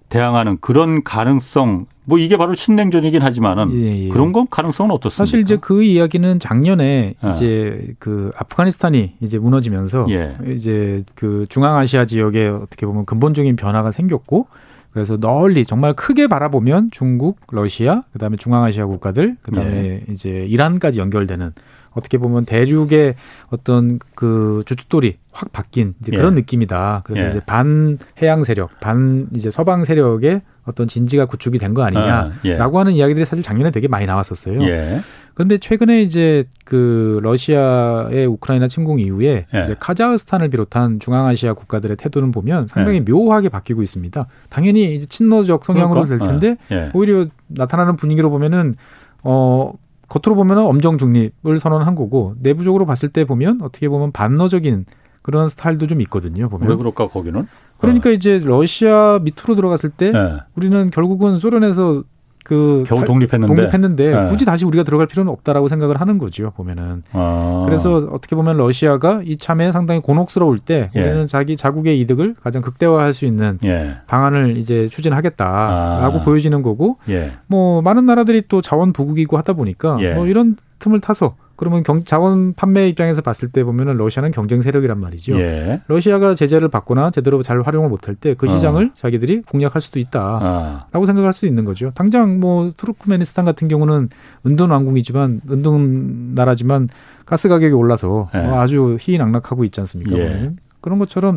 대항하는 0.08 0.58
그런 0.60 1.02
가능성 1.02 1.86
뭐 2.06 2.18
이게 2.18 2.36
바로 2.36 2.54
신냉전이긴 2.54 3.20
하지만은 3.20 3.72
예, 3.72 4.04
예. 4.04 4.08
그런 4.08 4.32
건 4.32 4.46
가능성은 4.48 4.92
어떻습니까? 4.92 5.24
사실 5.24 5.40
이제 5.40 5.56
그 5.60 5.82
이야기는 5.82 6.38
작년에 6.38 7.14
예. 7.22 7.30
이제 7.30 7.94
그 7.98 8.30
아프가니스탄이 8.36 9.14
이제 9.20 9.38
무너지면서 9.38 10.06
예. 10.10 10.36
이제 10.48 11.04
그 11.14 11.46
중앙아시아 11.48 12.06
지역에 12.06 12.46
어떻게 12.46 12.86
보면 12.86 13.04
근본적인 13.06 13.56
변화가 13.56 13.90
생겼고 13.90 14.46
그래서 14.92 15.18
널리 15.18 15.66
정말 15.66 15.92
크게 15.92 16.26
바라보면 16.26 16.90
중국, 16.90 17.38
러시아, 17.50 18.02
그다음에 18.12 18.36
중앙아시아 18.36 18.86
국가들, 18.86 19.36
그다음에 19.42 19.76
예. 19.76 20.02
이제 20.08 20.30
이란까지 20.30 21.00
연결되는 21.00 21.52
어떻게 21.96 22.18
보면 22.18 22.44
대륙의 22.44 23.14
어떤 23.50 23.98
그 24.14 24.62
주춧돌이 24.66 25.16
확 25.32 25.52
바뀐 25.52 25.94
이제 26.00 26.12
그런 26.12 26.34
예. 26.36 26.40
느낌이다. 26.40 27.02
그래서 27.04 27.26
예. 27.26 27.30
이제 27.30 27.40
반 27.44 27.98
해양 28.22 28.44
세력, 28.44 28.78
반 28.80 29.28
이제 29.34 29.50
서방 29.50 29.84
세력의 29.84 30.42
어떤 30.64 30.86
진지가 30.88 31.26
구축이 31.26 31.58
된 31.58 31.74
거 31.74 31.82
아니냐라고 31.82 32.32
아, 32.32 32.32
예. 32.44 32.56
하는 32.56 32.92
이야기들이 32.92 33.24
사실 33.24 33.42
작년에 33.42 33.70
되게 33.70 33.88
많이 33.88 34.06
나왔었어요. 34.06 34.62
예. 34.62 35.00
그런데 35.34 35.58
최근에 35.58 36.00
이제 36.02 36.44
그 36.64 37.20
러시아의 37.22 38.26
우크라이나 38.26 38.68
침공 38.68 39.00
이후에 39.00 39.46
예. 39.54 39.62
이제 39.62 39.76
카자흐스탄을 39.78 40.48
비롯한 40.48 40.98
중앙아시아 41.00 41.52
국가들의 41.54 41.96
태도는 41.98 42.30
보면 42.32 42.68
상당히 42.68 42.98
예. 43.06 43.12
묘하게 43.12 43.48
바뀌고 43.50 43.82
있습니다. 43.82 44.26
당연히 44.48 44.94
이제 44.94 45.06
친노적 45.06 45.64
성향으로 45.64 46.02
그럴까? 46.04 46.24
될 46.24 46.40
텐데 46.40 46.56
예. 46.70 46.90
오히려 46.94 47.26
나타나는 47.48 47.96
분위기로 47.96 48.30
보면은 48.30 48.74
어 49.22 49.72
겉으로 50.08 50.36
보면은 50.36 50.64
엄정 50.64 50.98
중립을 50.98 51.58
선언한 51.58 51.94
거고 51.94 52.34
내부적으로 52.40 52.86
봤을 52.86 53.08
때 53.08 53.24
보면 53.24 53.60
어떻게 53.62 53.88
보면 53.88 54.12
반너적인 54.12 54.86
그런 55.22 55.48
스타일도 55.48 55.88
좀 55.88 56.00
있거든요. 56.02 56.48
보면 56.48 56.68
왜 56.68 56.76
그럴까 56.76 57.08
거기는? 57.08 57.48
그러니까 57.78 58.10
어. 58.10 58.12
이제 58.12 58.40
러시아 58.44 59.18
밑으로 59.22 59.56
들어갔을 59.56 59.90
때 59.90 60.12
네. 60.12 60.36
우리는 60.54 60.90
결국은 60.90 61.38
소련에서 61.38 62.04
그 62.46 62.84
겨우 62.86 63.04
독립했는데, 63.04 63.52
독립했는데 63.52 64.14
네. 64.14 64.26
굳이 64.26 64.44
다시 64.44 64.64
우리가 64.64 64.84
들어갈 64.84 65.08
필요는 65.08 65.32
없다라고 65.32 65.66
생각을 65.66 66.00
하는 66.00 66.16
거죠 66.16 66.52
보면은 66.56 67.02
아. 67.10 67.64
그래서 67.66 67.96
어떻게 68.12 68.36
보면 68.36 68.56
러시아가 68.56 69.20
이 69.24 69.36
참에 69.36 69.72
상당히 69.72 70.00
곤혹스러울 70.00 70.60
때 70.60 70.90
예. 70.94 71.00
우리는 71.00 71.26
자기 71.26 71.56
자국의 71.56 71.98
이득을 72.02 72.36
가장 72.40 72.62
극대화할 72.62 73.12
수 73.14 73.24
있는 73.24 73.58
예. 73.64 73.96
방안을 74.06 74.58
이제 74.58 74.86
추진하겠다라고 74.86 76.18
아. 76.18 76.22
보여지는 76.24 76.62
거고 76.62 76.98
예. 77.08 77.32
뭐 77.48 77.82
많은 77.82 78.06
나라들이 78.06 78.42
또 78.48 78.62
자원 78.62 78.92
부국이고 78.92 79.36
하다 79.38 79.54
보니까 79.54 79.98
예. 80.02 80.14
뭐 80.14 80.28
이런 80.28 80.54
틈을 80.78 81.00
타서 81.00 81.34
그러면 81.56 81.82
경, 81.82 82.04
자원 82.04 82.52
판매 82.54 82.88
입장에서 82.88 83.22
봤을 83.22 83.48
때 83.48 83.64
보면은 83.64 83.96
러시아는 83.96 84.30
경쟁 84.30 84.60
세력이란 84.60 85.00
말이죠. 85.00 85.38
예. 85.40 85.80
러시아가 85.88 86.34
제재를 86.34 86.68
받거나 86.68 87.10
제대로 87.10 87.42
잘 87.42 87.62
활용을 87.62 87.88
못할 87.88 88.14
때 88.14 88.34
그 88.34 88.48
시장을 88.48 88.86
어. 88.86 88.90
자기들이 88.94 89.42
공략할 89.42 89.80
수도 89.80 89.98
있다라고 89.98 90.88
어. 90.92 91.06
생각할 91.06 91.32
수 91.32 91.46
있는 91.46 91.64
거죠. 91.64 91.90
당장 91.94 92.38
뭐 92.40 92.72
투르크메니스탄 92.76 93.44
같은 93.44 93.68
경우는 93.68 94.08
은둔 94.46 94.70
왕국이지만 94.70 95.40
은둔 95.50 96.34
나라지만 96.34 96.88
가스 97.24 97.48
가격이 97.48 97.72
올라서 97.74 98.30
예. 98.34 98.38
아주 98.38 98.96
희낙락하고 99.00 99.64
있지 99.64 99.80
않습니까? 99.80 100.16
예. 100.18 100.50
그런 100.80 100.98
것처럼 100.98 101.36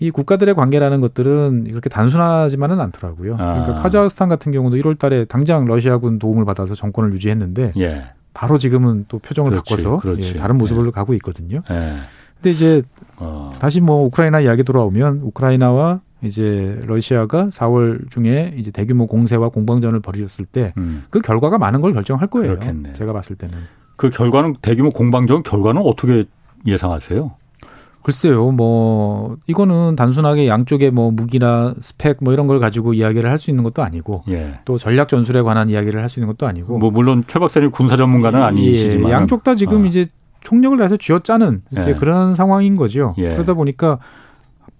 이 0.00 0.10
국가들의 0.10 0.54
관계라는 0.54 1.00
것들은 1.00 1.66
이렇게 1.66 1.88
단순하지만은 1.88 2.80
않더라고요. 2.80 3.34
아. 3.34 3.62
그러니까 3.62 3.74
카자흐스탄 3.76 4.28
같은 4.28 4.52
경우도 4.52 4.76
1월 4.76 4.98
달에 4.98 5.24
당장 5.24 5.64
러시아군 5.66 6.18
도움을 6.18 6.44
받아서 6.44 6.74
정권을 6.74 7.12
유지했는데 7.14 7.72
예. 7.78 8.04
바로 8.34 8.58
지금은 8.58 9.06
또 9.08 9.18
표정을 9.18 9.52
그렇지, 9.52 9.70
바꿔서 9.70 9.96
그렇지. 9.96 10.34
예, 10.34 10.38
다른 10.38 10.58
모습을 10.58 10.84
네. 10.84 10.90
가고 10.90 11.14
있거든요. 11.14 11.62
네. 11.68 11.96
근데 12.34 12.50
이제 12.50 12.82
어. 13.16 13.52
다시 13.58 13.80
뭐 13.80 14.04
우크라이나 14.06 14.40
이야기 14.40 14.64
돌아오면 14.64 15.20
우크라이나와 15.22 16.00
이제 16.22 16.80
러시아가 16.84 17.46
4월 17.46 18.10
중에 18.10 18.54
이제 18.56 18.70
대규모 18.70 19.06
공세와 19.06 19.50
공방전을 19.50 20.00
벌이셨을 20.00 20.46
때그 20.46 20.80
음. 20.80 21.04
그 21.10 21.20
결과가 21.20 21.58
많은 21.58 21.80
걸 21.80 21.92
결정할 21.94 22.28
거예요. 22.28 22.58
그렇겠네. 22.58 22.92
제가 22.94 23.12
봤을 23.12 23.36
때는. 23.36 23.56
그 23.96 24.10
결과는 24.10 24.56
대규모 24.60 24.90
공방전 24.90 25.42
결과는 25.44 25.80
어떻게 25.82 26.24
예상하세요? 26.66 27.36
글쎄요, 28.04 28.50
뭐 28.52 29.36
이거는 29.46 29.96
단순하게 29.96 30.46
양쪽의 30.46 30.90
뭐 30.90 31.10
무기나 31.10 31.74
스펙 31.80 32.18
뭐 32.20 32.32
이런 32.34 32.46
걸 32.46 32.60
가지고 32.60 32.92
이야기를 32.94 33.28
할 33.28 33.38
수 33.38 33.50
있는 33.50 33.64
것도 33.64 33.82
아니고 33.82 34.22
예. 34.28 34.60
또 34.66 34.76
전략 34.78 35.08
전술에 35.08 35.40
관한 35.42 35.70
이야기를 35.70 36.00
할 36.00 36.08
수 36.08 36.20
있는 36.20 36.28
것도 36.28 36.46
아니고 36.46 36.78
뭐 36.78 36.90
물론 36.90 37.24
최 37.26 37.38
박사님 37.38 37.70
군사 37.70 37.96
전문가는 37.96 38.38
예, 38.38 38.44
아니시지만 38.44 39.10
양쪽 39.10 39.42
다 39.42 39.54
지금 39.54 39.82
어. 39.82 39.86
이제 39.86 40.06
총력을 40.42 40.76
다해서 40.76 40.98
쥐어짜는 40.98 41.62
이제 41.78 41.90
예. 41.92 41.94
그런 41.94 42.34
상황인 42.34 42.76
거죠. 42.76 43.14
예. 43.16 43.30
그러다 43.32 43.54
보니까 43.54 43.98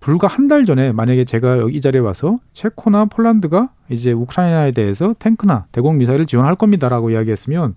불과 0.00 0.26
한 0.28 0.46
달 0.48 0.66
전에 0.66 0.92
만약에 0.92 1.24
제가 1.24 1.58
여기 1.58 1.78
이 1.78 1.80
자리에 1.80 1.98
와서 2.02 2.38
체코나 2.52 3.06
폴란드가 3.06 3.70
이제 3.88 4.12
우크라이나에 4.12 4.72
대해서 4.72 5.14
탱크나 5.18 5.64
대공 5.72 5.96
미사일을 5.96 6.26
지원할 6.26 6.56
겁니다라고 6.56 7.08
이야기했으면 7.10 7.74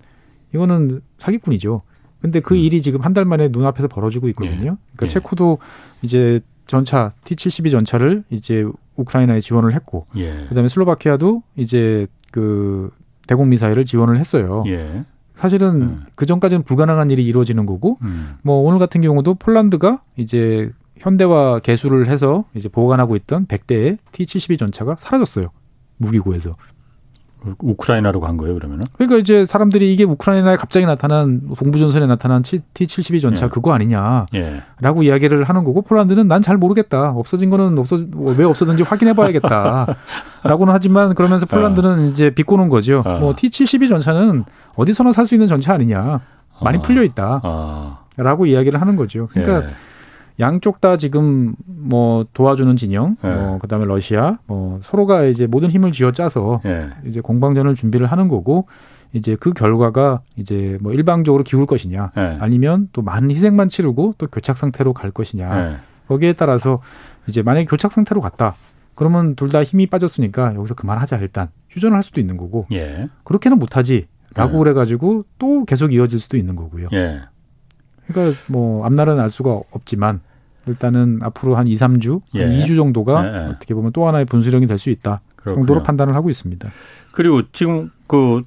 이거는 0.54 1.00
사기꾼이죠. 1.16 1.80
근데 2.20 2.40
그 2.40 2.54
음. 2.54 2.58
일이 2.58 2.82
지금 2.82 3.00
한 3.00 3.12
달 3.14 3.24
만에 3.24 3.48
눈앞에서 3.48 3.88
벌어지고 3.88 4.28
있거든요. 4.28 4.56
예. 4.58 4.76
그러니까 4.96 5.04
예. 5.04 5.08
체코도 5.08 5.58
이제 6.02 6.40
전차 6.66 7.12
T-72 7.24 7.70
전차를 7.70 8.24
이제 8.30 8.64
우크라이나에 8.96 9.40
지원을 9.40 9.72
했고 9.74 10.06
예. 10.16 10.46
그다음에 10.48 10.68
슬로바키아도 10.68 11.42
이제 11.56 12.06
그 12.32 12.90
대공 13.26 13.48
미사일을 13.48 13.84
지원을 13.84 14.18
했어요. 14.18 14.64
예. 14.66 15.04
사실은 15.34 15.82
음. 15.82 16.04
그 16.16 16.26
전까지는 16.26 16.64
불가능한 16.64 17.10
일이 17.10 17.24
이루어지는 17.24 17.64
거고 17.64 17.98
음. 18.02 18.36
뭐 18.42 18.56
오늘 18.56 18.78
같은 18.80 19.00
경우도 19.00 19.34
폴란드가 19.34 20.02
이제 20.16 20.70
현대화 20.98 21.60
개수를 21.60 22.08
해서 22.08 22.44
이제 22.54 22.68
보관하고 22.68 23.14
있던 23.16 23.46
100대의 23.46 23.98
T-72 24.12 24.58
전차가 24.58 24.96
사라졌어요. 24.98 25.50
무기고에서. 25.98 26.54
우크라이나로 27.60 28.20
간 28.20 28.36
거예요, 28.36 28.54
그러면은? 28.54 28.84
그러니까 28.94 29.18
이제 29.18 29.44
사람들이 29.44 29.92
이게 29.92 30.04
우크라이나에 30.04 30.56
갑자기 30.56 30.86
나타난 30.86 31.40
동부전선에 31.56 32.06
나타난 32.06 32.42
T-72 32.42 33.20
전차 33.20 33.46
예. 33.46 33.48
그거 33.48 33.72
아니냐라고 33.72 34.26
예. 34.34 35.06
이야기를 35.06 35.44
하는 35.44 35.64
거고 35.64 35.82
폴란드는 35.82 36.26
난 36.28 36.42
잘 36.42 36.56
모르겠다. 36.56 37.10
없어진 37.10 37.50
거는 37.50 37.78
없어 37.78 37.98
왜 38.14 38.44
없어졌는지 38.44 38.82
확인해 38.82 39.12
봐야겠다라고는 39.12 39.94
하지만 40.72 41.14
그러면서 41.14 41.46
폴란드는 41.46 41.98
어. 41.98 42.10
이제 42.10 42.30
비꼬는 42.30 42.68
거죠. 42.68 43.02
어. 43.04 43.18
뭐 43.18 43.32
T-72 43.34 43.88
전차는 43.88 44.44
어디서나 44.76 45.12
살 45.12 45.26
수 45.26 45.34
있는 45.34 45.46
전차 45.46 45.74
아니냐. 45.74 46.20
많이 46.62 46.78
어. 46.78 46.82
풀려 46.82 47.02
있다 47.04 47.40
라고 48.16 48.42
어. 48.44 48.46
이야기를 48.46 48.80
하는 48.80 48.96
거죠. 48.96 49.28
그러니까 49.32 49.64
예. 49.68 49.74
양쪽 50.40 50.80
다 50.80 50.96
지금 50.96 51.54
뭐 51.66 52.24
도와주는 52.32 52.76
진영, 52.76 53.16
네. 53.22 53.34
뭐 53.34 53.58
그다음에 53.58 53.84
러시아, 53.84 54.38
뭐 54.46 54.78
서로가 54.80 55.24
이제 55.24 55.46
모든 55.46 55.70
힘을 55.70 55.92
쥐어짜서 55.92 56.60
네. 56.64 56.88
이제 57.04 57.20
공방전을 57.20 57.74
준비를 57.74 58.06
하는 58.06 58.28
거고 58.28 58.66
이제 59.12 59.36
그 59.40 59.52
결과가 59.52 60.20
이제 60.36 60.78
뭐 60.80 60.92
일방적으로 60.92 61.42
기울 61.42 61.66
것이냐, 61.66 62.12
네. 62.14 62.38
아니면 62.40 62.88
또 62.92 63.02
많은 63.02 63.30
희생만 63.30 63.68
치르고 63.68 64.14
또 64.18 64.26
교착 64.28 64.56
상태로 64.56 64.92
갈 64.92 65.10
것이냐. 65.10 65.54
네. 65.54 65.76
거기에 66.08 66.32
따라서 66.34 66.80
이제 67.26 67.42
만약에 67.42 67.66
교착 67.66 67.92
상태로 67.92 68.20
갔다. 68.20 68.54
그러면 68.94 69.36
둘 69.36 69.50
다 69.50 69.62
힘이 69.62 69.86
빠졌으니까 69.86 70.54
여기서 70.56 70.74
그만하자 70.74 71.18
일단 71.18 71.48
휴전을 71.70 71.94
할 71.94 72.02
수도 72.02 72.20
있는 72.20 72.36
거고 72.36 72.66
예. 72.72 73.08
그렇게는 73.24 73.58
못하지라고 73.58 74.54
예. 74.54 74.58
그래가지고 74.58 75.24
또 75.38 75.64
계속 75.64 75.92
이어질 75.92 76.18
수도 76.18 76.36
있는 76.36 76.56
거고요. 76.56 76.88
예. 76.92 77.20
그러니까 78.08 78.36
뭐 78.48 78.84
앞날은 78.86 79.20
알 79.20 79.30
수가 79.30 79.60
없지만 79.70 80.20
일단은 80.68 81.20
앞으로 81.22 81.56
한 81.56 81.66
2, 81.66 81.74
3주, 81.74 82.20
예. 82.34 82.44
한 82.44 82.52
2주 82.54 82.76
정도가 82.76 83.26
예. 83.26 83.50
어떻게 83.50 83.74
보면 83.74 83.92
또 83.92 84.06
하나의 84.06 84.24
분수령이 84.24 84.66
될 84.66 84.78
수 84.78 84.90
있다. 84.90 85.20
그렇군요. 85.36 85.66
정도로 85.66 85.82
판단을 85.82 86.14
하고 86.14 86.30
있습니다. 86.30 86.68
그리고 87.12 87.42
지금 87.52 87.90
그 88.06 88.42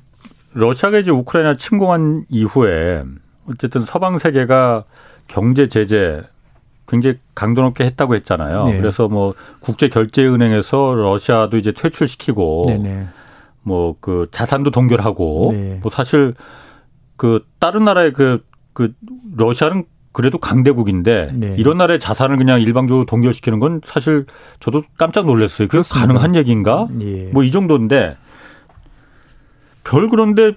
러시아가 0.54 1.00
이제 1.00 1.12
우크라이나 1.12 1.56
침공한 1.56 2.26
이후에 2.30 3.04
어쨌든 3.48 3.82
서방 3.82 4.18
세계가 4.18 4.84
경제 5.28 5.68
제재 5.68 6.24
굉장히 6.88 7.20
강도 7.36 7.62
높게 7.62 7.86
했다고 7.86 8.16
했잖아요. 8.16 8.66
네. 8.66 8.78
그래서 8.78 9.08
뭐 9.08 9.34
국제 9.62 9.88
결제 9.88 10.28
은행에서 10.28 10.94
러시아도 10.96 11.58
이제 11.58 11.72
퇴출시키고 11.72 12.66
뭐 13.64 13.96
그 14.02 14.28
자산도 14.32 14.72
동결하고 14.72 15.50
네. 15.52 15.80
뭐 15.82 15.92
사실 15.92 16.34
그 17.16 17.46
다른 17.60 17.86
나라의 17.86 18.12
그그 18.14 18.44
그 18.74 18.94
러시아는 19.38 19.86
그래도 20.12 20.38
강대국인데 20.38 21.32
네. 21.34 21.56
이런 21.58 21.78
나라의 21.78 22.00
자산을 22.00 22.36
그냥 22.36 22.62
일방적으로 22.62 23.06
동결시키는 23.06 23.60
건 23.60 23.82
사실 23.86 24.26
저도 24.60 24.84
깜짝 24.98 25.26
놀랐어요. 25.26 25.68
그게 25.68 25.82
가능한 25.88 26.36
얘기인가? 26.36 26.88
예. 27.02 27.30
뭐이 27.32 27.52
정도인데 27.52 28.18
별 29.84 30.10
그런데 30.10 30.54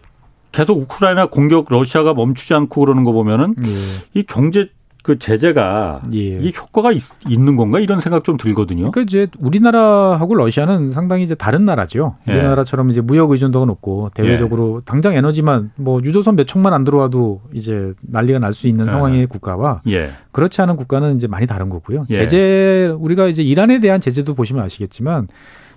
계속 0.51 0.79
우크라이나 0.79 1.27
공격 1.27 1.67
러시아가 1.69 2.15
멈추지 2.15 2.55
않고 2.55 2.81
그러는 2.81 3.05
거 3.05 3.13
보면은 3.13 3.55
예. 3.65 4.21
이 4.21 4.25
경제 4.25 4.71
그 5.05 5.19
제재가 5.19 6.01
예. 6.15 6.19
이게 6.19 6.51
효과가 6.59 6.91
있, 6.91 7.03
는 7.39 7.57
건가 7.57 7.79
이런 7.79 8.01
생각 8.01 8.25
좀 8.25 8.39
들거든요. 8.39 8.91
그러니까 8.91 9.03
이제 9.03 9.27
우리나라하고 9.39 10.35
러시아는 10.35 10.89
상당히 10.89 11.25
이제 11.25 11.35
다른 11.35 11.67
나라죠. 11.67 12.17
예. 12.27 12.33
우리나라처럼 12.33 12.89
이제 12.89 13.03
무역 13.03 13.31
의존도가 13.31 13.67
높고 13.67 14.11
대외적으로 14.15 14.79
예. 14.81 14.85
당장 14.87 15.15
에너지만 15.15 15.73
뭐 15.77 16.01
유조선 16.03 16.37
몇 16.37 16.47
척만 16.47 16.73
안 16.73 16.85
들어와도 16.85 17.43
이제 17.53 17.93
난리가 18.01 18.39
날 18.39 18.55
수 18.55 18.67
있는 18.67 18.87
예. 18.87 18.91
상황의 18.91 19.27
국가와 19.27 19.83
예. 19.89 20.11
그렇지 20.33 20.63
않은 20.63 20.77
국가는 20.77 21.15
이제 21.17 21.27
많이 21.27 21.47
다른 21.47 21.69
거고요. 21.69 22.07
예. 22.09 22.15
제재 22.15 22.95
우리가 22.99 23.27
이제 23.27 23.43
이란에 23.43 23.81
대한 23.81 24.01
제재도 24.01 24.33
보시면 24.33 24.65
아시겠지만 24.65 25.29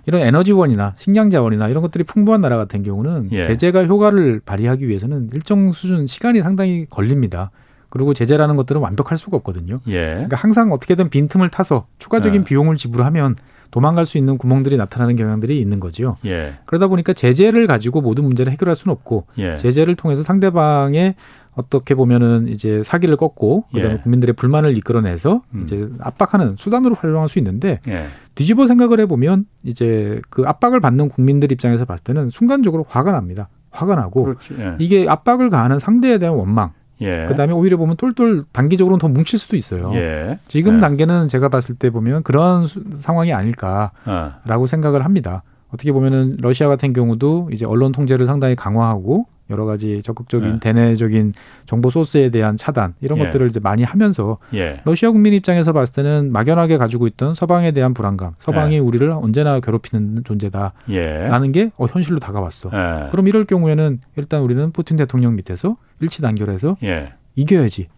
이런 0.06 0.22
에너지원이나 0.22 0.94
식량 0.96 1.28
자원이나 1.28 1.68
이런 1.68 1.82
것들이 1.82 2.04
풍부한 2.04 2.40
나라 2.40 2.56
같은 2.56 2.82
경우는 2.82 3.28
제재가 3.30 3.84
효과를 3.84 4.40
발휘하기 4.46 4.88
위해서는 4.88 5.28
일정 5.34 5.70
수준 5.72 6.06
시간이 6.06 6.40
상당히 6.40 6.86
걸립니다. 6.88 7.50
그리고 7.90 8.14
제재라는 8.14 8.56
것들은 8.56 8.80
완벽할 8.80 9.16
수가 9.16 9.36
없거든요. 9.38 9.80
예. 9.88 10.12
그러니까 10.14 10.36
항상 10.36 10.72
어떻게든 10.72 11.08
빈틈을 11.08 11.48
타서 11.48 11.86
추가적인 11.98 12.40
예. 12.40 12.44
비용을 12.44 12.76
지불하면 12.76 13.36
도망갈 13.70 14.06
수 14.06 14.18
있는 14.18 14.38
구멍들이 14.38 14.76
나타나는 14.76 15.16
경향들이 15.16 15.60
있는 15.60 15.80
거죠. 15.80 16.16
예. 16.24 16.54
그러다 16.66 16.88
보니까 16.88 17.12
제재를 17.12 17.66
가지고 17.66 18.00
모든 18.00 18.24
문제를 18.24 18.52
해결할 18.52 18.74
수는 18.74 18.92
없고 18.92 19.26
예. 19.38 19.56
제재를 19.56 19.94
통해서 19.94 20.22
상대방의 20.22 21.14
어떻게 21.54 21.94
보면은 21.94 22.46
이제 22.48 22.82
사기를 22.84 23.16
꺾고 23.16 23.64
그다음에 23.74 23.94
예. 23.94 23.98
국민들의 23.98 24.34
불만을 24.34 24.76
이끌어내서 24.78 25.42
음. 25.54 25.62
이제 25.64 25.88
압박하는 25.98 26.54
수단으로 26.56 26.94
활용할 26.94 27.28
수 27.28 27.38
있는데 27.40 27.80
예. 27.88 28.04
뒤집어 28.36 28.66
생각을 28.66 29.00
해보면 29.00 29.46
이제 29.64 30.20
그 30.30 30.44
압박을 30.46 30.80
받는 30.80 31.08
국민들 31.08 31.50
입장에서 31.50 31.84
봤을 31.84 32.04
때는 32.04 32.30
순간적으로 32.30 32.86
화가 32.88 33.10
납니다. 33.10 33.48
화가 33.70 33.96
나고 33.96 34.34
예. 34.58 34.76
이게 34.78 35.08
압박을 35.08 35.50
가하는 35.50 35.78
상대에 35.78 36.18
대한 36.18 36.36
원망 36.36 36.72
예. 37.00 37.26
그다음에 37.28 37.52
오히려 37.52 37.76
보면 37.76 37.96
똘똘 37.96 38.44
단기적으로는 38.52 38.98
더 38.98 39.08
뭉칠 39.08 39.38
수도 39.38 39.56
있어요. 39.56 39.92
예. 39.94 40.38
지금 40.48 40.76
예. 40.76 40.80
단계는 40.80 41.28
제가 41.28 41.48
봤을 41.48 41.74
때 41.74 41.90
보면 41.90 42.22
그런 42.22 42.66
수, 42.66 42.82
상황이 42.96 43.32
아닐까라고 43.32 44.62
어. 44.62 44.66
생각을 44.66 45.04
합니다. 45.04 45.42
어떻게 45.68 45.92
보면은 45.92 46.36
러시아 46.40 46.68
같은 46.68 46.92
경우도 46.92 47.50
이제 47.52 47.66
언론 47.66 47.92
통제를 47.92 48.26
상당히 48.26 48.56
강화하고 48.56 49.26
여러 49.50 49.64
가지 49.64 50.02
적극적인 50.02 50.54
예. 50.54 50.58
대내적인 50.60 51.34
정보 51.66 51.90
소스에 51.90 52.30
대한 52.30 52.56
차단 52.56 52.94
이런 53.00 53.18
예. 53.18 53.24
것들을 53.24 53.48
이제 53.48 53.60
많이 53.60 53.82
하면서 53.82 54.38
예. 54.54 54.80
러시아 54.84 55.10
국민 55.10 55.32
입장에서 55.34 55.72
봤을 55.72 55.94
때는 55.94 56.32
막연하게 56.32 56.76
가지고 56.78 57.06
있던 57.06 57.34
서방에 57.34 57.72
대한 57.72 57.94
불안감, 57.94 58.32
서방이 58.38 58.76
예. 58.76 58.78
우리를 58.78 59.10
언제나 59.10 59.60
괴롭히는 59.60 60.24
존재다라는 60.24 61.52
게 61.52 61.70
어, 61.76 61.86
현실로 61.86 62.18
다가왔어. 62.18 62.70
예. 62.72 63.10
그럼 63.10 63.26
이럴 63.28 63.44
경우에는 63.44 64.00
일단 64.16 64.42
우리는 64.42 64.70
푸틴 64.72 64.96
대통령 64.96 65.36
밑에서 65.36 65.76
일치 66.00 66.22
단결해서 66.22 66.76
예. 66.82 67.14
이겨야지. 67.34 67.88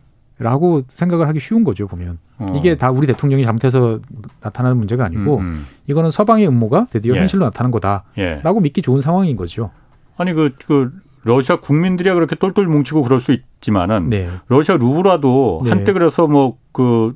라고 0.41 0.81
생각을 0.89 1.29
하기 1.29 1.39
쉬운 1.39 1.65
거죠 1.65 1.87
보면 1.87 2.17
어. 2.39 2.47
이게 2.57 2.75
다 2.75 2.91
우리 2.91 3.07
대통령이 3.07 3.45
잘못해서 3.45 4.01
나타나는 4.41 4.79
문제가 4.79 5.05
아니고 5.05 5.37
음, 5.37 5.43
음. 5.43 5.67
이거는 5.87 6.11
서방의 6.11 6.49
음모가 6.49 6.87
드디어 6.89 7.15
현실로 7.15 7.45
나타난 7.45 7.71
거다라고 7.71 8.61
믿기 8.61 8.81
좋은 8.81 9.03
상황인 9.03 9.37
거죠. 9.37 9.71
아니 10.17 10.33
그, 10.33 10.55
그 10.67 10.93
러시아 11.23 11.57
국민들이야 11.57 12.15
그렇게 12.15 12.35
똘똘 12.37 12.67
뭉치고 12.67 13.03
그럴 13.03 13.21
수 13.21 13.33
있지만은 13.33 14.09
네. 14.11 14.29
러시아 14.49 14.77
루브라도 14.77 15.59
네. 15.65 15.71
한때 15.71 15.93
그래서 15.93 16.27
뭐 16.27 16.61
그 16.73 17.15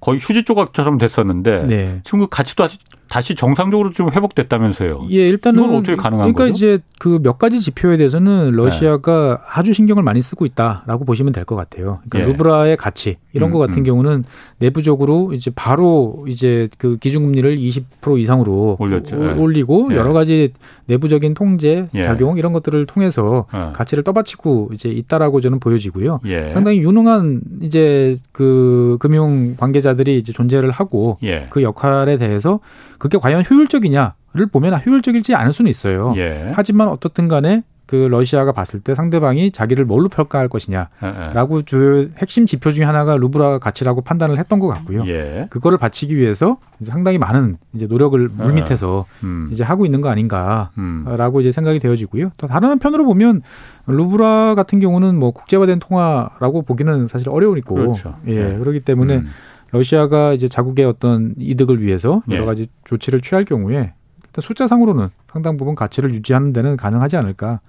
거의 0.00 0.18
휴지 0.18 0.44
조각처럼 0.44 0.98
됐었는데 0.98 1.66
네. 1.66 2.00
지금 2.04 2.20
그 2.20 2.28
가치도 2.28 2.64
아직 2.64 2.80
다시 3.10 3.34
정상적으로 3.34 3.90
좀 3.90 4.08
회복됐다면서요. 4.10 5.08
예, 5.10 5.28
일단은 5.28 5.64
이건 5.64 5.76
어떻게 5.76 5.96
가능한 5.96 6.32
그러니까 6.32 6.44
거죠? 6.44 6.52
이제 6.52 6.78
그 7.00 7.18
몇 7.22 7.38
가지 7.38 7.60
지표에 7.60 7.96
대해서는 7.96 8.52
러시아가 8.52 9.38
네. 9.40 9.44
아주 9.54 9.72
신경을 9.72 10.02
많이 10.02 10.22
쓰고 10.22 10.46
있다라고 10.46 11.04
보시면 11.04 11.32
될 11.32 11.44
것 11.44 11.56
같아요. 11.56 11.98
그러니까 12.08 12.20
예. 12.20 12.32
루브라의 12.32 12.76
가치 12.76 13.16
이런 13.32 13.48
음, 13.50 13.52
것 13.52 13.58
같은 13.58 13.78
음. 13.78 13.82
경우는 13.84 14.24
내부적으로 14.58 15.32
이제 15.32 15.50
바로 15.54 16.24
이제 16.28 16.68
그 16.78 16.96
기준금리를 16.98 17.56
20% 17.56 18.18
이상으로 18.20 18.76
올렸죠. 18.78 19.16
오, 19.16 19.24
예. 19.24 19.32
올리고 19.32 19.88
예. 19.92 19.96
여러 19.96 20.12
가지 20.12 20.52
내부적인 20.86 21.34
통제 21.34 21.88
예. 21.94 22.02
작용 22.02 22.38
이런 22.38 22.52
것들을 22.52 22.86
통해서 22.86 23.46
어. 23.52 23.72
가치를 23.74 24.04
떠받치고 24.04 24.70
이제 24.74 24.88
있다라고 24.88 25.40
저는 25.40 25.58
보여지고요. 25.58 26.20
예. 26.26 26.50
상당히 26.50 26.78
유능한 26.78 27.40
이제 27.62 28.16
그 28.32 28.98
금융 29.00 29.56
관계자들이 29.56 30.16
이제 30.18 30.32
존재를 30.32 30.70
하고 30.70 31.18
예. 31.22 31.46
그 31.50 31.62
역할에 31.62 32.16
대해서 32.18 32.60
그게 33.00 33.18
과연 33.18 33.42
효율적이냐를 33.50 34.46
보면 34.52 34.80
효율적이지 34.86 35.34
않을 35.34 35.52
수는 35.52 35.68
있어요. 35.68 36.14
예. 36.16 36.52
하지만 36.54 36.86
어떻든 36.88 37.26
간에 37.26 37.64
그 37.86 37.96
러시아가 37.96 38.52
봤을 38.52 38.78
때 38.78 38.94
상대방이 38.94 39.50
자기를 39.50 39.84
뭘로 39.84 40.08
평가할 40.08 40.48
것이냐라고 40.48 41.56
예, 41.56 41.58
예. 41.58 41.62
주요 41.64 42.06
핵심 42.18 42.46
지표 42.46 42.70
중에 42.70 42.84
하나가 42.84 43.16
루브라 43.16 43.58
가치라고 43.58 44.02
판단을 44.02 44.38
했던 44.38 44.60
것 44.60 44.68
같고요. 44.68 45.04
예. 45.08 45.48
그거를 45.50 45.76
바치기 45.76 46.16
위해서 46.16 46.58
상당히 46.84 47.18
많은 47.18 47.56
이제 47.72 47.86
노력을 47.86 48.16
물밑에서 48.28 49.06
음. 49.24 49.48
이제 49.50 49.64
하고 49.64 49.86
있는 49.86 50.02
거 50.02 50.08
아닌가라고 50.08 50.70
음. 50.78 51.40
이제 51.40 51.50
생각이 51.50 51.80
되어지고요. 51.80 52.30
또 52.36 52.46
다른 52.46 52.68
한편으로 52.68 53.04
보면 53.06 53.42
루브라 53.88 54.54
같은 54.54 54.78
경우는 54.78 55.18
뭐 55.18 55.32
국제화된 55.32 55.80
통화라고 55.80 56.62
보기는 56.62 57.08
사실 57.08 57.28
어려우니까 57.28 57.74
그렇죠. 57.74 58.14
예, 58.28 58.56
그렇기 58.56 58.80
때문에 58.80 59.16
음. 59.16 59.30
러시아가 59.72 60.32
이제 60.34 60.48
자국의 60.48 60.84
어떤 60.84 61.34
이득을 61.38 61.82
위해서 61.82 62.22
여러 62.30 62.44
가지 62.46 62.68
조치를 62.84 63.20
취할 63.20 63.44
경우에 63.44 63.92
일단 64.24 64.42
숫자상으로는 64.42 65.08
상당 65.28 65.56
부분 65.56 65.74
가치를 65.74 66.12
유지하는 66.12 66.52
데는 66.52 66.76
가능하지 66.76 67.16
않을까 67.16 67.60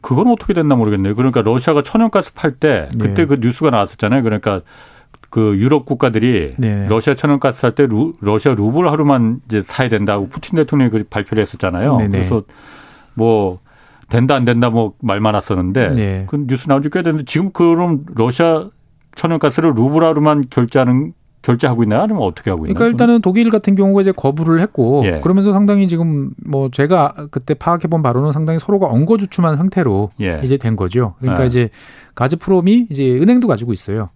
그건 0.00 0.26
어떻게 0.28 0.52
됐나 0.52 0.74
모르겠네요. 0.74 1.14
그러니까 1.14 1.42
러시아가 1.42 1.82
천연가스 1.82 2.34
팔 2.34 2.52
때 2.52 2.88
그때 2.98 3.14
네. 3.14 3.26
그 3.26 3.38
뉴스가 3.40 3.70
나왔었잖아요. 3.70 4.22
그러니까 4.22 4.62
그 5.30 5.56
유럽 5.56 5.86
국가들이 5.86 6.54
네. 6.58 6.86
러시아 6.88 7.14
천연가스 7.14 7.60
살 7.60 7.72
때 7.72 7.86
러시아 8.20 8.54
루블 8.54 8.90
하루만 8.90 9.40
이제 9.46 9.62
사야 9.64 9.88
된다고 9.88 10.28
푸틴 10.28 10.56
대통령이 10.56 10.90
그 10.90 11.04
발표를 11.08 11.40
했었잖아요. 11.42 11.96
네네. 11.98 12.10
그래서 12.10 12.42
뭐 13.14 13.60
된다 14.08 14.34
안 14.34 14.44
된다 14.44 14.68
뭐 14.70 14.94
말 15.00 15.20
많았었는데 15.20 15.88
네. 15.94 16.26
그 16.28 16.36
뉴스 16.46 16.66
나온 16.68 16.82
지 16.82 16.90
꽤 16.90 17.02
됐는데 17.02 17.24
지금 17.24 17.50
그럼 17.52 18.04
러시아 18.14 18.68
천연가스를 19.14 19.72
루블 19.74 20.02
하루만 20.04 20.46
결제하는 20.50 21.12
결제하고 21.42 21.82
있나요? 21.82 22.02
아니면 22.02 22.22
어떻게 22.22 22.50
하고 22.50 22.64
있나요? 22.64 22.74
그러니까 22.74 22.92
일단은 22.92 23.20
독일 23.20 23.50
같은 23.50 23.74
경우가 23.74 24.00
이제 24.00 24.12
거부를 24.12 24.60
했고 24.60 25.02
예. 25.04 25.20
그러면서 25.20 25.52
상당히 25.52 25.88
지금 25.88 26.30
뭐 26.44 26.70
제가 26.70 27.14
그때 27.30 27.54
파악해 27.54 27.88
본 27.88 28.02
바로는 28.02 28.32
상당히 28.32 28.58
서로가 28.58 28.86
엉거주춤한 28.86 29.56
상태로 29.56 30.10
예. 30.20 30.40
이제 30.44 30.56
된 30.56 30.76
거죠. 30.76 31.14
그러니까 31.18 31.42
예. 31.42 31.46
이제 31.46 31.70
가즈프롬이 32.14 32.86
이제 32.90 33.10
은행도 33.10 33.48
가지고 33.48 33.72
있어요. 33.72 34.10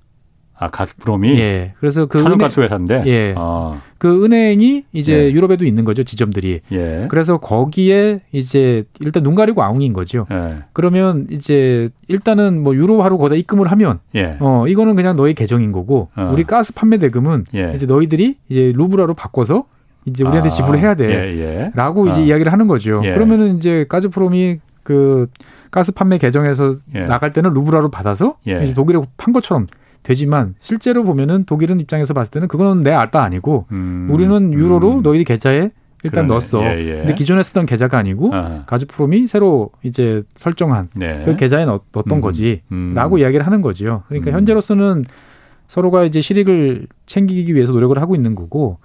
아 0.59 0.71
가스프롬이 0.71 1.39
예 1.39 1.75
그래서 1.79 2.07
그 2.07 2.19
천연가스 2.19 2.61
회사인데 2.61 3.03
예 3.07 3.35
아. 3.37 3.79
그 3.99 4.25
은행이 4.25 4.85
이제 4.93 5.27
예. 5.27 5.33
유럽에도 5.33 5.67
있는 5.67 5.85
거죠 5.85 6.03
지점들이 6.03 6.61
예. 6.73 7.07
그래서 7.11 7.37
거기에 7.37 8.21
이제 8.33 8.85
일단 9.01 9.23
눈 9.23 9.35
가리고 9.35 9.63
아웅인 9.63 9.93
거죠 9.93 10.27
예. 10.31 10.63
그러면 10.73 11.27
이제 11.31 11.89
일단은 12.09 12.63
뭐 12.63 12.75
유로화로 12.75 13.19
거기다 13.19 13.37
입금을 13.37 13.71
하면 13.71 13.99
예. 14.15 14.39
어 14.41 14.67
이거는 14.67 14.97
그냥 14.97 15.15
너희 15.17 15.35
계정인 15.35 15.73
거고 15.73 16.09
어. 16.17 16.31
우리 16.33 16.45
가스 16.45 16.73
판매 16.73 16.97
대금은 16.97 17.45
예. 17.55 17.73
이제 17.75 17.85
너희들이 17.85 18.37
이제 18.49 18.73
루브라로 18.75 19.13
바꿔서 19.13 19.65
이제 20.07 20.25
우리한테 20.25 20.49
아. 20.49 20.53
지불을 20.53 20.79
해야 20.79 20.95
돼라고 20.95 22.07
예, 22.07 22.13
이제 22.13 22.21
아. 22.23 22.25
이야기를 22.25 22.51
하는 22.51 22.67
거죠 22.67 23.03
그러면은 23.03 23.59
이제 23.59 23.85
가즈프롬이 23.91 24.61
그 24.83 25.27
가스 25.71 25.93
판매 25.93 26.17
계정에서 26.17 26.73
나갈 27.09 27.35
때는 27.35 27.51
루브라로 27.51 27.91
받아서 27.91 28.37
이제 28.47 28.73
독일에 28.73 29.01
판 29.19 29.35
것처럼 29.35 29.67
되지만 30.07 30.55
실제로 30.61 31.03
보면은 31.03 31.45
독일은 31.45 31.81
입장에서 31.81 32.15
봤을 32.15 32.31
때는 32.31 32.47
그거는 32.47 32.83
내 32.83 32.93
알바 32.93 33.23
아니고 33.23 33.67
음. 33.73 34.09
우리는 34.11 34.53
유로로 34.53 34.99
음. 34.99 35.03
너희들 35.03 35.25
계좌에 35.25 35.71
일단 36.05 36.27
그러네. 36.27 36.29
넣었어. 36.29 36.63
예, 36.63 36.79
예. 36.79 36.97
근데 36.99 37.15
기존에 37.15 37.43
쓰던 37.43 37.67
계좌가 37.67 37.99
아니고 37.99 38.33
아. 38.33 38.63
가즈프롬이 38.67 39.27
새로 39.27 39.71
이제 39.83 40.23
설정한 40.37 40.89
네. 40.95 41.23
그 41.25 41.35
계좌에 41.35 41.65
넣, 41.65 41.83
었던 41.93 42.19
음. 42.19 42.21
거지라고 42.21 42.63
음. 42.73 43.19
이야기를 43.19 43.45
하는 43.45 43.63
거죠. 43.63 44.05
그러니까 44.07 44.31
음. 44.31 44.37
현재로서는 44.37 45.05
서로가 45.67 46.05
이제 46.05 46.21
실익을 46.21 46.87
챙기기 47.07 47.55
위해서 47.55 47.73
노력을 47.73 48.01
하고 48.01 48.15
있는 48.15 48.37
거고. 48.37 48.79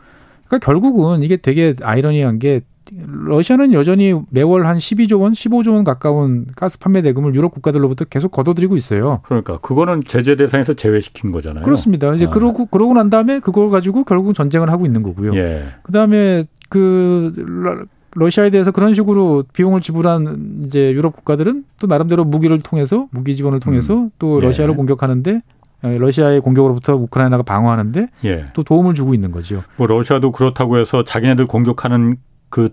그러니까 0.48 0.66
결국은 0.66 1.22
이게 1.22 1.38
되게 1.38 1.74
아이러니한 1.82 2.40
게 2.40 2.62
러시아는 2.92 3.74
여전히 3.74 4.14
매월 4.30 4.66
한 4.66 4.78
12조 4.78 5.22
원, 5.22 5.34
15조 5.34 5.74
원 5.74 5.84
가까운 5.84 6.46
가스 6.56 6.80
판매 6.80 7.02
대금을 7.02 7.36
유럽 7.36 7.52
국가들로부터 7.52 8.06
계속 8.06 8.32
걷어들이고 8.32 8.76
있어요. 8.76 9.22
그러니까 9.24 9.60
그거는 9.60 10.02
제재 10.06 10.36
대상에서 10.36 10.74
제외시킨 10.74 11.32
거잖아요. 11.32 11.64
그렇습니다. 11.64 12.14
이제 12.14 12.26
아. 12.26 12.30
그러고 12.30 12.66
그러고 12.66 12.94
난 12.94 13.10
다음에 13.10 13.40
그걸 13.40 13.70
가지고 13.70 14.04
결국 14.04 14.34
전쟁을 14.34 14.70
하고 14.72 14.86
있는 14.86 15.04
거고요. 15.04 15.36
예. 15.36 15.64
그다음에 15.84 16.46
그 16.70 17.86
러시아에 18.14 18.50
대해서 18.50 18.72
그런 18.72 18.94
식으로 18.94 19.46
비용을 19.54 19.82
지불한 19.82 20.64
이제 20.66 20.92
유럽 20.92 21.16
국가들은 21.16 21.64
또 21.80 21.88
나름대로 21.88 22.26
무기를 22.26 22.60
통해서 22.60 23.08
무기 23.12 23.36
지원을 23.36 23.60
통해서 23.60 23.96
음. 23.96 24.10
또 24.20 24.42
러시아를 24.42 24.74
예. 24.74 24.76
공격하는데 24.76 25.42
러시아의 25.84 26.42
공격으로부터 26.42 26.96
우크라이나가 26.96 27.44
방어하는데 27.44 28.08
예. 28.26 28.46
또 28.54 28.64
도움을 28.64 28.94
주고 28.94 29.14
있는 29.14 29.32
거죠. 29.32 29.64
뭐 29.78 29.88
러시아도 29.88 30.32
그렇다고 30.32 30.78
해서 30.78 31.04
자기네들 31.04 31.46
공격하는 31.46 32.18
그, 32.52 32.70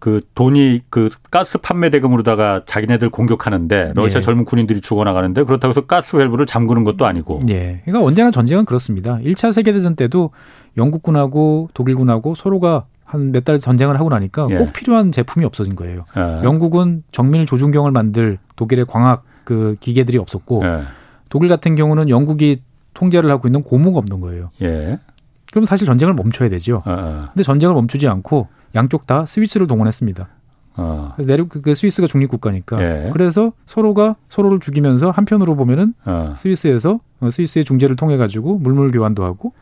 그 0.00 0.20
돈이 0.34 0.82
그 0.90 1.08
가스 1.30 1.58
판매 1.58 1.90
대금으로다가 1.90 2.62
자기네들 2.66 3.10
공격하는데 3.10 3.92
러시아 3.94 4.18
예. 4.18 4.22
젊은 4.22 4.44
군인들이 4.44 4.80
죽어나가는데 4.80 5.44
그렇다고 5.44 5.70
해서 5.70 5.82
가스 5.86 6.16
밸브를 6.16 6.46
잠그는 6.46 6.82
것도 6.82 7.06
아니고. 7.06 7.40
예. 7.48 7.82
그러니까 7.84 8.04
언제나 8.04 8.30
전쟁은 8.32 8.64
그렇습니다. 8.64 9.18
1차 9.18 9.52
세계대전 9.52 9.94
때도 9.96 10.30
영국군하고 10.76 11.70
독일군하고 11.74 12.34
서로가 12.34 12.86
한 13.04 13.30
몇 13.32 13.44
달 13.44 13.58
전쟁을 13.60 13.98
하고 13.98 14.08
나니까 14.08 14.48
예. 14.50 14.56
꼭 14.56 14.72
필요한 14.72 15.12
제품이 15.12 15.44
없어진 15.46 15.76
거예요. 15.76 16.04
예. 16.16 16.42
영국은 16.44 17.04
정밀 17.12 17.46
조준경을 17.46 17.92
만들 17.92 18.38
독일의 18.56 18.84
광학 18.86 19.22
그 19.44 19.76
기계들이 19.80 20.18
없었고 20.18 20.64
예. 20.64 20.82
독일 21.28 21.48
같은 21.48 21.74
경우는 21.76 22.08
영국이 22.08 22.62
통제를 22.94 23.30
하고 23.30 23.46
있는 23.48 23.62
고무가 23.62 23.98
없는 23.98 24.20
거예요. 24.20 24.50
예. 24.62 24.98
그럼 25.52 25.64
사실 25.64 25.86
전쟁을 25.86 26.14
멈춰야 26.14 26.48
되죠. 26.48 26.82
어, 26.84 26.90
어. 26.90 27.26
근데 27.32 27.42
전쟁을 27.44 27.74
멈추지 27.74 28.08
않고 28.08 28.48
양쪽 28.74 29.06
다 29.06 29.24
스위스를 29.26 29.66
동원했습니다. 29.66 30.28
어. 30.78 31.14
내륙 31.18 31.48
그 31.48 31.74
스위스가 31.74 32.06
중립 32.06 32.28
국가니까. 32.28 32.82
예. 32.82 33.10
그래서 33.12 33.52
서로가 33.64 34.16
서로를 34.28 34.60
죽이면서 34.60 35.10
한편으로 35.10 35.56
보면은 35.56 35.94
어. 36.04 36.34
스위스에서 36.36 37.00
어, 37.20 37.30
스위스의 37.30 37.64
중재를 37.64 37.96
통해 37.96 38.16
가지고 38.16 38.58
물물 38.58 38.90
교환도 38.90 39.24
하고 39.24 39.52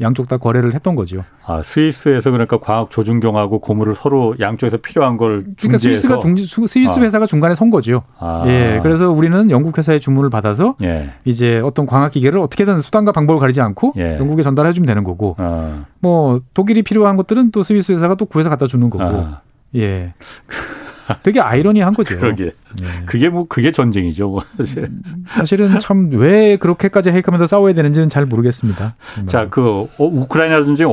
양쪽 0.00 0.28
다 0.28 0.36
거래를 0.36 0.74
했던 0.74 0.94
거죠. 0.94 1.24
아 1.44 1.62
스위스에서 1.62 2.30
그러니까 2.30 2.58
과학 2.58 2.90
조준경하고 2.90 3.60
고무를 3.60 3.94
서로 3.94 4.34
양쪽에서 4.40 4.78
필요한 4.78 5.16
걸 5.16 5.44
중재해서 5.56 5.58
그러니까 5.58 5.78
스위스가 5.78 6.18
중 6.18 6.36
스위스 6.66 6.98
아. 6.98 7.02
회사가 7.02 7.26
중간에 7.26 7.54
선 7.54 7.70
거죠. 7.70 8.02
아. 8.18 8.44
예, 8.46 8.80
그래서 8.82 9.10
우리는 9.10 9.50
영국 9.50 9.76
회사의 9.76 10.00
주문을 10.00 10.30
받아서 10.30 10.76
예. 10.82 11.10
이제 11.24 11.60
어떤 11.60 11.86
광학 11.86 12.12
기계를 12.12 12.40
어떻게든 12.40 12.80
수단과 12.80 13.12
방법을 13.12 13.40
가리지 13.40 13.60
않고 13.60 13.94
예. 13.96 14.18
영국에 14.18 14.42
전달해 14.42 14.72
주면 14.72 14.86
되는 14.86 15.04
거고, 15.04 15.36
아. 15.38 15.84
뭐 16.00 16.40
독일이 16.54 16.82
필요한 16.82 17.16
것들은 17.16 17.50
또 17.50 17.62
스위스 17.62 17.92
회사가 17.92 18.14
또 18.14 18.24
구해서 18.26 18.48
갖다 18.48 18.66
주는 18.66 18.88
거고, 18.90 19.04
아. 19.04 19.40
예. 19.76 20.14
되게 21.22 21.40
아이러니한 21.40 21.94
거죠. 21.94 22.16
그러게. 22.18 22.44
네. 22.44 22.86
그게 23.06 23.28
뭐 23.28 23.46
그게 23.48 23.70
전쟁이죠. 23.70 24.28
뭐 24.28 24.42
사실. 24.56 24.88
사실은 25.28 25.78
참 25.78 26.10
왜 26.12 26.56
그렇게까지 26.56 27.10
해가면서 27.10 27.46
싸워야 27.46 27.74
되는지는 27.74 28.08
잘 28.08 28.26
모르겠습니다. 28.26 28.96
자, 29.26 29.48
그 29.50 29.86
어, 29.98 30.04
우크라이나 30.04 30.62
전쟁 30.62 30.88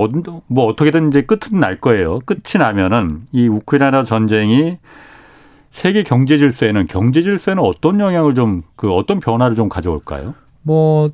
뭐 0.48 0.66
어떻게든 0.66 1.10
이제 1.10 1.22
끝은 1.24 1.60
날 1.60 1.80
거예요. 1.80 2.20
끝이 2.26 2.60
나면은 2.60 3.22
이 3.32 3.48
우크라이나 3.48 4.04
전쟁이 4.04 4.78
세계 5.72 6.04
경제 6.04 6.38
질서에는 6.38 6.88
경제 6.88 7.22
질서에는 7.22 7.62
어떤 7.64 8.00
영향을 8.00 8.34
좀 8.34 8.64
그 8.76 8.92
어떤 8.94 9.20
변화를 9.20 9.56
좀 9.56 9.70
가져올까요? 9.70 10.34
뭐 10.62 11.10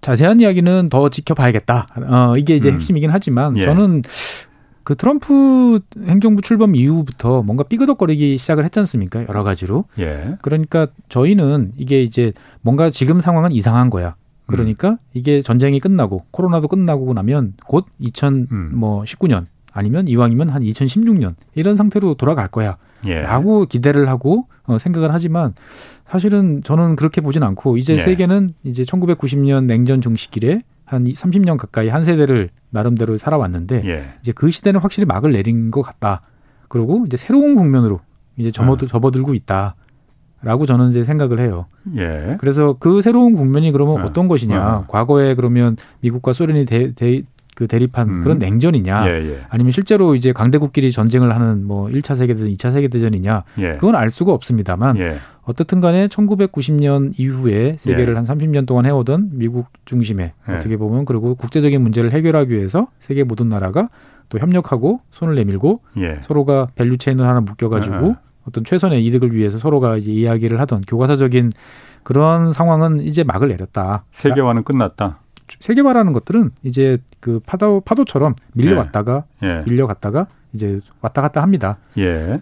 자세한 0.00 0.38
이야기는 0.40 0.88
더 0.88 1.08
지켜봐야겠다. 1.08 1.86
어, 2.08 2.36
이게 2.36 2.54
이제 2.54 2.68
음. 2.70 2.74
핵심이긴 2.74 3.10
하지만 3.10 3.56
예. 3.56 3.64
저는 3.64 4.02
그 4.88 4.94
트럼프 4.94 5.80
행정부 6.06 6.40
출범 6.40 6.74
이후부터 6.74 7.42
뭔가 7.42 7.62
삐그덕거리기 7.62 8.38
시작을 8.38 8.64
했지 8.64 8.78
않습니까? 8.78 9.26
여러 9.28 9.42
가지로. 9.44 9.84
예. 9.98 10.36
그러니까 10.40 10.86
저희는 11.10 11.72
이게 11.76 12.02
이제 12.02 12.32
뭔가 12.62 12.88
지금 12.88 13.20
상황은 13.20 13.52
이상한 13.52 13.90
거야. 13.90 14.14
그러니까 14.46 14.92
음. 14.92 14.96
이게 15.12 15.42
전쟁이 15.42 15.78
끝나고 15.78 16.24
코로나도 16.30 16.68
끝나고 16.68 17.12
나면 17.12 17.52
곧 17.66 17.84
2019년 18.00 18.50
음. 18.50 18.70
뭐 18.76 19.04
아니면 19.74 20.08
이왕이면 20.08 20.48
한 20.48 20.62
2016년 20.62 21.34
이런 21.54 21.76
상태로 21.76 22.14
돌아갈 22.14 22.48
거야. 22.48 22.78
예. 23.04 23.20
라고 23.20 23.66
기대를 23.66 24.08
하고 24.08 24.46
어, 24.64 24.78
생각을 24.78 25.12
하지만 25.12 25.52
사실은 26.06 26.62
저는 26.64 26.96
그렇게 26.96 27.20
보진 27.20 27.42
않고 27.42 27.76
이제 27.76 27.92
예. 27.92 27.98
세계는 27.98 28.54
이제 28.64 28.84
1990년 28.84 29.66
냉전 29.66 30.00
종식 30.00 30.34
이래 30.38 30.62
한 30.86 31.04
30년 31.04 31.58
가까이 31.58 31.88
한 31.88 32.04
세대를 32.04 32.48
나름대로 32.70 33.16
살아왔는데 33.16 33.82
예. 33.86 34.14
이제 34.20 34.32
그 34.32 34.50
시대는 34.50 34.80
확실히 34.80 35.06
막을 35.06 35.32
내린 35.32 35.70
것 35.70 35.82
같다. 35.82 36.22
그리고 36.68 37.04
이제 37.06 37.16
새로운 37.16 37.54
국면으로 37.54 38.00
이제 38.36 38.50
접어들, 38.50 38.86
아. 38.86 38.88
접어들고 38.88 39.34
있다. 39.34 39.74
라고 40.40 40.66
저는 40.66 40.90
이제 40.90 41.02
생각을 41.02 41.40
해요. 41.40 41.66
예. 41.96 42.36
그래서 42.38 42.76
그 42.78 43.02
새로운 43.02 43.34
국면이 43.34 43.72
그러면 43.72 44.00
아. 44.00 44.04
어떤 44.04 44.28
것이냐. 44.28 44.60
아. 44.60 44.84
과거에 44.86 45.34
그러면 45.34 45.76
미국과 46.00 46.32
소련이 46.32 46.64
대, 46.64 46.92
대, 46.92 47.22
그 47.58 47.66
대립한 47.66 48.08
음. 48.08 48.20
그런 48.22 48.38
냉전이냐. 48.38 49.04
예, 49.08 49.30
예. 49.30 49.40
아니면 49.48 49.72
실제로 49.72 50.14
이제 50.14 50.32
강대국끼리 50.32 50.92
전쟁을 50.92 51.34
하는 51.34 51.66
뭐 51.66 51.88
1차 51.88 52.14
세계대전, 52.14 52.50
2차 52.50 52.70
세계대전이냐. 52.70 53.42
예. 53.58 53.72
그건 53.72 53.96
알 53.96 54.10
수가 54.10 54.32
없습니다만 54.32 54.96
예. 54.98 55.16
어떻든 55.42 55.80
간에 55.80 56.06
1990년 56.06 57.18
이후에 57.18 57.74
세계를 57.76 58.14
예. 58.14 58.16
한 58.16 58.22
30년 58.24 58.64
동안 58.64 58.86
해오던 58.86 59.30
미국 59.32 59.66
중심에 59.86 60.34
예. 60.48 60.52
어떻게 60.52 60.76
보면 60.76 61.04
그리고 61.04 61.34
국제적인 61.34 61.82
문제를 61.82 62.12
해결하기 62.12 62.54
위해서 62.54 62.86
세계 63.00 63.24
모든 63.24 63.48
나라가 63.48 63.88
또 64.28 64.38
협력하고 64.38 65.00
손을 65.10 65.34
내밀고 65.34 65.80
예. 65.96 66.18
서로가 66.20 66.68
value 66.76 66.96
chain을 66.96 67.26
하나 67.26 67.40
묶여가지고 67.40 68.14
어떤 68.46 68.62
최선의 68.62 69.04
이득을 69.04 69.34
위해서 69.34 69.58
서로가 69.58 69.96
이제 69.96 70.12
이야기를 70.12 70.60
하던 70.60 70.82
교과서적인 70.82 71.50
그런 72.04 72.52
상황은 72.52 73.00
이제 73.00 73.24
막을 73.24 73.48
내렸다. 73.48 74.04
세계화는 74.12 74.62
끝났다. 74.62 75.18
세계화라는 75.60 76.12
것들은 76.12 76.50
이제 76.62 76.98
그 77.20 77.40
파도 77.44 77.80
파도처럼 77.80 78.34
밀려왔다가 78.54 79.24
예. 79.42 79.46
예. 79.46 79.62
밀려갔다가 79.66 80.26
이제 80.52 80.80
왔다 81.00 81.22
갔다 81.22 81.42
합니다. 81.42 81.78
예. 81.98 82.36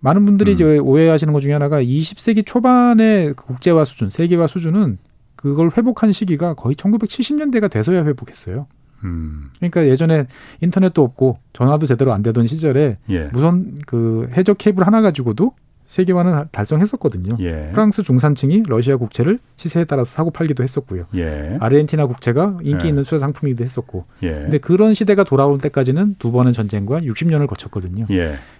많은 0.00 0.24
분들이 0.24 0.52
음. 0.52 0.54
이제 0.54 0.78
오해하시는 0.78 1.32
것 1.32 1.40
중에 1.40 1.52
하나가 1.52 1.80
20세기 1.80 2.44
초반의 2.44 3.34
국제화 3.34 3.84
수준, 3.84 4.10
세계화 4.10 4.46
수준은 4.46 4.98
그걸 5.36 5.70
회복한 5.76 6.12
시기가 6.12 6.54
거의 6.54 6.74
1970년대가 6.74 7.70
돼서야 7.70 8.04
회복했어요. 8.04 8.66
음. 9.04 9.50
그러니까 9.56 9.86
예전에 9.86 10.26
인터넷도 10.60 11.02
없고 11.02 11.38
전화도 11.52 11.86
제대로 11.86 12.12
안 12.12 12.22
되던 12.22 12.46
시절에 12.46 12.98
예. 13.10 13.24
무선 13.32 13.80
그 13.86 14.28
해적 14.36 14.58
케이블 14.58 14.86
하나 14.86 15.02
가지고도 15.02 15.52
세계화는 15.92 16.46
달성했었거든요. 16.52 17.36
예. 17.40 17.68
프랑스 17.72 18.02
중산층이 18.02 18.62
러시아 18.66 18.96
국채를 18.96 19.38
시세에 19.56 19.84
따라서 19.84 20.10
사고 20.10 20.30
팔기도 20.30 20.62
했었고요. 20.62 21.04
예. 21.16 21.58
아르헨티나 21.60 22.06
국채가 22.06 22.56
인기 22.62 22.86
예. 22.86 22.88
있는 22.88 23.04
수자 23.04 23.18
상품이기도 23.18 23.62
했었고. 23.62 24.06
예. 24.22 24.32
근데 24.32 24.56
그런 24.56 24.94
시대가 24.94 25.22
돌아올 25.22 25.58
때까지는 25.58 26.16
두 26.18 26.32
번의 26.32 26.54
전쟁과 26.54 27.00
60년을 27.00 27.46
거쳤거든요. 27.46 28.06
예. 28.08 28.16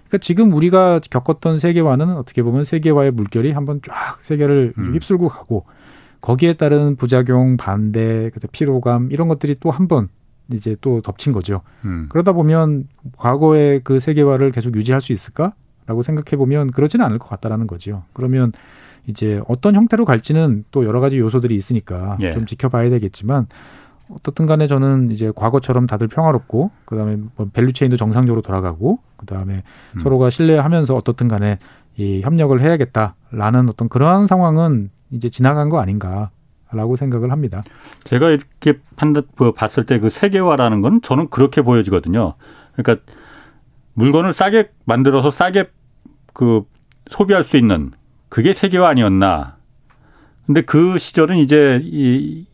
그러니까 0.07 0.17
지금 0.21 0.53
우리가 0.53 0.99
겪었던 1.09 1.57
세계화는 1.57 2.15
어떻게 2.17 2.43
보면 2.43 2.65
세계화의 2.65 3.09
물결이 3.11 3.49
한번 3.51 3.81
쫙 3.81 4.19
세계를 4.21 4.73
음. 4.77 4.93
휩쓸고 4.93 5.27
가고 5.29 5.65
거기에 6.21 6.53
따른 6.53 6.95
부작용, 6.97 7.57
반대, 7.57 8.29
피로감 8.51 9.11
이런 9.11 9.27
것들이 9.27 9.55
또 9.59 9.71
한 9.71 9.87
번 9.87 10.09
이제 10.51 10.75
또 10.81 11.01
덮친 11.01 11.33
거죠. 11.33 11.61
음. 11.83 12.05
그러다 12.09 12.33
보면 12.33 12.87
과거의 13.17 13.81
그 13.83 13.99
세계화를 13.99 14.51
계속 14.51 14.75
유지할 14.75 15.01
수 15.01 15.11
있을까 15.13 15.53
라고 15.85 16.01
생각해 16.01 16.37
보면 16.37 16.67
그렇지는 16.67 17.05
않을 17.05 17.19
것 17.19 17.29
같다라는 17.29 17.67
거죠. 17.67 18.03
그러면 18.13 18.51
이제 19.07 19.41
어떤 19.47 19.75
형태로 19.75 20.05
갈지는 20.05 20.63
또 20.71 20.85
여러 20.85 20.99
가지 20.99 21.19
요소들이 21.19 21.55
있으니까 21.55 22.17
예. 22.21 22.31
좀 22.31 22.45
지켜봐야 22.45 22.89
되겠지만 22.89 23.47
어떻든 24.09 24.45
간에 24.45 24.67
저는 24.67 25.11
이제 25.11 25.31
과거처럼 25.35 25.87
다들 25.87 26.07
평화롭고 26.07 26.71
그다음에 26.85 27.17
뭐 27.35 27.49
value 27.51 27.70
chain도 27.70 27.97
정상적으로 27.97 28.41
돌아가고 28.41 28.99
그다음에 29.17 29.63
음. 29.95 29.99
서로가 29.99 30.29
신뢰하면서 30.29 30.95
어떻든 30.95 31.27
간에 31.27 31.57
이 31.97 32.21
협력을 32.21 32.59
해야겠다라는 32.59 33.69
어떤 33.69 33.89
그러한 33.89 34.27
상황은 34.27 34.89
이제 35.11 35.29
지나간 35.29 35.69
거 35.69 35.79
아닌가 35.79 36.31
라고 36.71 36.95
생각을 36.95 37.31
합니다. 37.31 37.63
제가 38.03 38.31
이렇게 38.31 38.79
판단 38.95 39.23
그 39.37 39.51
봤을 39.51 39.85
때 39.85 39.99
그 39.99 40.09
세계화라는 40.09 40.81
건 40.81 41.01
저는 41.03 41.29
그렇게 41.29 41.61
보여지거든요. 41.61 42.33
그러니까 42.75 43.05
물건을 43.93 44.33
싸게 44.33 44.71
만들어서 44.85 45.31
싸게 45.31 45.69
그 46.33 46.63
소비할 47.09 47.43
수 47.43 47.57
있는 47.57 47.91
그게 48.29 48.53
세계화 48.53 48.87
아니었나. 48.89 49.57
근데 50.45 50.61
그 50.61 50.97
시절은 50.97 51.37
이제 51.37 51.79
이 51.83 52.45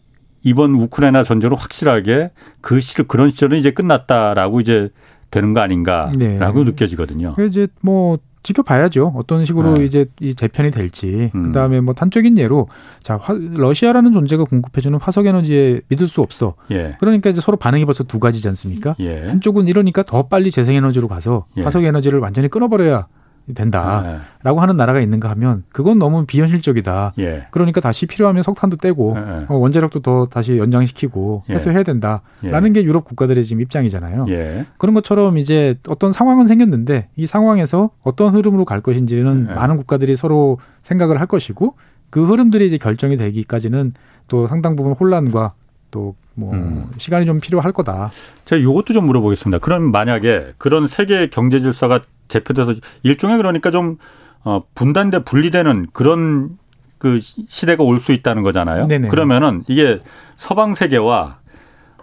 이번 0.43 0.75
우크라이나 0.75 1.23
전쟁으로 1.23 1.55
확실하게 1.57 2.31
그 2.61 2.79
시절 2.79 3.07
그런 3.07 3.29
시절은 3.29 3.57
이제 3.57 3.71
끝났다라고 3.71 4.61
이제 4.61 4.89
되는 5.31 5.53
거 5.53 5.59
아닌가라고 5.61 6.17
네. 6.17 6.71
느껴지거든요. 6.71 7.35
이제 7.47 7.67
뭐 7.81 8.17
지켜봐야죠. 8.49 9.13
어떤 9.15 9.45
식으로 9.45 9.75
네. 9.75 9.85
이제 9.85 10.05
이 10.19 10.33
재편이 10.35 10.71
될지. 10.71 11.31
음. 11.35 11.43
그다음에 11.43 11.79
뭐 11.79 11.93
단적인 11.93 12.37
예로 12.37 12.67
자 13.03 13.17
화, 13.21 13.33
러시아라는 13.33 14.11
존재가 14.11 14.45
공급해주는 14.45 14.97
화석 14.99 15.27
에너지에 15.27 15.81
믿을 15.87 16.07
수 16.07 16.21
없어. 16.21 16.55
예. 16.71 16.95
그러니까 16.99 17.29
이제 17.29 17.41
서로 17.41 17.57
반응이 17.57 17.85
벌써 17.85 18.03
두 18.03 18.19
가지지 18.19 18.47
않습니까? 18.47 18.95
예. 18.99 19.27
한쪽은 19.27 19.67
이러니까 19.67 20.03
더 20.03 20.23
빨리 20.23 20.51
재생 20.51 20.75
에너지로 20.75 21.07
가서 21.07 21.45
예. 21.57 21.63
화석 21.63 21.83
에너지를 21.83 22.19
완전히 22.19 22.47
끊어버려야 22.47 23.07
된다라고 23.53 24.19
네. 24.43 24.59
하는 24.59 24.77
나라가 24.77 24.99
있는가 24.99 25.29
하면 25.31 25.63
그건 25.71 25.99
너무 25.99 26.25
비현실적이다. 26.25 27.13
예. 27.19 27.47
그러니까 27.51 27.81
다시 27.81 28.05
필요하면 28.05 28.43
석탄도 28.43 28.77
떼고 28.77 29.13
네. 29.15 29.45
어, 29.47 29.55
원자력도 29.55 30.01
더 30.01 30.25
다시 30.25 30.57
연장시키고 30.57 31.43
예. 31.49 31.53
해서 31.53 31.71
해야 31.71 31.83
된다라는 31.83 32.73
게 32.73 32.83
유럽 32.83 33.03
국가들의 33.05 33.43
지금 33.43 33.61
입장이잖아요. 33.61 34.25
예. 34.29 34.65
그런 34.77 34.93
것처럼 34.93 35.37
이제 35.37 35.75
어떤 35.87 36.11
상황은 36.11 36.47
생겼는데 36.47 37.09
이 37.15 37.25
상황에서 37.25 37.91
어떤 38.03 38.33
흐름으로 38.33 38.65
갈 38.65 38.81
것인지는 38.81 39.47
많은 39.55 39.77
국가들이 39.77 40.15
서로 40.15 40.59
생각을 40.83 41.19
할 41.19 41.27
것이고 41.27 41.75
그 42.09 42.25
흐름들이 42.25 42.65
이제 42.65 42.77
결정이 42.77 43.17
되기까지는 43.17 43.93
또 44.27 44.47
상당 44.47 44.75
부분 44.75 44.93
혼란과 44.93 45.53
또뭐 45.91 46.53
음. 46.53 46.85
시간이 46.97 47.25
좀 47.25 47.39
필요할 47.39 47.71
거다. 47.71 48.11
제가 48.45 48.61
이것도 48.61 48.93
좀 48.93 49.05
물어보겠습니다. 49.05 49.59
그럼 49.59 49.91
만약에 49.91 50.53
그런 50.57 50.87
세계 50.87 51.29
경제 51.29 51.59
질서가 51.59 52.01
제표돼서 52.29 52.75
일종의 53.03 53.37
그러니까 53.37 53.69
좀 53.71 53.97
어, 54.43 54.63
분단돼 54.73 55.23
분리되는 55.25 55.87
그런 55.91 56.57
그 56.97 57.19
시대가 57.21 57.83
올 57.83 57.99
수 57.99 58.13
있다는 58.13 58.43
거잖아요. 58.43 58.87
네네. 58.87 59.09
그러면은 59.09 59.63
이게 59.67 59.99
서방 60.37 60.73
세계와 60.75 61.39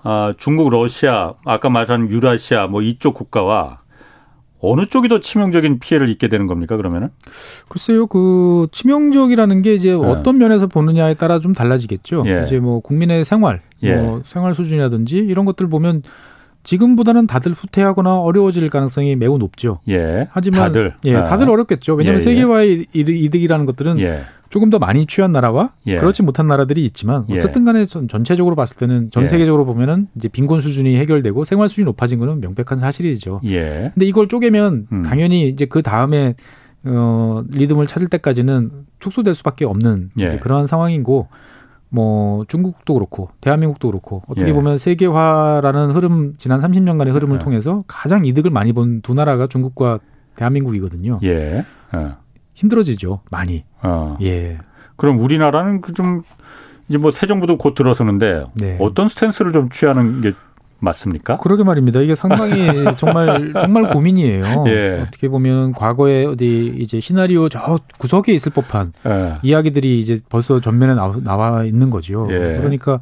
어, 0.04 0.32
중국, 0.36 0.70
러시아, 0.70 1.32
아까 1.44 1.68
말한 1.70 2.10
유라시아 2.10 2.66
뭐 2.68 2.82
이쪽 2.82 3.14
국가와 3.14 3.80
어느 4.60 4.86
쪽이 4.86 5.08
더 5.08 5.20
치명적인 5.20 5.80
피해를 5.80 6.08
입게 6.08 6.28
되는 6.28 6.46
겁니까 6.46 6.76
그러면은? 6.76 7.10
글쎄요, 7.68 8.06
그 8.06 8.68
치명적이라는 8.72 9.62
게 9.62 9.74
이제 9.74 9.90
네. 9.90 9.94
어떤 9.96 10.38
면에서 10.38 10.66
보느냐에 10.66 11.14
따라 11.14 11.40
좀 11.40 11.52
달라지겠죠. 11.52 12.24
예. 12.26 12.44
이제 12.46 12.58
뭐 12.58 12.80
국민의 12.80 13.24
생활, 13.24 13.62
뭐 13.82 13.90
예. 13.90 14.22
생활 14.24 14.54
수준이라든지 14.54 15.16
이런 15.16 15.44
것들 15.44 15.68
보면 15.68 16.02
지금보다는 16.66 17.26
다들 17.26 17.52
후퇴하거나 17.52 18.20
어려워질 18.20 18.68
가능성이 18.70 19.14
매우 19.14 19.38
높죠. 19.38 19.78
예. 19.88 20.26
하지만 20.30 20.62
다들 20.62 20.94
예, 21.04 21.14
아. 21.14 21.22
다들 21.22 21.48
어렵겠죠. 21.48 21.94
왜냐하면 21.94 22.20
예, 22.20 22.22
예. 22.22 22.24
세계화의 22.24 22.86
이득, 22.92 23.40
이라는 23.40 23.66
것들은 23.66 24.00
예. 24.00 24.22
조금 24.50 24.68
더 24.68 24.80
많이 24.80 25.06
취한 25.06 25.30
나라와 25.30 25.72
예. 25.86 25.96
그렇지 25.96 26.24
못한 26.24 26.48
나라들이 26.48 26.84
있지만 26.84 27.24
예. 27.30 27.38
어쨌든 27.38 27.64
간에 27.64 27.86
전체적으로 27.86 28.56
봤을 28.56 28.76
때는 28.78 29.12
전 29.12 29.28
세계적으로 29.28 29.64
보면은 29.64 30.08
이제 30.16 30.28
빈곤 30.28 30.60
수준이 30.60 30.96
해결되고 30.96 31.44
생활 31.44 31.68
수준이 31.68 31.84
높아진 31.84 32.18
거는 32.18 32.40
명백한 32.40 32.80
사실이죠. 32.80 33.42
예. 33.44 33.92
근데 33.94 34.04
이걸 34.04 34.26
쪼개면 34.26 34.88
음. 34.90 35.02
당연히 35.02 35.48
이제 35.48 35.66
그 35.66 35.82
다음에 35.82 36.34
어 36.84 37.44
리듬을 37.48 37.86
찾을 37.86 38.08
때까지는 38.08 38.70
축소될 38.98 39.34
수밖에 39.34 39.64
없는 39.64 40.10
이제 40.16 40.38
그러한 40.38 40.66
상황이고 40.66 41.28
뭐 41.88 42.44
중국도 42.48 42.94
그렇고 42.94 43.30
대한민국도 43.40 43.88
그렇고 43.88 44.22
어떻게 44.28 44.48
예. 44.50 44.52
보면 44.52 44.76
세계화라는 44.78 45.90
흐름 45.92 46.34
지난 46.38 46.60
30년간의 46.60 47.12
흐름을 47.12 47.36
예. 47.36 47.38
통해서 47.38 47.84
가장 47.86 48.24
이득을 48.24 48.50
많이 48.50 48.72
본 48.72 49.00
두 49.02 49.14
나라가 49.14 49.46
중국과 49.46 50.00
대한민국이거든요. 50.36 51.20
예. 51.22 51.64
예. 51.94 52.08
힘들어지죠 52.54 53.20
많이. 53.30 53.64
어. 53.82 54.16
예. 54.22 54.58
그럼 54.96 55.20
우리나라는 55.20 55.80
그 55.80 55.92
좀 55.92 56.22
이제 56.88 56.98
뭐 56.98 57.10
새 57.12 57.26
정부도 57.26 57.58
곧 57.58 57.74
들어서는데 57.74 58.44
네. 58.54 58.78
어떤 58.80 59.08
스탠스를 59.08 59.52
좀 59.52 59.68
취하는 59.70 60.20
게 60.20 60.32
맞습니까? 60.86 61.36
그러게 61.36 61.64
말입니다. 61.64 62.00
이게 62.00 62.14
상당히 62.14 62.54
정말 62.96 63.52
정말 63.60 63.88
고민이에요. 63.88 64.64
예. 64.68 65.04
어떻게 65.06 65.28
보면 65.28 65.72
과거에 65.72 66.24
어디 66.24 66.74
이제 66.78 67.00
시나리오 67.00 67.48
저 67.48 67.78
구석에 67.98 68.32
있을 68.32 68.52
법한 68.52 68.92
예. 69.06 69.38
이야기들이 69.42 70.00
이제 70.00 70.18
벌써 70.28 70.60
전면에 70.60 70.94
나와 70.94 71.64
있는 71.64 71.90
거죠. 71.90 72.26
예. 72.30 72.56
그러니까 72.58 73.00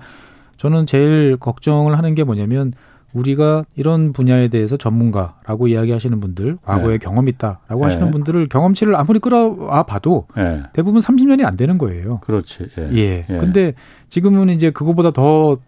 저는 0.57 0.87
제일 0.87 1.37
걱정을 1.37 1.97
하는 1.97 2.15
게 2.15 2.25
뭐냐면 2.25 2.73
우리가 3.15 3.65
이런 3.77 4.13
분야에 4.13 4.49
대해서 4.49 4.77
전문가라고 4.77 5.69
이야기하시는 5.69 6.19
분들, 6.21 6.59
과거에 6.63 6.95
네. 6.95 6.99
경험 6.99 7.29
있다라고 7.29 7.79
네. 7.79 7.85
하시는 7.85 8.11
분들을 8.11 8.49
경험치를 8.49 8.97
아무리 8.97 9.21
끌어와 9.21 9.85
봐도 9.85 10.27
네. 10.37 10.63
대부분 10.73 11.01
30년이 11.01 11.45
안 11.45 11.57
되는 11.57 11.79
거예요. 11.79 12.19
그렇지. 12.19 12.67
예. 12.79 12.91
예. 12.97 13.27
예. 13.29 13.37
근데 13.39 13.75
지금은 14.09 14.51
이제 14.51 14.71
그거보다 14.71 15.13
더 15.13 15.59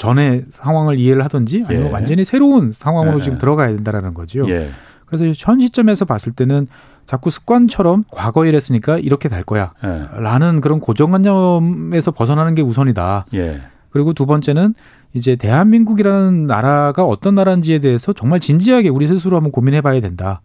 전에 0.00 0.44
상황을 0.48 0.98
이해를 0.98 1.22
하든지 1.24 1.64
아니면 1.68 1.88
예. 1.88 1.92
완전히 1.92 2.24
새로운 2.24 2.72
상황으로 2.72 3.18
예. 3.20 3.22
지금 3.22 3.36
들어가야 3.38 3.68
된다라는 3.68 4.14
거죠. 4.14 4.48
예. 4.48 4.70
그래서 5.04 5.26
현 5.36 5.60
시점에서 5.60 6.06
봤을 6.06 6.32
때는 6.32 6.66
자꾸 7.04 7.28
습관처럼 7.28 8.04
과거에 8.10 8.48
이랬으니까 8.48 8.98
이렇게 8.98 9.28
될 9.28 9.42
거야. 9.44 9.72
예. 9.84 10.08
라는 10.18 10.62
그런 10.62 10.80
고정관념에서 10.80 12.12
벗어나는 12.12 12.54
게 12.54 12.62
우선이다. 12.62 13.26
예. 13.34 13.60
그리고 13.90 14.14
두 14.14 14.24
번째는 14.24 14.74
이제 15.12 15.36
대한민국이라는 15.36 16.46
나라가 16.46 17.04
어떤 17.04 17.34
나라인지에 17.34 17.80
대해서 17.80 18.14
정말 18.14 18.40
진지하게 18.40 18.88
우리 18.88 19.06
스스로 19.06 19.36
한번 19.36 19.52
고민해 19.52 19.82
봐야 19.82 20.00
된다. 20.00 20.40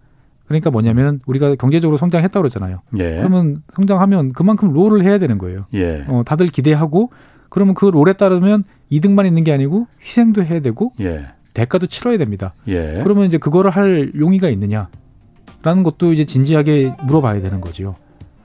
그러니까 0.48 0.70
뭐냐면 0.70 1.22
우리가 1.28 1.56
경제적으로 1.56 1.98
성장했다고 1.98 2.42
그러잖아요. 2.42 2.82
예. 2.98 3.18
그러면 3.18 3.64
성장하면 3.74 4.34
그만큼 4.34 4.74
롤을 4.74 5.04
해야 5.04 5.18
되는 5.18 5.38
거예요. 5.38 5.66
예. 5.74 6.04
어, 6.08 6.24
다들 6.26 6.48
기대하고 6.48 7.12
그러면 7.50 7.74
그 7.74 7.86
롤에 7.86 8.14
따르면 8.14 8.64
이득만 8.90 9.26
있는 9.26 9.44
게 9.44 9.52
아니고 9.52 9.88
희생도 10.02 10.44
해야 10.44 10.60
되고 10.60 10.94
예. 11.00 11.28
대가도 11.54 11.88
치러야 11.88 12.18
됩니다. 12.18 12.54
예. 12.68 13.00
그러면 13.04 13.26
이제 13.26 13.38
그거를 13.38 13.72
할 13.72 14.12
용의가 14.18 14.50
있느냐라는 14.50 15.84
것도 15.84 16.14
이제 16.14 16.26
진지하게 16.26 16.92
물어봐야 17.06 17.42
되는 17.42 17.62
거지요. 17.62 17.96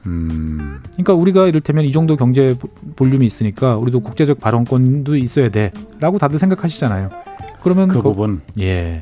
음. 0.07 0.81
그러니까 0.93 1.15
우리가 1.15 1.47
이를테면 1.47 1.85
이 1.85 1.93
정도 1.93 2.17
경제 2.17 2.57
볼륨이 2.97 3.27
있으니까 3.27 3.77
우리도 3.77 4.01
국제적 4.01 4.41
발언권도 4.41 5.17
있어야 5.17 5.51
돼라고 5.51 6.19
다들 6.19 6.39
생각하시잖아요. 6.39 7.11
그러면 7.63 7.89
그, 7.89 7.97
그 7.97 8.03
부분 8.03 8.41
예. 8.61 9.01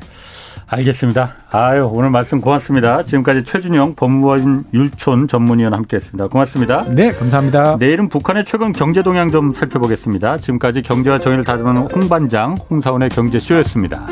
알겠습니다. 0.67 1.33
아유, 1.51 1.89
오늘 1.91 2.09
말씀 2.09 2.41
고맙습니다. 2.41 3.03
지금까지 3.03 3.43
최준영 3.43 3.95
법무원 3.95 4.65
율촌 4.73 5.27
전문위원 5.27 5.73
함께 5.73 5.97
했습니다. 5.97 6.27
고맙습니다. 6.27 6.85
네, 6.89 7.11
감사합니다. 7.11 7.77
내일은 7.77 8.09
북한의 8.09 8.45
최근 8.45 8.71
경제 8.71 9.03
동향 9.03 9.31
좀 9.31 9.53
살펴보겠습니다. 9.53 10.37
지금까지 10.37 10.81
경제와 10.81 11.19
정의를 11.19 11.43
다루는 11.43 11.87
홍반장, 11.91 12.55
홍사원의 12.69 13.09
경제쇼였습니다. 13.09 14.07